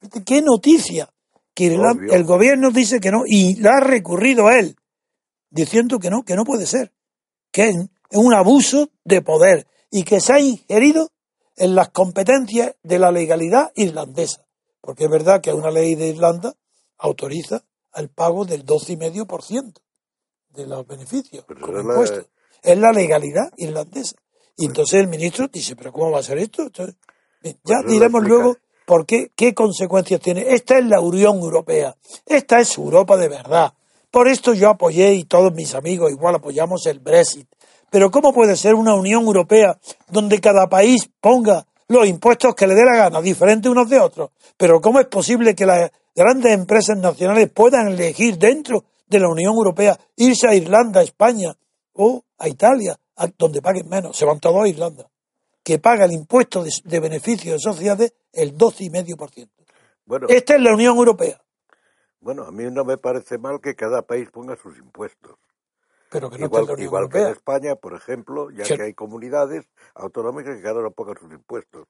¿Viste 0.01 0.21
¿Qué 0.25 0.41
noticia? 0.41 1.09
Que 1.53 1.65
Irlanda- 1.65 2.15
el 2.15 2.23
gobierno 2.23 2.71
dice 2.71 2.99
que 2.99 3.11
no 3.11 3.23
y 3.25 3.55
la 3.55 3.77
ha 3.77 3.79
recurrido 3.81 4.47
a 4.47 4.57
él, 4.59 4.75
diciendo 5.49 5.99
que 5.99 6.09
no, 6.09 6.23
que 6.23 6.35
no 6.35 6.43
puede 6.45 6.65
ser, 6.65 6.93
que 7.51 7.69
es 7.69 7.75
un 8.11 8.33
abuso 8.33 8.89
de 9.03 9.21
poder 9.21 9.67
y 9.89 10.03
que 10.03 10.19
se 10.21 10.33
ha 10.33 10.39
ingerido 10.39 11.11
en 11.57 11.75
las 11.75 11.89
competencias 11.89 12.75
de 12.83 12.99
la 12.99 13.11
legalidad 13.11 13.71
irlandesa. 13.75 14.45
Porque 14.79 15.03
es 15.05 15.09
verdad 15.11 15.41
que 15.41 15.53
una 15.53 15.69
ley 15.69 15.95
de 15.95 16.07
Irlanda 16.07 16.55
autoriza 16.97 17.63
el 17.95 18.09
pago 18.09 18.45
del 18.45 18.65
12,5% 18.65 19.73
de 20.49 20.67
los 20.67 20.87
beneficios 20.87 21.45
como 21.45 21.65
es 21.67 21.73
la- 21.73 21.79
impuestos. 21.81 22.25
Es 22.63 22.77
la 22.77 22.91
legalidad 22.93 23.51
irlandesa. 23.57 24.15
Y 24.55 24.65
entonces 24.65 24.99
el 25.01 25.07
ministro 25.07 25.47
dice, 25.47 25.75
pero 25.75 25.91
¿cómo 25.91 26.11
va 26.11 26.19
a 26.19 26.23
ser 26.23 26.37
esto? 26.37 26.63
Entonces, 26.63 26.95
ya 27.63 27.79
Pues 27.81 27.87
diremos 27.93 28.23
luego 28.23 28.57
por 28.91 29.05
qué, 29.05 29.53
consecuencias 29.55 30.19
tiene. 30.19 30.43
Esta 30.49 30.77
es 30.77 30.85
la 30.85 30.99
Unión 30.99 31.37
Europea. 31.37 31.95
Esta 32.25 32.59
es 32.59 32.77
Europa 32.77 33.15
de 33.15 33.29
verdad. 33.29 33.71
Por 34.11 34.27
esto 34.27 34.53
yo 34.53 34.69
apoyé 34.69 35.13
y 35.13 35.23
todos 35.23 35.53
mis 35.53 35.73
amigos 35.75 36.11
igual 36.11 36.35
apoyamos 36.35 36.85
el 36.87 36.99
Brexit. 36.99 37.47
Pero 37.89 38.11
¿cómo 38.11 38.33
puede 38.33 38.57
ser 38.57 38.75
una 38.75 38.93
Unión 38.93 39.23
Europea 39.23 39.79
donde 40.09 40.41
cada 40.41 40.67
país 40.67 41.09
ponga 41.21 41.65
los 41.87 42.05
impuestos 42.05 42.53
que 42.53 42.67
le 42.67 42.75
dé 42.75 42.83
la 42.83 42.97
gana, 42.97 43.21
diferentes 43.21 43.71
unos 43.71 43.89
de 43.89 43.97
otros? 43.97 44.31
Pero 44.57 44.81
¿cómo 44.81 44.99
es 44.99 45.07
posible 45.07 45.55
que 45.55 45.65
las 45.65 45.89
grandes 46.13 46.51
empresas 46.51 46.97
nacionales 46.97 47.49
puedan 47.49 47.87
elegir 47.87 48.37
dentro 48.37 48.83
de 49.07 49.19
la 49.21 49.29
Unión 49.29 49.53
Europea 49.53 49.97
irse 50.17 50.49
a 50.49 50.53
Irlanda, 50.53 51.01
España 51.01 51.55
o 51.93 52.21
a 52.39 52.49
Italia, 52.49 52.99
donde 53.37 53.61
paguen 53.61 53.87
menos? 53.87 54.17
Se 54.17 54.25
van 54.25 54.41
todos 54.41 54.65
a 54.65 54.67
Irlanda, 54.67 55.07
que 55.63 55.79
paga 55.79 56.05
el 56.05 56.11
impuesto 56.13 56.63
de, 56.63 56.71
de 56.83 56.99
beneficios 56.99 57.55
de 57.55 57.59
sociedades 57.59 58.13
el 58.33 58.57
12,5%. 58.57 59.49
Bueno, 60.05 60.27
Esta 60.29 60.55
es 60.55 60.61
la 60.61 60.73
Unión 60.73 60.97
Europea, 60.97 61.41
bueno, 62.21 62.43
a 62.43 62.51
mí 62.51 62.63
no 62.69 62.85
me 62.85 62.97
parece 62.97 63.39
mal 63.39 63.59
que 63.61 63.75
cada 63.75 64.03
país 64.03 64.29
ponga 64.29 64.55
sus 64.55 64.77
impuestos. 64.77 65.37
pero 66.09 66.29
que 66.29 66.37
no 66.37 66.45
igual, 66.45 66.65
la 66.67 66.73
Unión 66.73 66.85
igual 66.85 67.09
que 67.09 67.19
en. 67.19 67.27
España, 67.29 67.75
por 67.75 67.93
ejemplo, 67.95 68.51
ya 68.51 68.63
Sí. 68.65 68.75
que 68.75 68.83
hay 68.83 68.93
comunidades 68.93 69.65
autonómicas 69.95 70.55
que 70.57 70.61
cada 70.61 70.79
uno 70.81 70.91
ponga 70.91 71.19
sus 71.19 71.31
impuestos. 71.31 71.87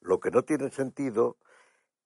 Lo 0.00 0.20
que 0.20 0.30
no 0.30 0.42
tiene 0.42 0.70
sentido 0.70 1.36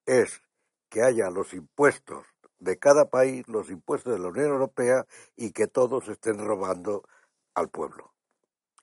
es 0.07 0.41
que 0.89 1.03
haya 1.03 1.31
los 1.31 1.53
impuestos 1.53 2.25
de 2.61 2.79
cada 2.79 3.07
país, 3.07 3.49
los 3.49 3.71
impuestos 3.71 4.13
de 4.13 4.21
la 4.21 4.29
Unión 4.29 4.47
Europea 4.51 5.05
y 5.37 5.51
que 5.53 5.67
todos 5.67 6.09
estén 6.09 6.39
robando 6.39 7.03
al 7.55 7.69
pueblo. 7.71 8.14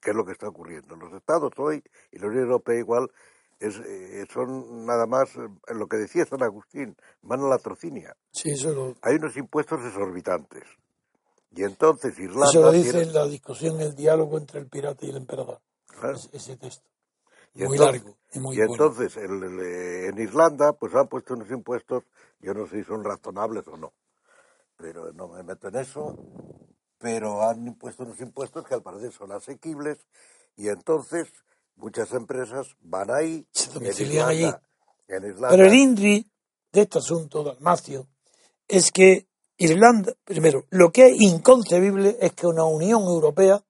¿Qué 0.02 0.10
es 0.10 0.16
lo 0.16 0.24
que 0.26 0.32
está 0.32 0.48
ocurriendo? 0.48 0.96
Los 0.96 1.12
estados 1.14 1.52
hoy 1.58 1.82
y 2.10 2.18
la 2.18 2.26
Unión 2.26 2.42
Europea 2.44 2.76
igual 2.78 3.08
es, 3.60 3.76
eh, 3.86 4.26
son 4.32 4.84
nada 4.84 5.06
más 5.06 5.34
eh, 5.36 5.48
lo 5.74 5.86
que 5.86 5.96
decía 5.96 6.26
San 6.26 6.42
Agustín, 6.42 6.96
mano 7.22 7.46
a 7.46 7.50
la 7.50 7.58
trocinia. 7.58 8.16
Sí, 8.32 8.50
eso 8.50 8.72
lo, 8.74 8.94
Hay 9.02 9.14
unos 9.14 9.36
impuestos 9.36 9.80
exorbitantes. 9.86 10.64
Y 11.54 11.62
entonces 11.62 12.18
Irlanda 12.18 12.48
eso 12.50 12.62
lo 12.62 12.72
dice 12.72 12.90
tiene- 12.90 13.06
en 13.08 13.14
la 13.14 13.26
discusión, 13.26 13.80
el 13.80 13.94
diálogo 13.94 14.38
entre 14.38 14.58
el 14.58 14.66
pirata 14.68 15.06
y 15.06 15.10
el 15.10 15.18
emperador. 15.18 15.60
Claro. 15.86 16.16
Es- 16.16 16.28
ese 16.32 16.56
texto. 16.56 16.88
Y 17.54 17.64
muy 17.64 17.76
entonces- 17.76 18.02
largo 18.02 18.18
y 18.32 18.40
muy 18.40 18.56
y 18.56 18.58
bueno. 18.58 18.72
entonces 18.72 19.16
el- 19.18 19.42
el, 19.44 19.60
eh, 19.60 20.06
en 20.08 20.18
Irlanda 20.18 20.72
pues 20.72 20.94
han 20.94 21.06
puesto 21.06 21.34
unos 21.34 21.50
impuestos, 21.50 22.02
yo 22.40 22.54
no 22.54 22.66
sé 22.66 22.78
si 22.78 22.84
son 22.84 23.04
razonables 23.04 23.68
o 23.68 23.76
no, 23.76 23.92
pero 24.76 25.12
no 25.12 25.28
me 25.28 25.42
meto 25.44 25.68
en 25.68 25.76
eso, 25.76 26.16
pero 27.02 27.42
han 27.42 27.66
impuesto 27.66 28.04
unos 28.04 28.20
impuestos 28.20 28.64
que 28.64 28.74
al 28.74 28.82
parecer 28.82 29.12
son 29.12 29.32
asequibles 29.32 29.98
y 30.56 30.68
entonces 30.68 31.26
muchas 31.74 32.12
empresas 32.12 32.76
van 32.80 33.10
ahí 33.10 33.44
Se 33.50 33.66
en 33.68 33.74
domicilian 33.74 34.28
allí. 34.28 34.44
En 35.08 35.36
Pero 35.50 35.66
el 35.66 35.74
INRI 35.74 36.30
de 36.72 36.80
este 36.82 36.98
asunto, 36.98 37.42
Dalmacio, 37.42 38.06
es 38.68 38.92
que 38.92 39.26
Irlanda, 39.58 40.14
primero, 40.24 40.64
lo 40.70 40.90
que 40.92 41.08
es 41.08 41.20
inconcebible 41.20 42.16
es 42.20 42.32
que 42.32 42.46
una 42.46 42.64
Unión 42.64 43.02
Europea, 43.02 43.62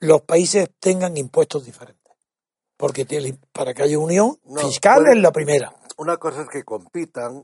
los 0.00 0.22
países 0.22 0.70
tengan 0.78 1.16
impuestos 1.16 1.64
diferentes. 1.66 2.00
Porque 2.76 3.04
tiene- 3.04 3.38
para 3.52 3.74
que 3.74 3.82
haya 3.82 3.98
unión 3.98 4.38
No, 4.44 4.60
fiscal 4.60 5.04
es 5.08 5.16
la 5.20 5.32
primera. 5.32 5.74
una 5.98 6.16
cosa 6.16 6.42
es 6.42 6.48
que 6.48 6.64
compitan 6.64 7.42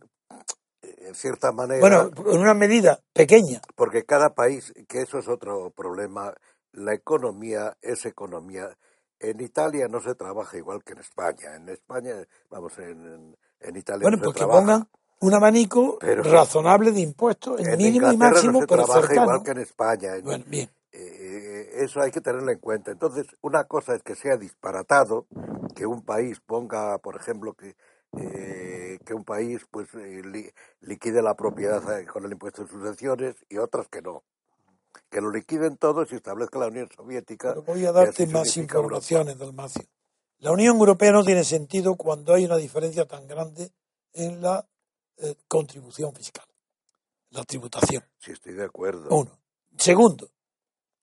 en 1.09 1.15
cierta 1.15 1.53
manera 1.53 1.81
Bueno, 1.81 2.11
en 2.31 2.39
una 2.39 2.55
medida 2.55 3.01
pequeña. 3.13 3.61
Porque 3.75 4.05
cada 4.05 4.35
país, 4.35 4.73
que 4.89 5.03
eso 5.03 5.19
es 5.19 5.29
otro 5.29 5.71
problema, 5.71 6.33
la 6.73 6.95
economía 6.95 7.77
es 7.83 8.05
economía. 8.07 8.77
En 9.21 9.41
Italia 9.41 9.89
no 9.89 10.01
se 10.01 10.15
trabaja 10.15 10.57
igual 10.59 10.85
que 10.85 10.93
en 10.93 10.99
España. 11.01 11.57
En 11.57 11.69
España, 11.69 12.15
vamos, 12.51 12.79
en, 12.79 13.37
en, 13.61 13.77
Italia 13.77 14.03
Bueno, 14.03 14.19
no 14.19 14.23
pues 14.25 14.35
se 14.35 14.41
que 14.41 14.47
trabaja. 14.47 14.61
pongan 14.61 14.89
un 15.21 15.35
abanico 15.35 15.99
Pero- 15.99 16.23
razonable 16.23 16.93
de 16.93 17.01
impuestos, 17.01 17.59
el 17.61 17.69
en 17.69 17.79
mínimo 17.79 18.13
y 18.13 18.17
máximo, 18.17 18.53
no 18.53 18.61
se 18.61 18.67
pero 18.69 18.85
trabaja 18.85 19.07
cercano. 19.09 19.23
igual 19.25 19.43
que 19.43 19.51
en 19.51 19.59
España. 19.59 20.15
En- 20.17 20.25
Bueno, 20.25 20.45
bien. 20.47 20.71
eh, 20.93 21.71
eso 21.79 22.01
hay 22.01 22.11
que 22.13 22.21
tenerlo 22.21 22.53
en 22.53 22.59
cuenta. 22.61 22.91
Entonces, 22.93 23.27
una 23.41 23.65
cosa 23.65 23.95
es 23.97 24.03
que 24.03 24.15
sea 24.15 24.37
disparatado, 24.37 25.27
que 25.75 25.87
un 25.87 26.03
país 26.05 26.41
ponga, 26.47 26.99
por 26.99 27.17
ejemplo, 27.17 27.55
que 27.55 27.75
eh, 28.17 28.99
que 29.05 29.15
un 29.15 29.25
país 29.25 29.61
pues 29.71 29.89
eh, 29.95 30.23
li- 30.25 30.51
liquide 30.81 31.23
la 31.23 31.35
propiedad 31.35 31.99
eh, 31.99 32.07
con 32.07 32.25
el 32.25 32.33
impuesto 32.33 32.65
de 32.65 32.71
sucesiones 32.71 33.35
y 33.49 33.59
otras 33.59 33.89
que 33.89 34.01
no. 34.03 34.25
Que 35.11 35.21
lo 35.21 35.31
liquiden 35.31 35.77
todos 35.77 36.11
y 36.13 36.17
establezca 36.17 36.59
la 36.59 36.69
Unión 36.69 36.89
Soviética. 36.95 37.51
Pero 37.51 37.63
voy 37.63 37.85
a 37.87 37.93
darte 37.93 38.27
más 38.27 38.57
informaciones, 38.57 39.39
Dalmacio. 39.39 39.83
La 40.39 40.53
Unión 40.53 40.77
Europea 40.77 41.13
no 41.13 41.25
tiene 41.25 41.45
sentido 41.45 41.97
cuando 41.97 42.35
hay 42.35 42.45
una 42.45 42.57
diferencia 42.57 43.07
tan 43.07 43.27
grande 43.27 43.71
en 44.13 44.41
la 44.41 44.67
eh, 45.19 45.35
contribución 45.49 46.13
fiscal, 46.15 46.47
la 47.31 47.45
tributación. 47.45 48.05
Sí, 48.19 48.33
estoy 48.33 48.55
de 48.55 48.65
acuerdo. 48.65 49.09
Uno. 49.11 49.31
Segundo, 49.77 50.29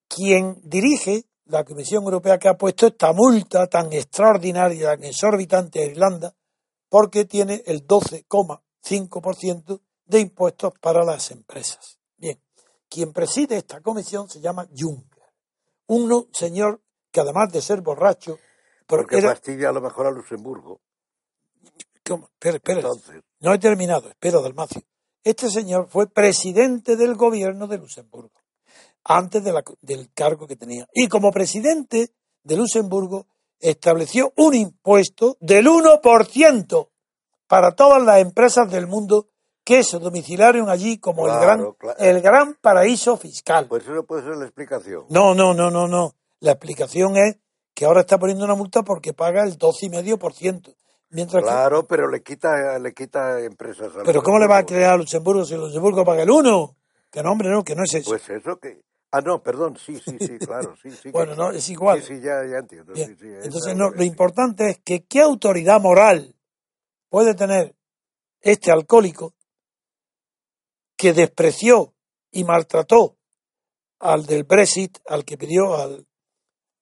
quien 0.08 0.60
dirige 0.64 1.26
la 1.46 1.64
Comisión 1.64 2.04
Europea 2.04 2.40
que 2.40 2.48
ha 2.48 2.58
puesto 2.58 2.88
esta 2.88 3.14
multa 3.14 3.68
tan 3.68 3.92
extraordinaria, 3.94 4.96
tan 4.96 5.04
exorbitante 5.04 5.82
a 5.82 5.86
Irlanda, 5.86 6.34
porque 6.98 7.26
tiene 7.26 7.62
el 7.66 7.86
12,5% 7.86 9.82
de 10.06 10.20
impuestos 10.22 10.72
para 10.80 11.04
las 11.04 11.30
empresas. 11.32 12.00
Bien, 12.16 12.40
quien 12.88 13.12
preside 13.12 13.58
esta 13.58 13.82
comisión 13.82 14.30
se 14.30 14.40
llama 14.40 14.66
Juncker, 14.74 15.24
un 15.88 16.30
señor 16.32 16.82
que 17.12 17.20
además 17.20 17.52
de 17.52 17.62
ser 17.62 17.82
borracho, 17.82 18.40
Porque 18.88 19.18
era- 19.18 19.32
fastidia 19.32 19.68
a 19.70 19.72
lo 19.74 19.82
mejor 19.82 20.08
a 20.08 20.12
Luxemburgo. 20.12 20.80
¿Cómo? 22.08 22.28
Espera, 22.28 22.56
espera. 22.56 22.80
Entonces, 22.80 23.22
No 23.42 23.54
he 23.54 23.60
terminado, 23.60 24.08
espera, 24.08 24.40
Dalmacio. 24.40 24.82
Este 25.22 25.50
señor 25.50 25.90
fue 25.90 26.08
presidente 26.08 26.96
del 26.96 27.16
gobierno 27.16 27.68
de 27.68 27.78
Luxemburgo, 27.78 28.42
antes 29.04 29.44
de 29.44 29.52
la- 29.52 29.66
del 29.82 30.14
cargo 30.14 30.48
que 30.48 30.56
tenía. 30.56 30.88
Y 30.94 31.10
como 31.10 31.32
presidente 31.34 32.14
de 32.44 32.56
Luxemburgo, 32.56 33.28
estableció 33.60 34.34
un 34.36 34.54
impuesto 34.54 35.38
del 35.40 35.68
1% 35.68 36.90
para 37.48 37.76
todas 37.76 38.04
las 38.04 38.20
empresas 38.20 38.70
del 38.72 38.88
mundo 38.88 39.28
que 39.64 39.84
se 39.84 39.98
domiciliaron 39.98 40.70
allí 40.70 41.00
como 41.00 41.28
el, 41.28 41.40
gran, 41.40 41.74
claro. 41.74 42.00
el 42.00 42.22
gran 42.22 42.54
paraíso 42.62 43.18
fiscal. 43.18 43.68
pues 43.68 43.84
eso 43.84 44.06
puede 44.06 44.24
ser 44.24 44.38
la 44.38 44.46
explicación. 44.46 45.06
No, 45.10 45.34
no, 45.34 45.54
no, 45.54 45.72
no, 45.72 45.88
no. 45.88 46.14
La 46.40 46.52
explicación 46.52 47.18
es 47.18 47.38
que 47.74 47.86
ahora 47.86 48.02
está 48.02 48.20
poniendo 48.20 48.46
una 48.46 48.56
multa 48.56 48.84
porque 48.84 49.14
paga 49.14 49.44
el 49.44 49.58
12,5%. 49.58 50.76
Mientras 51.10 51.44
que 51.44 51.50
Claro, 51.50 51.86
pero 51.88 52.10
le 52.10 52.22
quita, 52.22 52.78
le 52.78 52.94
quita 52.94 53.40
empresas. 53.42 53.96
a 53.96 54.04
Pero 54.04 54.22
¿cómo 54.22 54.38
le 54.38 54.48
va 54.48 54.58
a 54.58 54.66
crear 54.66 54.94
a 54.94 54.98
Luxemburgo 54.98 55.46
si 55.46 55.56
Luxemburgo 55.56 56.06
paga 56.06 56.24
el 56.24 56.30
1? 56.30 56.76
Que 57.12 57.24
no, 57.24 57.32
hombre, 57.32 57.50
no, 57.50 57.64
que 57.64 57.76
no 57.76 57.84
es 57.84 57.94
eso. 57.94 58.12
Pues 58.12 58.30
eso 58.30 58.58
que... 58.58 58.82
Ah, 59.16 59.22
no, 59.22 59.42
perdón, 59.42 59.78
sí, 59.78 59.98
sí, 59.98 60.18
sí, 60.20 60.38
claro, 60.40 60.76
sí, 60.84 60.92
sí. 60.92 61.10
bueno, 61.12 61.36
no, 61.36 61.52
es 61.52 61.70
igual. 61.70 62.02
Sí, 62.02 62.16
sí, 62.16 62.22
ya, 62.22 62.44
ya 62.52 62.58
entiendo. 62.60 62.92
Bien. 62.94 63.08
sí, 63.08 63.16
sí, 63.16 63.28
es 63.32 63.46
Entonces, 63.46 63.74
no, 63.76 63.90
lo 63.92 64.04
importante 64.04 64.70
es 64.72 64.80
que 64.80 65.06
qué 65.06 65.22
autoridad 65.22 65.80
moral 65.80 66.36
puede 67.08 67.34
tener 67.34 67.76
este 68.42 68.72
alcohólico 68.72 69.34
que 70.98 71.14
despreció 71.14 71.94
y 72.32 72.44
maltrató 72.44 73.16
al 74.00 74.26
del 74.26 74.44
Brexit, 74.44 74.98
al 75.08 75.24
que 75.24 75.38
pidió 75.38 75.76
al, 75.76 76.06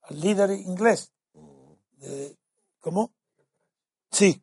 al 0.01 0.19
líder 0.19 0.49
inglés. 0.51 1.13
de- 1.97 2.35
¿Cómo? 2.79 3.13
Sí, 4.09 4.41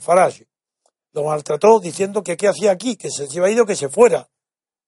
Farage. 0.00 0.46
Lo 1.12 1.24
maltrató 1.24 1.80
diciendo 1.80 2.22
que 2.22 2.36
qué 2.36 2.46
hacía 2.48 2.70
aquí, 2.70 2.96
que 2.96 3.10
se 3.10 3.24
había 3.24 3.50
ido, 3.50 3.66
que 3.66 3.74
se 3.76 3.88
fuera. 3.88 4.28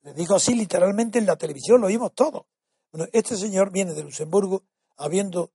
Le 0.05 0.13
dijo 0.13 0.35
así 0.35 0.55
literalmente 0.55 1.19
en 1.19 1.27
la 1.27 1.37
televisión, 1.37 1.81
lo 1.81 1.87
oímos 1.87 2.13
todos. 2.15 2.45
Bueno, 2.93 3.09
este 3.13 3.37
señor 3.37 3.73
viene 3.73 3.95
de 3.95 4.03
Luxemburgo 4.03 4.63
habiendo 4.99 5.51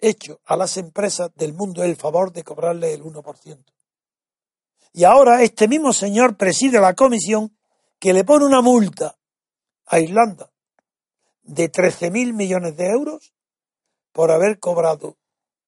hecho 0.00 0.40
a 0.44 0.56
las 0.56 0.76
empresas 0.76 1.30
del 1.36 1.54
mundo 1.54 1.84
el 1.84 1.96
favor 1.96 2.32
de 2.32 2.42
cobrarle 2.42 2.92
el 2.92 3.02
1%. 3.02 3.64
Y 4.92 5.04
ahora 5.04 5.42
este 5.42 5.68
mismo 5.68 5.92
señor 5.92 6.36
preside 6.36 6.80
la 6.80 6.94
comisión 6.94 7.56
que 8.00 8.12
le 8.12 8.24
pone 8.24 8.44
una 8.44 8.60
multa 8.60 9.16
a 9.86 10.00
Irlanda 10.00 10.50
de 11.42 11.70
13.000 11.70 12.32
millones 12.34 12.76
de 12.76 12.86
euros 12.86 13.32
por 14.12 14.32
haber 14.32 14.58
cobrado 14.58 15.16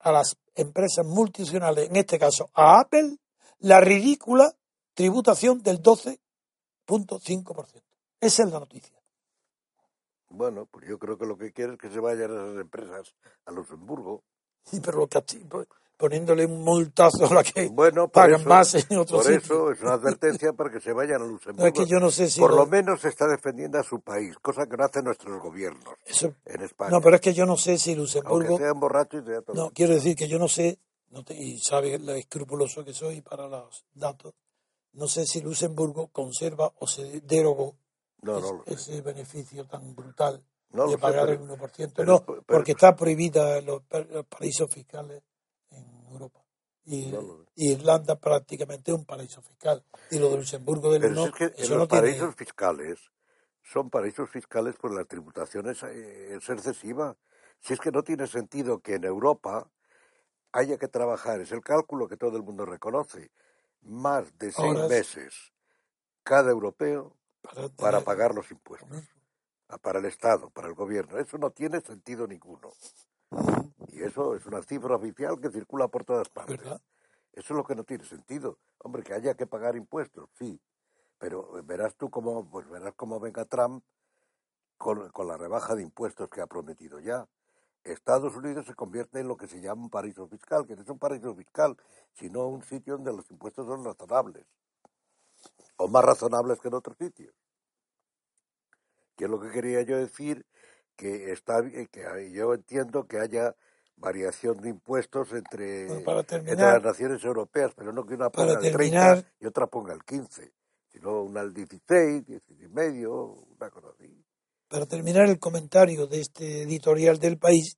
a 0.01 0.11
las 0.11 0.37
empresas 0.57 1.07
multinacionales, 1.07 1.89
en 1.89 1.97
este 1.97 2.19
caso 2.19 2.51
a 2.53 2.81
Apple, 2.81 3.19
la 3.61 3.81
ridícula 3.81 4.57
tributación 4.95 5.63
del 5.63 5.81
12.5%. 6.91 7.83
Esa 8.21 8.43
es 8.43 8.51
la 8.51 8.59
noticia. 8.61 9.01
Bueno, 10.29 10.67
pues 10.67 10.87
yo 10.89 10.99
creo 10.99 11.19
que 11.19 11.27
lo 11.27 11.37
que 11.37 11.53
quiere 11.53 11.73
es 11.75 11.79
que 11.79 11.91
se 11.91 12.01
vayan 12.01 12.31
esas 12.33 12.61
empresas 12.61 13.15
a 13.47 13.53
Luxemburgo. 13.53 14.23
Sí, 14.65 14.81
pero 14.81 14.99
lo 14.99 15.09
que 15.09 15.23
poniéndole 15.97 16.47
un 16.47 16.63
multazo 16.63 17.27
a 17.31 17.35
la 17.35 17.43
que 17.45 17.69
bueno, 17.69 18.09
pagan 18.09 18.41
eso, 18.41 18.49
más 18.49 18.75
en 18.75 18.99
otros 18.99 19.23
Por 19.25 19.33
eso 19.33 19.71
es 19.71 19.81
una 19.83 19.93
advertencia 19.95 20.53
para 20.55 20.71
que 20.71 20.81
se 20.81 20.93
vayan 20.95 21.21
a 21.21 21.27
Luxemburgo. 21.27 21.63
No, 21.63 21.67
es 21.67 21.73
que 21.75 21.87
yo 21.87 22.01
no 22.01 22.11
sé 22.11 22.31
si 22.31 22.41
por 22.41 22.51
lo- 22.53 22.59
lo 22.59 22.67
menos 22.67 23.05
está 23.05 23.27
defendiendo 23.27 23.79
a 23.79 23.83
su 23.83 24.01
país, 24.01 24.35
cosa 24.41 24.67
que 24.67 24.77
no 24.79 24.85
hacen 24.85 25.05
nuestros 25.05 25.43
gobiernos 25.43 25.95
Eso- 26.07 26.35
en 26.47 26.63
España. 26.63 26.91
no, 26.91 27.01
pero 27.03 27.17
es 27.17 27.21
que 27.21 27.35
yo 27.35 27.45
no 27.45 27.57
sé 27.59 27.77
si 27.77 27.91
Aunque 27.91 28.01
Luxemburgo. 28.03 28.57
sean 28.59 28.81
borrachos 28.81 29.23
y 29.23 29.27
sea 29.27 29.43
todo. 29.43 29.57
No, 29.57 29.71
quiero 29.73 29.93
decir 29.95 30.17
que 30.17 30.27
yo 30.29 30.39
no 30.39 30.49
sé, 30.49 30.79
no 31.11 31.23
te- 31.23 31.35
y 31.35 31.59
sabe 31.59 31.99
lo 31.99 32.15
escrupuloso 32.15 32.83
que 32.85 32.95
soy 32.95 33.21
para 33.21 33.47
los 33.49 33.85
datos, 33.93 34.33
no 34.93 35.07
sé 35.09 35.27
si 35.27 35.41
Luxemburgo 35.41 36.09
conserva 36.09 36.73
o 36.79 36.87
se 36.87 37.21
derogó 37.23 37.77
no, 38.23 38.41
no 38.41 38.63
ese 38.67 39.01
beneficio 39.01 39.67
tan 39.67 39.95
brutal 39.95 40.43
No 40.71 40.87
de 40.87 40.93
sé, 40.93 40.99
pagar 40.99 41.27
pero- 41.27 41.43
el 41.45 41.51
1%. 41.61 41.93
pero- 41.95 42.13
no, 42.13 42.25
pero- 42.25 42.43
porque 42.43 42.73
está 42.73 42.95
prohibida 42.97 43.61
los, 43.63 43.83
los 44.11 44.27
paraísos 44.27 44.71
fiscales 44.71 45.23
en 45.71 46.07
Europa. 46.11 46.41
Y 46.85 47.13
Irlanda 47.57 48.17
prácticamente 48.19 48.91
es 48.91 48.97
un 48.99 49.05
paraíso 49.05 49.41
fiscal. 49.43 49.85
Y 50.11 50.19
lo 50.19 50.31
de 50.31 50.39
Luxemburgo 50.39 50.91
del 50.93 51.13
no, 51.15 51.27
es 51.27 51.33
que 51.33 51.45
en 51.45 51.55
eso 51.57 51.77
los 51.77 51.89
tiene... 51.89 52.03
paraísos 52.03 52.35
fiscales 52.35 52.99
son 53.63 53.91
paraísos 53.91 54.29
fiscales 54.29 54.75
pues 54.81 54.93
la 54.95 55.05
tributación 55.05 55.69
es, 55.69 55.83
eh, 55.85 56.35
es 56.35 56.49
excesiva. 56.49 57.17
Si 57.61 57.75
es 57.75 57.79
que 57.81 57.93
no 57.93 58.03
tiene 58.03 58.27
sentido 58.27 58.81
que 58.81 58.95
en 58.95 59.05
Europa 59.05 59.71
haya 60.53 60.79
que 60.79 60.89
trabajar, 60.89 61.41
es 61.41 61.53
el 61.53 61.61
cálculo 61.61 62.09
que 62.09 62.17
todo 62.17 62.37
el 62.37 62.43
mundo 62.43 62.65
reconoce, 62.67 63.31
más 63.83 64.37
de 64.39 64.53
seis 64.53 64.65
Horas. 64.65 64.89
meses 64.89 65.53
cada 66.23 66.51
europeo 66.51 67.17
para, 67.77 68.01
pagar 68.03 68.35
los 68.35 68.51
impuestos, 68.51 69.09
a- 69.69 69.79
para 69.79 69.99
el 69.99 70.05
Estado, 70.05 70.51
para 70.51 70.69
el 70.69 70.75
gobierno. 70.75 71.19
Eso 71.19 71.39
no 71.39 71.51
tiene 71.51 71.81
sentido 71.81 72.27
ninguno. 72.27 72.71
Y 73.89 74.03
eso 74.03 74.35
es 74.35 74.47
una 74.47 74.63
cifra 74.63 74.97
oficial 74.97 75.41
que 75.41 75.51
circula 75.51 75.89
por 75.89 76.05
todas 76.05 76.29
partes. 76.29 76.59
¿Verdad? 76.59 76.81
Eso 77.33 77.55
es 77.55 77.57
lo 77.57 77.65
que 77.65 77.75
no 77.75 77.85
tiene 77.85 78.05
sentido. 78.05 78.59
Hombre, 78.79 79.03
que 79.03 79.15
haya 79.15 79.35
que 79.35 79.47
pagar 79.47 79.77
impuestos, 79.77 80.29
sí. 80.39 80.61
Pero 81.19 81.63
verás 81.65 81.97
tú 81.97 82.11
cómo, 82.11 82.49
pues 82.51 82.69
verás 82.69 82.95
cómo 82.97 83.21
venga 83.21 83.45
Trump 83.45 83.85
con, 84.77 85.11
con 85.11 85.27
la 85.29 85.37
rebaja 85.37 85.75
de 85.75 85.83
impuestos 85.83 86.29
que 86.29 86.41
ha 86.41 86.47
prometido 86.47 86.99
ya. 87.01 87.29
Estados 87.85 88.35
Unidos 88.37 88.67
se 88.67 88.75
convierte 88.75 89.21
en 89.21 89.29
lo 89.29 89.37
que 89.37 89.49
se 89.49 89.61
llama 89.61 89.83
un 89.85 89.91
paraíso 89.91 90.27
fiscal, 90.29 90.67
que 90.67 90.77
no 90.77 90.83
es 90.83 90.89
un 90.89 90.99
paraíso 90.99 91.35
fiscal, 91.35 91.77
sino 92.15 92.47
un 92.49 92.63
sitio 92.65 92.95
donde 92.95 93.13
los 93.13 93.31
impuestos 93.31 93.67
son 93.67 93.85
razonables. 93.85 94.47
O 95.77 95.89
más 95.89 96.05
razonables 96.05 96.61
que 96.61 96.69
en 96.69 96.75
otros 96.75 96.97
sitios. 96.99 97.35
Que 99.17 99.25
es 99.25 99.31
lo 99.31 99.41
que 99.41 99.51
quería 99.51 99.83
yo 99.83 99.97
decir, 99.99 100.47
que 100.97 101.33
está 101.33 101.61
bien- 101.63 101.87
que 101.89 102.33
yo 102.33 102.55
entiendo 102.55 103.07
que 103.07 103.19
haya 103.19 103.55
variación 103.97 104.59
de 104.61 104.71
impuestos 104.71 105.33
entre, 105.33 105.87
Bueno, 105.89 106.05
para 106.05 106.23
entre 106.53 106.55
las 106.75 106.83
naciones 106.83 107.25
europeas, 107.25 107.73
pero 107.75 107.93
no 107.93 108.05
que 108.07 108.15
una 108.15 108.31
ponga 108.31 108.61
el 108.61 108.71
30 108.71 108.79
terminar- 108.79 109.25
y 109.41 109.47
otra 109.47 109.67
ponga 109.67 109.93
el 109.95 110.05
15, 110.05 110.53
sino 110.89 111.23
una 111.23 111.41
al 111.41 111.53
16, 111.55 112.27
16 112.27 112.61
y 112.63 112.69
medio, 112.69 113.15
una 113.25 113.71
cosa 113.71 113.89
así. 113.91 114.25
Para 114.71 114.87
terminar 114.87 115.29
el 115.29 115.41
comentario 115.41 116.07
de 116.07 116.21
este 116.21 116.63
editorial 116.63 117.19
del 117.19 117.39
país, 117.39 117.77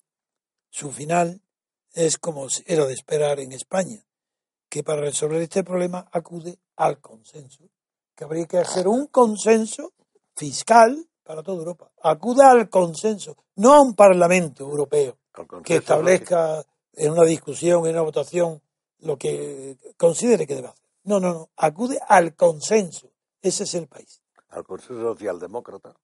su 0.69 0.93
final 0.93 1.41
es 1.95 2.19
como 2.19 2.47
era 2.67 2.85
de 2.85 2.93
esperar 2.93 3.41
en 3.41 3.53
España, 3.53 4.05
que 4.69 4.85
para 4.85 5.01
resolver 5.01 5.41
este 5.41 5.65
problema 5.65 6.07
acude 6.13 6.59
al 6.77 7.01
consenso, 7.01 7.65
que 8.15 8.25
habría 8.25 8.45
que 8.45 8.59
hacer 8.59 8.89
un 8.89 9.07
consenso 9.07 9.95
fiscal 10.37 11.09
para 11.23 11.43
toda 11.43 11.61
Europa. 11.61 11.91
Acude 12.03 12.45
al 12.45 12.69
consenso, 12.69 13.39
no 13.57 13.73
a 13.73 13.81
un 13.81 13.95
Parlamento 13.95 14.65
europeo 14.65 15.17
que 15.65 15.77
establezca 15.77 16.63
en 16.93 17.13
una 17.13 17.25
discusión, 17.25 17.87
en 17.87 17.93
una 17.93 18.03
votación, 18.03 18.61
lo 18.99 19.17
que 19.17 19.79
considere 19.97 20.47
que 20.47 20.57
debe 20.57 20.69
hacer. 20.69 20.85
No, 21.05 21.21
no, 21.21 21.33
no, 21.33 21.51
acude 21.57 21.99
al 22.07 22.37
consenso. 22.37 23.09
Ese 23.41 23.65
es 23.65 23.75
el 23.77 23.89
país. 23.89 24.21
al 24.51 24.65
consenso 24.65 25.15
socialdemócrata. 25.15 25.97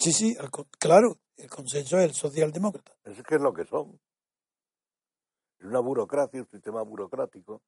Sí, 0.00 0.14
sí, 0.14 0.34
claro, 0.78 1.18
el 1.36 1.50
consenso 1.50 1.98
es 1.98 2.04
el 2.06 2.14
socialdemócrata. 2.14 2.96
Eso 3.04 3.20
es 3.20 3.26
que 3.26 3.34
es 3.34 3.40
lo 3.42 3.52
que 3.52 3.66
son. 3.66 4.00
Es 5.58 5.66
una 5.66 5.80
burocracia, 5.80 6.40
un 6.40 6.48
sistema 6.48 6.80
burocrático. 6.82 7.60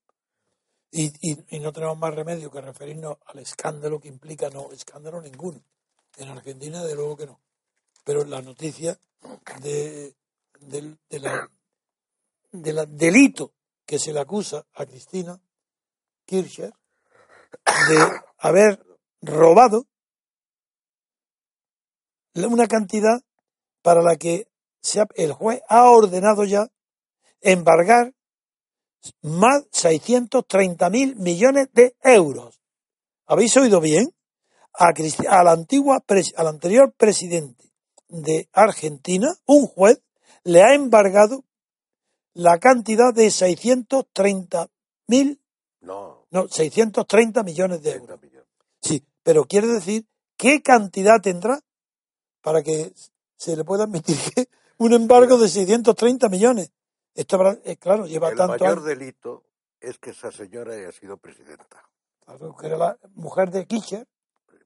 Y, 0.90 1.12
y, 1.20 1.56
y 1.56 1.60
no 1.60 1.74
tenemos 1.74 1.98
más 1.98 2.14
remedio 2.14 2.50
que 2.50 2.62
referirnos 2.62 3.18
al 3.26 3.40
escándalo 3.40 4.00
que 4.00 4.08
implica, 4.08 4.48
no, 4.48 4.72
escándalo 4.72 5.20
ninguno. 5.20 5.62
En 6.16 6.28
Argentina, 6.28 6.82
de 6.82 6.94
luego 6.94 7.18
que 7.18 7.26
no. 7.26 7.38
Pero 8.02 8.24
la 8.24 8.40
noticia 8.40 8.98
de, 9.60 10.14
del 10.58 10.98
de 11.10 11.20
la, 11.20 11.50
de 12.50 12.72
la 12.72 12.86
delito 12.86 13.52
que 13.84 13.98
se 13.98 14.10
le 14.12 14.20
acusa 14.20 14.66
a 14.72 14.86
Cristina 14.86 15.38
Kirchner 16.24 16.72
de 17.88 18.20
haber 18.38 18.82
robado 19.20 19.86
una 22.34 22.66
cantidad 22.66 23.22
para 23.82 24.02
la 24.02 24.16
que 24.16 24.48
el 25.14 25.32
juez 25.32 25.62
ha 25.68 25.90
ordenado 25.90 26.44
ya 26.44 26.68
embargar 27.40 28.14
más 29.20 29.64
630 29.72 30.90
mil 30.90 31.16
millones 31.16 31.68
de 31.72 31.96
euros. 32.02 32.60
¿Habéis 33.26 33.56
oído 33.56 33.80
bien? 33.80 34.14
A, 34.74 34.92
la 35.44 35.52
antigua, 35.52 36.02
al 36.36 36.46
anterior 36.46 36.92
presidente 36.96 37.72
de 38.08 38.48
Argentina, 38.52 39.28
un 39.46 39.66
juez 39.66 40.00
le 40.44 40.62
ha 40.62 40.74
embargado 40.74 41.44
la 42.32 42.58
cantidad 42.58 43.12
de 43.12 43.30
630 43.30 44.70
mil, 45.08 45.40
No, 45.80 46.26
no, 46.30 46.48
630 46.48 47.42
millones 47.42 47.82
de 47.82 47.90
30 47.90 48.12
euros. 48.12 48.22
millones. 48.22 48.48
Sí, 48.80 49.04
pero 49.22 49.44
quiere 49.44 49.66
decir 49.66 50.06
qué 50.36 50.62
cantidad 50.62 51.20
tendrá 51.20 51.60
para 52.42 52.62
que 52.62 52.92
se 53.36 53.56
le 53.56 53.64
pueda 53.64 53.84
admitir 53.84 54.16
un 54.78 54.92
embargo 54.92 55.38
de 55.38 55.48
630 55.48 56.28
millones. 56.28 56.72
Esto, 57.14 57.36
habrá- 57.36 57.58
eh, 57.64 57.76
claro, 57.76 58.06
lleva 58.06 58.30
El 58.30 58.36
tanto 58.36 58.52
mayor 58.64 58.78
años. 58.78 58.84
delito 58.84 59.44
es 59.80 59.98
que 59.98 60.10
esa 60.10 60.30
señora 60.32 60.74
haya 60.74 60.92
sido 60.92 61.16
presidenta. 61.16 61.82
Claro, 62.24 62.56
que 62.56 62.66
era 62.66 62.76
la 62.76 62.98
mujer 63.14 63.50
de 63.50 63.66
Kirchner, 63.66 64.06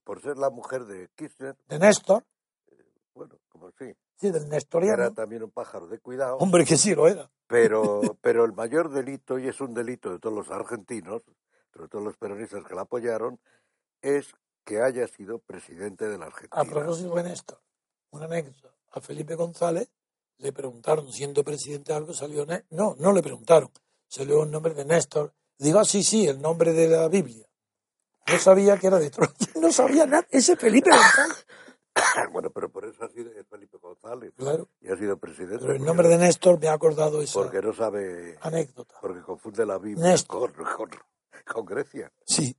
Por 0.04 0.20
ser 0.22 0.36
la 0.36 0.50
mujer 0.50 0.84
de 0.84 1.08
Kirchner, 1.16 1.56
de 1.68 1.78
Néstor, 1.78 2.24
bueno, 3.14 3.38
como 3.48 3.70
sí, 3.78 3.92
sí, 4.16 4.30
del 4.30 4.42
era 4.42 4.50
nestoriano. 4.50 5.14
también 5.14 5.42
un 5.42 5.50
pájaro 5.50 5.86
de 5.88 5.98
cuidado. 5.98 6.36
Hombre, 6.36 6.64
que 6.64 6.76
sí 6.76 6.94
lo 6.94 7.08
era. 7.08 7.30
Pero, 7.46 8.00
pero 8.20 8.44
el 8.44 8.52
mayor 8.52 8.90
delito, 8.90 9.38
y 9.38 9.48
es 9.48 9.60
un 9.60 9.72
delito 9.74 10.10
de 10.12 10.18
todos 10.18 10.34
los 10.36 10.50
argentinos, 10.50 11.22
sobre 11.72 11.88
todo 11.88 12.02
los 12.02 12.16
peronistas 12.18 12.64
que 12.64 12.74
la 12.74 12.82
apoyaron, 12.82 13.40
es 14.02 14.32
que 14.66 14.82
haya 14.82 15.06
sido 15.08 15.38
presidente 15.38 16.06
de 16.08 16.18
la 16.18 16.26
Argentina. 16.26 16.60
A 16.60 16.64
propósito 16.64 17.14
de 17.14 17.22
Néstor, 17.22 17.58
una 18.10 18.26
anécdota. 18.26 18.74
A 18.92 19.00
Felipe 19.00 19.34
González 19.36 19.88
le 20.38 20.52
preguntaron, 20.52 21.10
siendo 21.12 21.42
presidente 21.44 21.92
algo, 21.94 22.12
salió... 22.12 22.44
Né- 22.44 22.66
No, 22.70 22.94
no 22.98 23.12
le 23.12 23.22
preguntaron. 23.22 23.70
Salió 24.08 24.42
el 24.42 24.50
nombre 24.50 24.74
de 24.74 24.84
Néstor. 24.84 25.32
Digo, 25.58 25.78
ah, 25.78 25.84
sí, 25.84 26.02
sí, 26.02 26.26
el 26.26 26.42
nombre 26.42 26.72
de 26.72 26.88
la 26.88 27.08
Biblia. 27.08 27.46
No 28.30 28.38
sabía 28.38 28.76
que 28.76 28.88
era 28.88 28.98
de 28.98 29.08
Troya. 29.10 29.32
No 29.60 29.70
sabía 29.72 30.04
nada. 30.04 30.26
Ese 30.30 30.56
Felipe 30.56 30.90
González. 30.90 31.46
Bueno, 32.30 32.50
pero 32.50 32.68
por 32.70 32.84
eso 32.84 33.04
ha 33.04 33.08
sido 33.08 33.30
Felipe 33.48 33.78
González. 33.78 34.34
Claro. 34.36 34.68
Y 34.82 34.88
ha 34.92 34.96
sido 34.98 35.16
presidente. 35.16 35.60
Pero 35.60 35.72
el 35.74 35.82
nombre 35.84 36.08
no- 36.08 36.10
de 36.10 36.18
Néstor 36.18 36.60
me 36.60 36.68
ha 36.68 36.74
acordado 36.74 37.22
esa 37.22 37.32
Porque 37.40 37.62
no 37.62 37.72
sabe. 37.72 38.36
anécdota. 38.42 38.96
Porque 39.00 39.22
confunde 39.22 39.64
la 39.64 39.78
Biblia 39.78 40.10
Néstor. 40.10 40.52
con, 40.52 40.64
con, 40.74 40.90
con 41.46 41.64
Grecia. 41.64 42.12
Sí. 42.26 42.54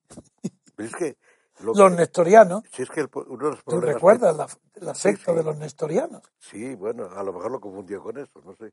Pero 0.75 0.89
es 0.89 0.95
que. 0.95 1.17
Lo 1.59 1.73
Los 1.73 1.91
que- 1.91 1.97
nestorianos. 1.97 2.63
si 2.71 2.83
es 2.83 2.89
que 2.89 3.01
el- 3.01 3.09
uno 3.13 3.45
de 3.45 3.51
los 3.51 3.63
¿Tú 3.63 3.79
recuerdas 3.81 4.35
la, 4.35 4.47
la 4.75 4.93
Sí, 4.95 5.01
secta 5.01 5.31
sí. 5.31 5.37
de 5.37 5.43
los 5.43 5.57
nestorianos? 5.57 6.21
que- 6.21 6.29
sí, 6.39 6.75
bueno, 6.75 7.09
a 7.15 7.23
lo 7.23 7.33
mejor 7.33 7.51
lo 7.51 7.59
confundió 7.59 8.01
con 8.01 8.17
eso, 8.17 8.41
no 8.43 8.55
sé. 8.55 8.71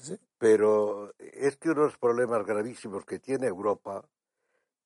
Sí. 0.00 0.18
Pero 0.38 1.12
es 1.18 1.56
que 1.56 1.70
uno 1.70 1.82
de 1.82 1.86
los 1.88 1.98
problemas 1.98 2.44
gravísimos 2.44 3.04
que 3.04 3.18
tiene 3.18 3.46
Europa, 3.46 4.04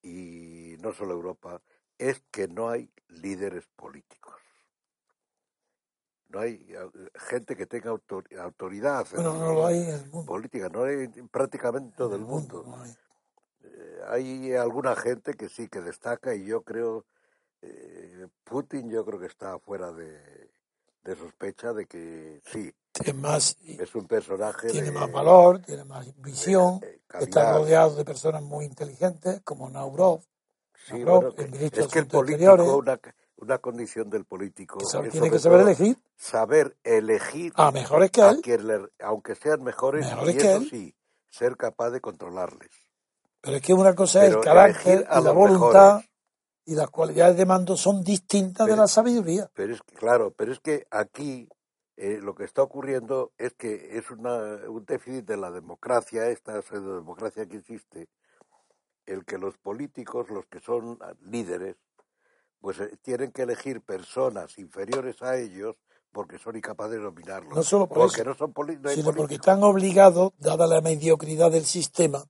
y 0.03 0.77
no 0.81 0.93
solo 0.93 1.13
Europa, 1.13 1.61
es 1.99 2.23
que 2.31 2.49
no 2.49 2.69
hay 2.71 2.91
líderes 3.09 3.67
políticos. 3.77 4.35
no 6.29 6.39
hay 6.39 6.65
eh, 6.69 7.11
gente 7.17 7.57
que 7.57 7.67
tenga 7.67 7.91
autor- 7.91 8.33
autoridad 8.39 9.05
en 9.11 9.17
Bueno, 9.17 9.35
no 9.35 9.53
lo 9.53 9.67
hay 9.67 9.79
en 9.83 9.89
el 9.89 10.07
mundo. 10.07 10.27
política, 10.27 10.69
no 10.69 10.85
hay 10.85 11.09
prácticamente 11.29 11.89
en 11.89 11.97
todo 11.97 12.15
el 12.15 12.23
mundo. 12.23 12.63
no 12.65 12.81
hay. 12.81 12.95
Eh, 13.65 14.01
hay 14.07 14.53
alguna 14.55 14.95
gente 14.95 15.35
que 15.35 15.49
sí 15.49 15.69
que 15.69 15.81
destaca 15.81 16.33
y 16.37 16.45
yo 16.47 16.63
creo 16.63 17.05
eh, 17.63 18.27
Putin 18.45 18.91
yo 18.91 19.05
creo 19.05 19.19
que 19.21 19.27
está 19.27 19.59
fuera 19.59 19.93
de, 19.93 20.51
de 21.05 21.17
sospecha 21.17 21.73
de 21.73 21.87
que 21.87 22.41
sí 22.47 22.73
Es 23.05 23.15
más, 23.15 23.57
es 23.63 23.95
un 23.95 24.07
personaje 24.07 24.69
tiene 24.69 24.91
de- 24.91 24.99
más 24.99 25.13
valor, 25.13 25.61
tiene 25.61 25.85
más 25.85 26.07
visión, 26.21 26.81
eh, 26.83 27.01
está 27.21 27.53
rodeado 27.59 27.95
de 27.97 28.05
personas 28.05 28.43
muy 28.43 28.65
inteligentes 28.65 29.41
como 29.43 29.69
Naurov, 29.71 30.23
Sí, 30.87 31.05
Lavrov, 31.05 31.23
bueno, 31.23 31.35
el 31.37 31.55
es 31.73 31.89
que 31.89 31.99
el 32.01 32.07
político 32.09 32.77
una, 32.79 33.01
una 33.37 33.59
condición 33.59 34.11
del 34.11 34.25
político 34.25 34.79
que 34.79 34.87
sabe- 34.87 35.07
es 35.09 35.13
tiene 35.13 35.31
que 35.31 35.39
saber 35.39 35.61
elegir. 35.61 35.97
saber 36.17 36.77
elegir 36.85 37.53
a 37.57 37.71
mejores 37.71 38.11
que 38.43 38.55
él, 38.55 38.67
le- 38.67 38.89
aunque 39.01 39.35
sean 39.35 39.63
mejores 39.63 40.07
Mejores 40.07 40.35
y 40.35 40.39
que 40.39 40.47
eso 40.47 40.57
él. 40.63 40.71
sí 40.71 40.95
ser 41.29 41.57
capaz 41.57 41.91
de 41.91 42.01
controlarles. 42.01 42.71
Pero 43.41 43.57
es 43.57 43.63
que 43.63 43.73
una 43.73 43.95
cosa 43.95 44.25
es 44.25 44.31
el 44.33 44.41
carácter 44.41 45.07
y 45.13 45.23
la 45.23 45.33
voluntad 45.33 45.95
mejores. 45.97 46.10
Y 46.65 46.75
las 46.75 46.91
cualidades 46.91 47.37
de 47.37 47.47
mando 47.47 47.77
son 47.77 48.03
distintas 48.03 48.67
de 48.67 48.77
la 48.77 48.87
sabiduría. 48.87 49.51
Pero 49.55 49.75
es 49.75 49.83
que, 49.83 49.95
claro, 49.95 50.33
pero 50.37 50.53
es 50.53 50.61
que 50.61 50.87
aquí 50.91 51.49
eh, 51.97 52.19
lo 52.23 52.35
que 52.35 52.45
está 52.45 52.63
ocurriendo 52.63 53.33
es 53.39 53.55
que 53.55 53.99
es 53.99 54.11
una, 54.11 54.37
un 54.69 54.85
déficit 54.85 55.25
de 55.27 55.37
la 55.37 55.51
democracia, 55.51 56.29
esta 56.29 56.61
democracia 56.61 57.47
que 57.47 57.59
existe, 57.59 58.09
el 59.07 59.25
que 59.25 59.39
los 59.39 59.59
políticos, 59.59 60.31
los 60.31 60.47
que 60.47 60.61
son 60.61 60.99
líderes, 61.21 61.77
pues 62.61 62.81
eh, 62.81 62.97
tienen 63.03 63.33
que 63.33 63.43
elegir 63.43 63.83
personas 63.83 64.59
inferiores 64.59 65.21
a 65.23 65.37
ellos 65.37 65.77
porque 66.13 66.39
son 66.39 66.57
incapaces 66.57 66.93
de 66.93 67.03
dominarlos. 67.03 67.55
No 67.55 67.63
solo 67.63 67.87
por 67.87 67.99
porque 67.99 68.23
eso, 68.23 68.31
no 68.31 68.35
son 68.37 68.53
no 68.81 68.89
hay 68.89 68.97
sino 68.97 69.13
porque 69.13 69.35
están 69.37 69.63
obligados, 69.63 70.33
dada 70.39 70.67
la 70.67 70.81
mediocridad 70.81 71.51
del 71.51 71.65
sistema, 71.65 72.25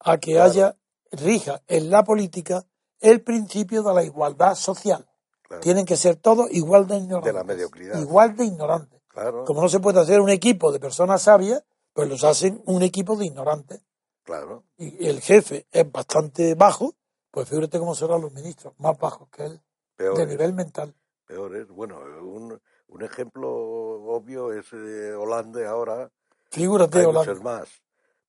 a 0.00 0.18
que 0.18 0.32
Claro. 0.32 0.50
haya, 0.50 0.76
rija 1.12 1.62
en 1.66 1.90
la 1.90 2.04
política 2.04 2.64
el 3.00 3.22
principio 3.22 3.82
de 3.82 3.94
la 3.94 4.02
igualdad 4.02 4.54
social. 4.54 5.08
Claro, 5.42 5.62
Tienen 5.62 5.84
que 5.84 5.96
ser 5.96 6.16
todos 6.16 6.50
igual 6.50 6.86
de 6.86 6.96
ignorantes. 6.96 7.32
De 7.32 7.38
la 7.38 7.44
mediocridad. 7.44 8.00
Igual 8.00 8.36
de 8.36 8.44
ignorantes. 8.46 9.00
claro, 9.08 9.44
Como 9.44 9.62
no 9.62 9.68
se 9.68 9.80
puede 9.80 10.00
hacer 10.00 10.20
un 10.20 10.30
equipo 10.30 10.72
de 10.72 10.80
personas 10.80 11.22
sabias, 11.22 11.62
pues 11.92 12.08
los 12.08 12.24
hacen 12.24 12.62
un 12.66 12.82
equipo 12.82 13.16
de 13.16 13.26
ignorantes. 13.26 13.80
claro. 14.24 14.64
Y 14.76 15.06
el 15.06 15.20
jefe 15.20 15.66
es 15.70 15.90
bastante 15.90 16.54
bajo, 16.54 16.94
pues 17.30 17.48
fíjate 17.48 17.78
cómo 17.78 17.94
serán 17.94 18.20
los 18.20 18.32
ministros, 18.32 18.74
más 18.78 18.98
bajos 18.98 19.28
que 19.30 19.44
él, 19.44 19.52
de 19.52 19.60
Peores, 20.04 20.28
nivel 20.28 20.52
mental. 20.52 20.94
peores. 21.26 21.68
Bueno, 21.68 21.98
un, 22.22 22.60
un 22.88 23.02
ejemplo 23.02 23.50
obvio 23.50 24.52
es 24.52 24.66
eh, 24.72 25.12
Holanda 25.14 25.66
ahora, 25.70 26.10
Figúrate, 26.50 26.98
Hay 26.98 27.04
Holanda. 27.06 27.30
muchos 27.32 27.42
más, 27.44 27.68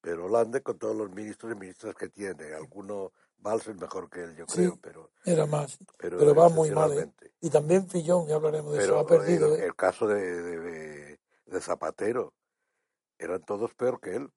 pero 0.02 0.26
Hollande 0.26 0.62
con 0.62 0.78
todos 0.78 0.96
los 0.96 1.10
ministros 1.12 1.52
y 1.54 1.56
ministras 1.60 1.96
que 1.96 2.10
tiene, 2.10 2.54
alguno 2.54 3.12
Valls 3.40 3.68
es 3.68 3.76
mejor 3.78 4.10
que 4.10 4.24
él, 4.24 4.36
yo 4.36 4.46
Sí. 4.48 4.56
creo, 4.58 4.80
pero 4.82 5.12
Era 5.26 5.46
más. 5.46 5.78
pero, 5.98 6.18
Pero 6.18 6.34
va 6.36 6.50
muy 6.50 6.72
mal, 6.72 6.92
¿eh? 6.98 7.12
Y 7.42 7.50
también 7.50 7.88
Fillón, 7.88 8.28
ya 8.28 8.36
hablaremos 8.36 8.74
de 8.74 8.80
eso, 8.80 8.88
Pero 8.88 9.00
ha 9.00 9.08
perdido. 9.08 9.56
el, 9.56 9.62
¿eh? 9.62 9.66
el 9.66 9.76
caso 9.76 10.08
de, 10.08 10.42
de, 10.42 11.20
de 11.46 11.62
Zapatero, 11.62 12.34
eran 13.20 13.44
todos 13.44 13.74
peor 13.76 14.00
que 14.00 14.16
él. 14.16 14.32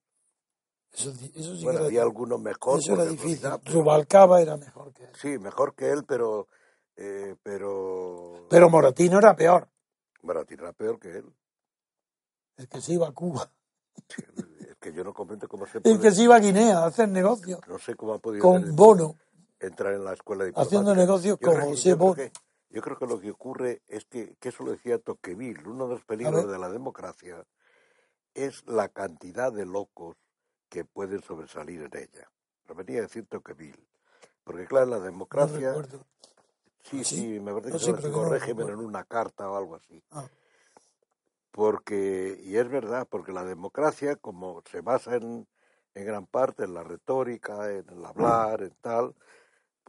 Eso, 0.93 1.11
eso 1.11 1.57
sí 1.57 1.65
Bueno, 1.65 1.81
que 1.81 1.87
había 1.87 2.01
era, 2.01 2.07
alguno 2.07 2.37
mejor. 2.39 2.81
eso 2.81 2.93
era 2.95 3.03
por 3.05 3.13
difícil. 3.13 3.41
pero- 3.41 3.61
Rubalcaba 3.73 4.41
era 4.43 4.57
mejor 4.57 4.93
que 4.93 5.05
él. 5.05 5.11
sí, 5.15 5.39
mejor 5.39 5.75
que 5.75 5.91
él, 5.91 6.05
pero 6.05 6.49
eh, 6.97 7.37
pero 7.43 8.47
Pero 8.51 8.69
Moratino 8.69 9.19
era 9.19 9.35
peor, 9.37 9.69
Moratín 10.23 10.61
era 10.61 10.73
peor 10.73 10.99
que 10.99 11.11
él. 11.19 11.33
el 12.57 12.69
que 12.69 12.81
se 12.81 12.93
iba 12.95 13.09
a 13.09 13.13
Cuba. 13.13 13.51
Es 13.97 14.45
que 14.81 14.93
yo 14.93 15.05
no 15.05 15.13
comento 15.15 15.47
cómo 15.49 15.67
se 15.67 15.81
puede, 15.81 16.01
que 16.01 16.11
se 16.11 16.23
iba 16.23 16.37
a 16.37 16.41
Guinea 16.41 16.79
a 16.79 16.87
hacer 16.87 17.09
negocios 17.09 17.61
no 17.69 17.79
sé 17.79 17.95
cómo 17.95 18.15
ha 18.15 18.19
podido 18.19 18.43
con 18.43 18.75
Bono. 18.75 19.17
entrar 19.61 19.93
en 19.95 20.05
la 20.05 20.15
escuela 20.15 20.45
Haciendo 20.45 20.91
diplomática. 20.95 20.95
negocios 20.95 21.39
con 21.39 21.61
José 21.61 21.95
Bono. 21.95 22.15
que- 22.15 22.33
Yo 22.71 22.83
creo 22.83 22.97
que 22.99 23.07
lo 23.07 23.21
que 23.21 23.31
ocurre 23.33 23.83
es 23.89 24.05
que, 24.05 24.37
que 24.39 24.51
eso 24.51 24.63
lo 24.65 24.71
decía 24.71 24.99
Tocqueville, 25.01 25.67
uno 25.69 25.89
de 25.89 25.95
los 25.95 26.05
peligros 26.05 26.49
de 26.51 26.57
la 26.59 26.71
democracia 26.71 27.45
es 28.33 28.65
la 28.67 28.89
cantidad 28.89 29.53
de 29.53 29.67
locos 29.67 30.17
que 30.69 30.85
pueden 30.85 31.21
sobresalir 31.23 31.83
en 31.83 31.91
ella. 31.97 32.31
Lo 32.69 32.77
venía 32.77 33.01
a 33.01 33.03
decir 33.03 33.27
Tocqueville. 33.27 33.89
Porque 34.45 34.67
claro, 34.67 34.87
la 34.87 34.99
No 34.99 35.05
democracia, 35.05 35.69
recuerdo. 35.71 36.07
sí, 36.85 37.01
¿Ah, 37.01 37.05
sí? 37.05 37.17
sí, 37.17 37.41
me 37.41 37.53
parece 37.53 37.71
No 37.71 37.79
que 37.79 37.85
sé, 37.85 38.03
se 38.03 38.09
no 38.09 38.23
lo 38.23 38.29
régimen 38.31 38.69
en 38.69 38.79
una 38.79 39.03
carta 39.05 39.51
o 39.51 39.57
algo 39.57 39.75
así. 39.75 40.01
Ah, 40.13 40.25
Porque, 41.53 42.41
y 42.45 42.57
es 42.57 42.69
verdad, 42.69 43.07
porque 43.11 43.33
la 43.33 43.45
democracia, 43.45 44.17
como 44.17 44.63
se 44.71 44.81
basa 44.83 45.17
en, 45.17 45.49
en 45.95 46.07
gran 46.07 46.27
parte 46.27 46.65
en 46.65 46.75
la 46.75 46.85
retórica, 46.85 47.71
en 47.71 47.89
el 47.89 48.05
hablar, 48.05 48.63
en 48.63 48.75
tal, 48.81 49.15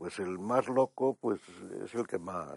pues 0.02 0.18
el 0.20 0.40
más 0.40 0.68
loco 0.68 1.16
pues 1.22 1.40
es 1.84 1.94
el 1.94 2.08
que 2.08 2.18
más 2.18 2.50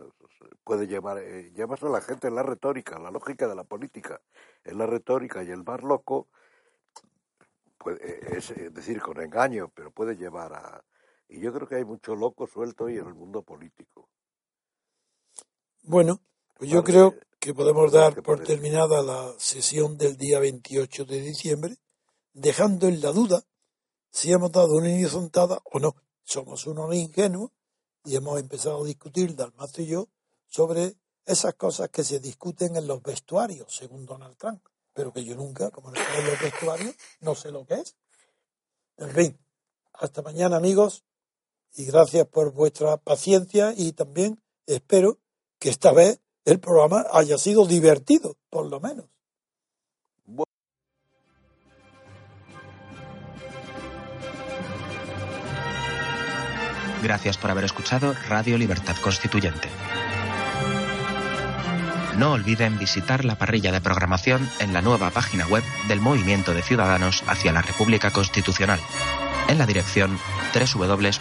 puede 0.64 0.86
llevar 0.86 1.18
eh, 1.18 1.52
llevarse 1.54 1.86
a 1.86 1.90
la 1.90 2.00
gente 2.00 2.28
en 2.28 2.36
la 2.36 2.42
retórica 2.42 2.98
la 2.98 3.10
lógica 3.10 3.46
de 3.46 3.54
la 3.54 3.64
política. 3.64 4.20
En 4.64 4.78
la 4.78 4.86
retórica 4.86 5.42
y 5.42 5.50
el 5.50 5.62
más 5.62 5.82
loco 5.82 6.28
pues 7.76 8.00
eh, 8.00 8.20
es 8.38 8.50
eh, 8.52 8.70
decir 8.70 9.00
con 9.02 9.20
engaño 9.20 9.70
pero 9.74 9.90
puede 9.90 10.16
llevar 10.16 10.54
a 10.54 10.84
y 11.28 11.40
yo 11.40 11.52
creo 11.52 11.68
que 11.68 11.76
hay 11.76 11.84
mucho 11.84 12.14
loco 12.14 12.46
suelto 12.46 12.84
hoy 12.84 12.96
en 12.98 13.06
el 13.06 13.14
mundo 13.14 13.42
político. 13.42 14.08
Bueno, 15.82 16.20
pues 16.54 16.70
yo 16.70 16.82
creo 16.82 17.14
que 17.44 17.52
podemos 17.52 17.92
dar 17.92 18.22
por 18.22 18.42
terminada 18.42 19.02
la 19.02 19.34
sesión 19.36 19.98
del 19.98 20.16
día 20.16 20.40
28 20.40 21.04
de 21.04 21.20
diciembre, 21.20 21.76
dejando 22.32 22.88
en 22.88 23.02
la 23.02 23.12
duda 23.12 23.44
si 24.10 24.32
hemos 24.32 24.50
dado 24.50 24.72
una 24.76 24.88
inizontada 24.88 25.60
o 25.70 25.78
no. 25.78 25.94
Somos 26.22 26.66
unos 26.66 26.94
ingenuos 26.94 27.50
y 28.02 28.16
hemos 28.16 28.40
empezado 28.40 28.82
a 28.82 28.86
discutir, 28.86 29.36
Dalmacio 29.36 29.84
y 29.84 29.88
yo, 29.88 30.08
sobre 30.46 30.96
esas 31.26 31.52
cosas 31.52 31.90
que 31.90 32.02
se 32.02 32.18
discuten 32.18 32.76
en 32.76 32.86
los 32.86 33.02
vestuarios, 33.02 33.76
según 33.76 34.06
Donald 34.06 34.38
Trump. 34.38 34.64
Pero 34.94 35.12
que 35.12 35.22
yo 35.22 35.34
nunca, 35.34 35.70
como 35.70 35.90
no 35.90 36.00
estoy 36.00 36.20
en 36.20 36.26
los 36.26 36.40
vestuarios, 36.40 36.94
no 37.20 37.34
sé 37.34 37.50
lo 37.50 37.66
que 37.66 37.74
es. 37.74 37.94
En 38.96 39.10
fin, 39.10 39.38
hasta 39.92 40.22
mañana 40.22 40.56
amigos 40.56 41.04
y 41.74 41.84
gracias 41.84 42.26
por 42.26 42.54
vuestra 42.54 42.96
paciencia 42.96 43.74
y 43.76 43.92
también 43.92 44.42
espero 44.64 45.18
que 45.58 45.68
esta 45.68 45.92
vez 45.92 46.23
el 46.44 46.60
programa 46.60 47.06
haya 47.12 47.38
sido 47.38 47.66
divertido, 47.66 48.36
por 48.50 48.66
lo 48.66 48.80
menos. 48.80 49.06
Gracias 57.02 57.36
por 57.36 57.50
haber 57.50 57.64
escuchado 57.64 58.14
Radio 58.28 58.56
Libertad 58.56 58.96
Constituyente. 59.02 59.68
No 62.16 62.32
olviden 62.32 62.78
visitar 62.78 63.26
la 63.26 63.36
parrilla 63.36 63.72
de 63.72 63.82
programación 63.82 64.48
en 64.60 64.72
la 64.72 64.80
nueva 64.80 65.10
página 65.10 65.46
web 65.46 65.62
del 65.88 66.00
Movimiento 66.00 66.54
de 66.54 66.62
Ciudadanos 66.62 67.22
hacia 67.26 67.52
la 67.52 67.60
República 67.60 68.10
Constitucional, 68.10 68.80
en 69.48 69.58
la 69.58 69.66
dirección 69.66 70.18
www.mcrc.es. 70.54 71.20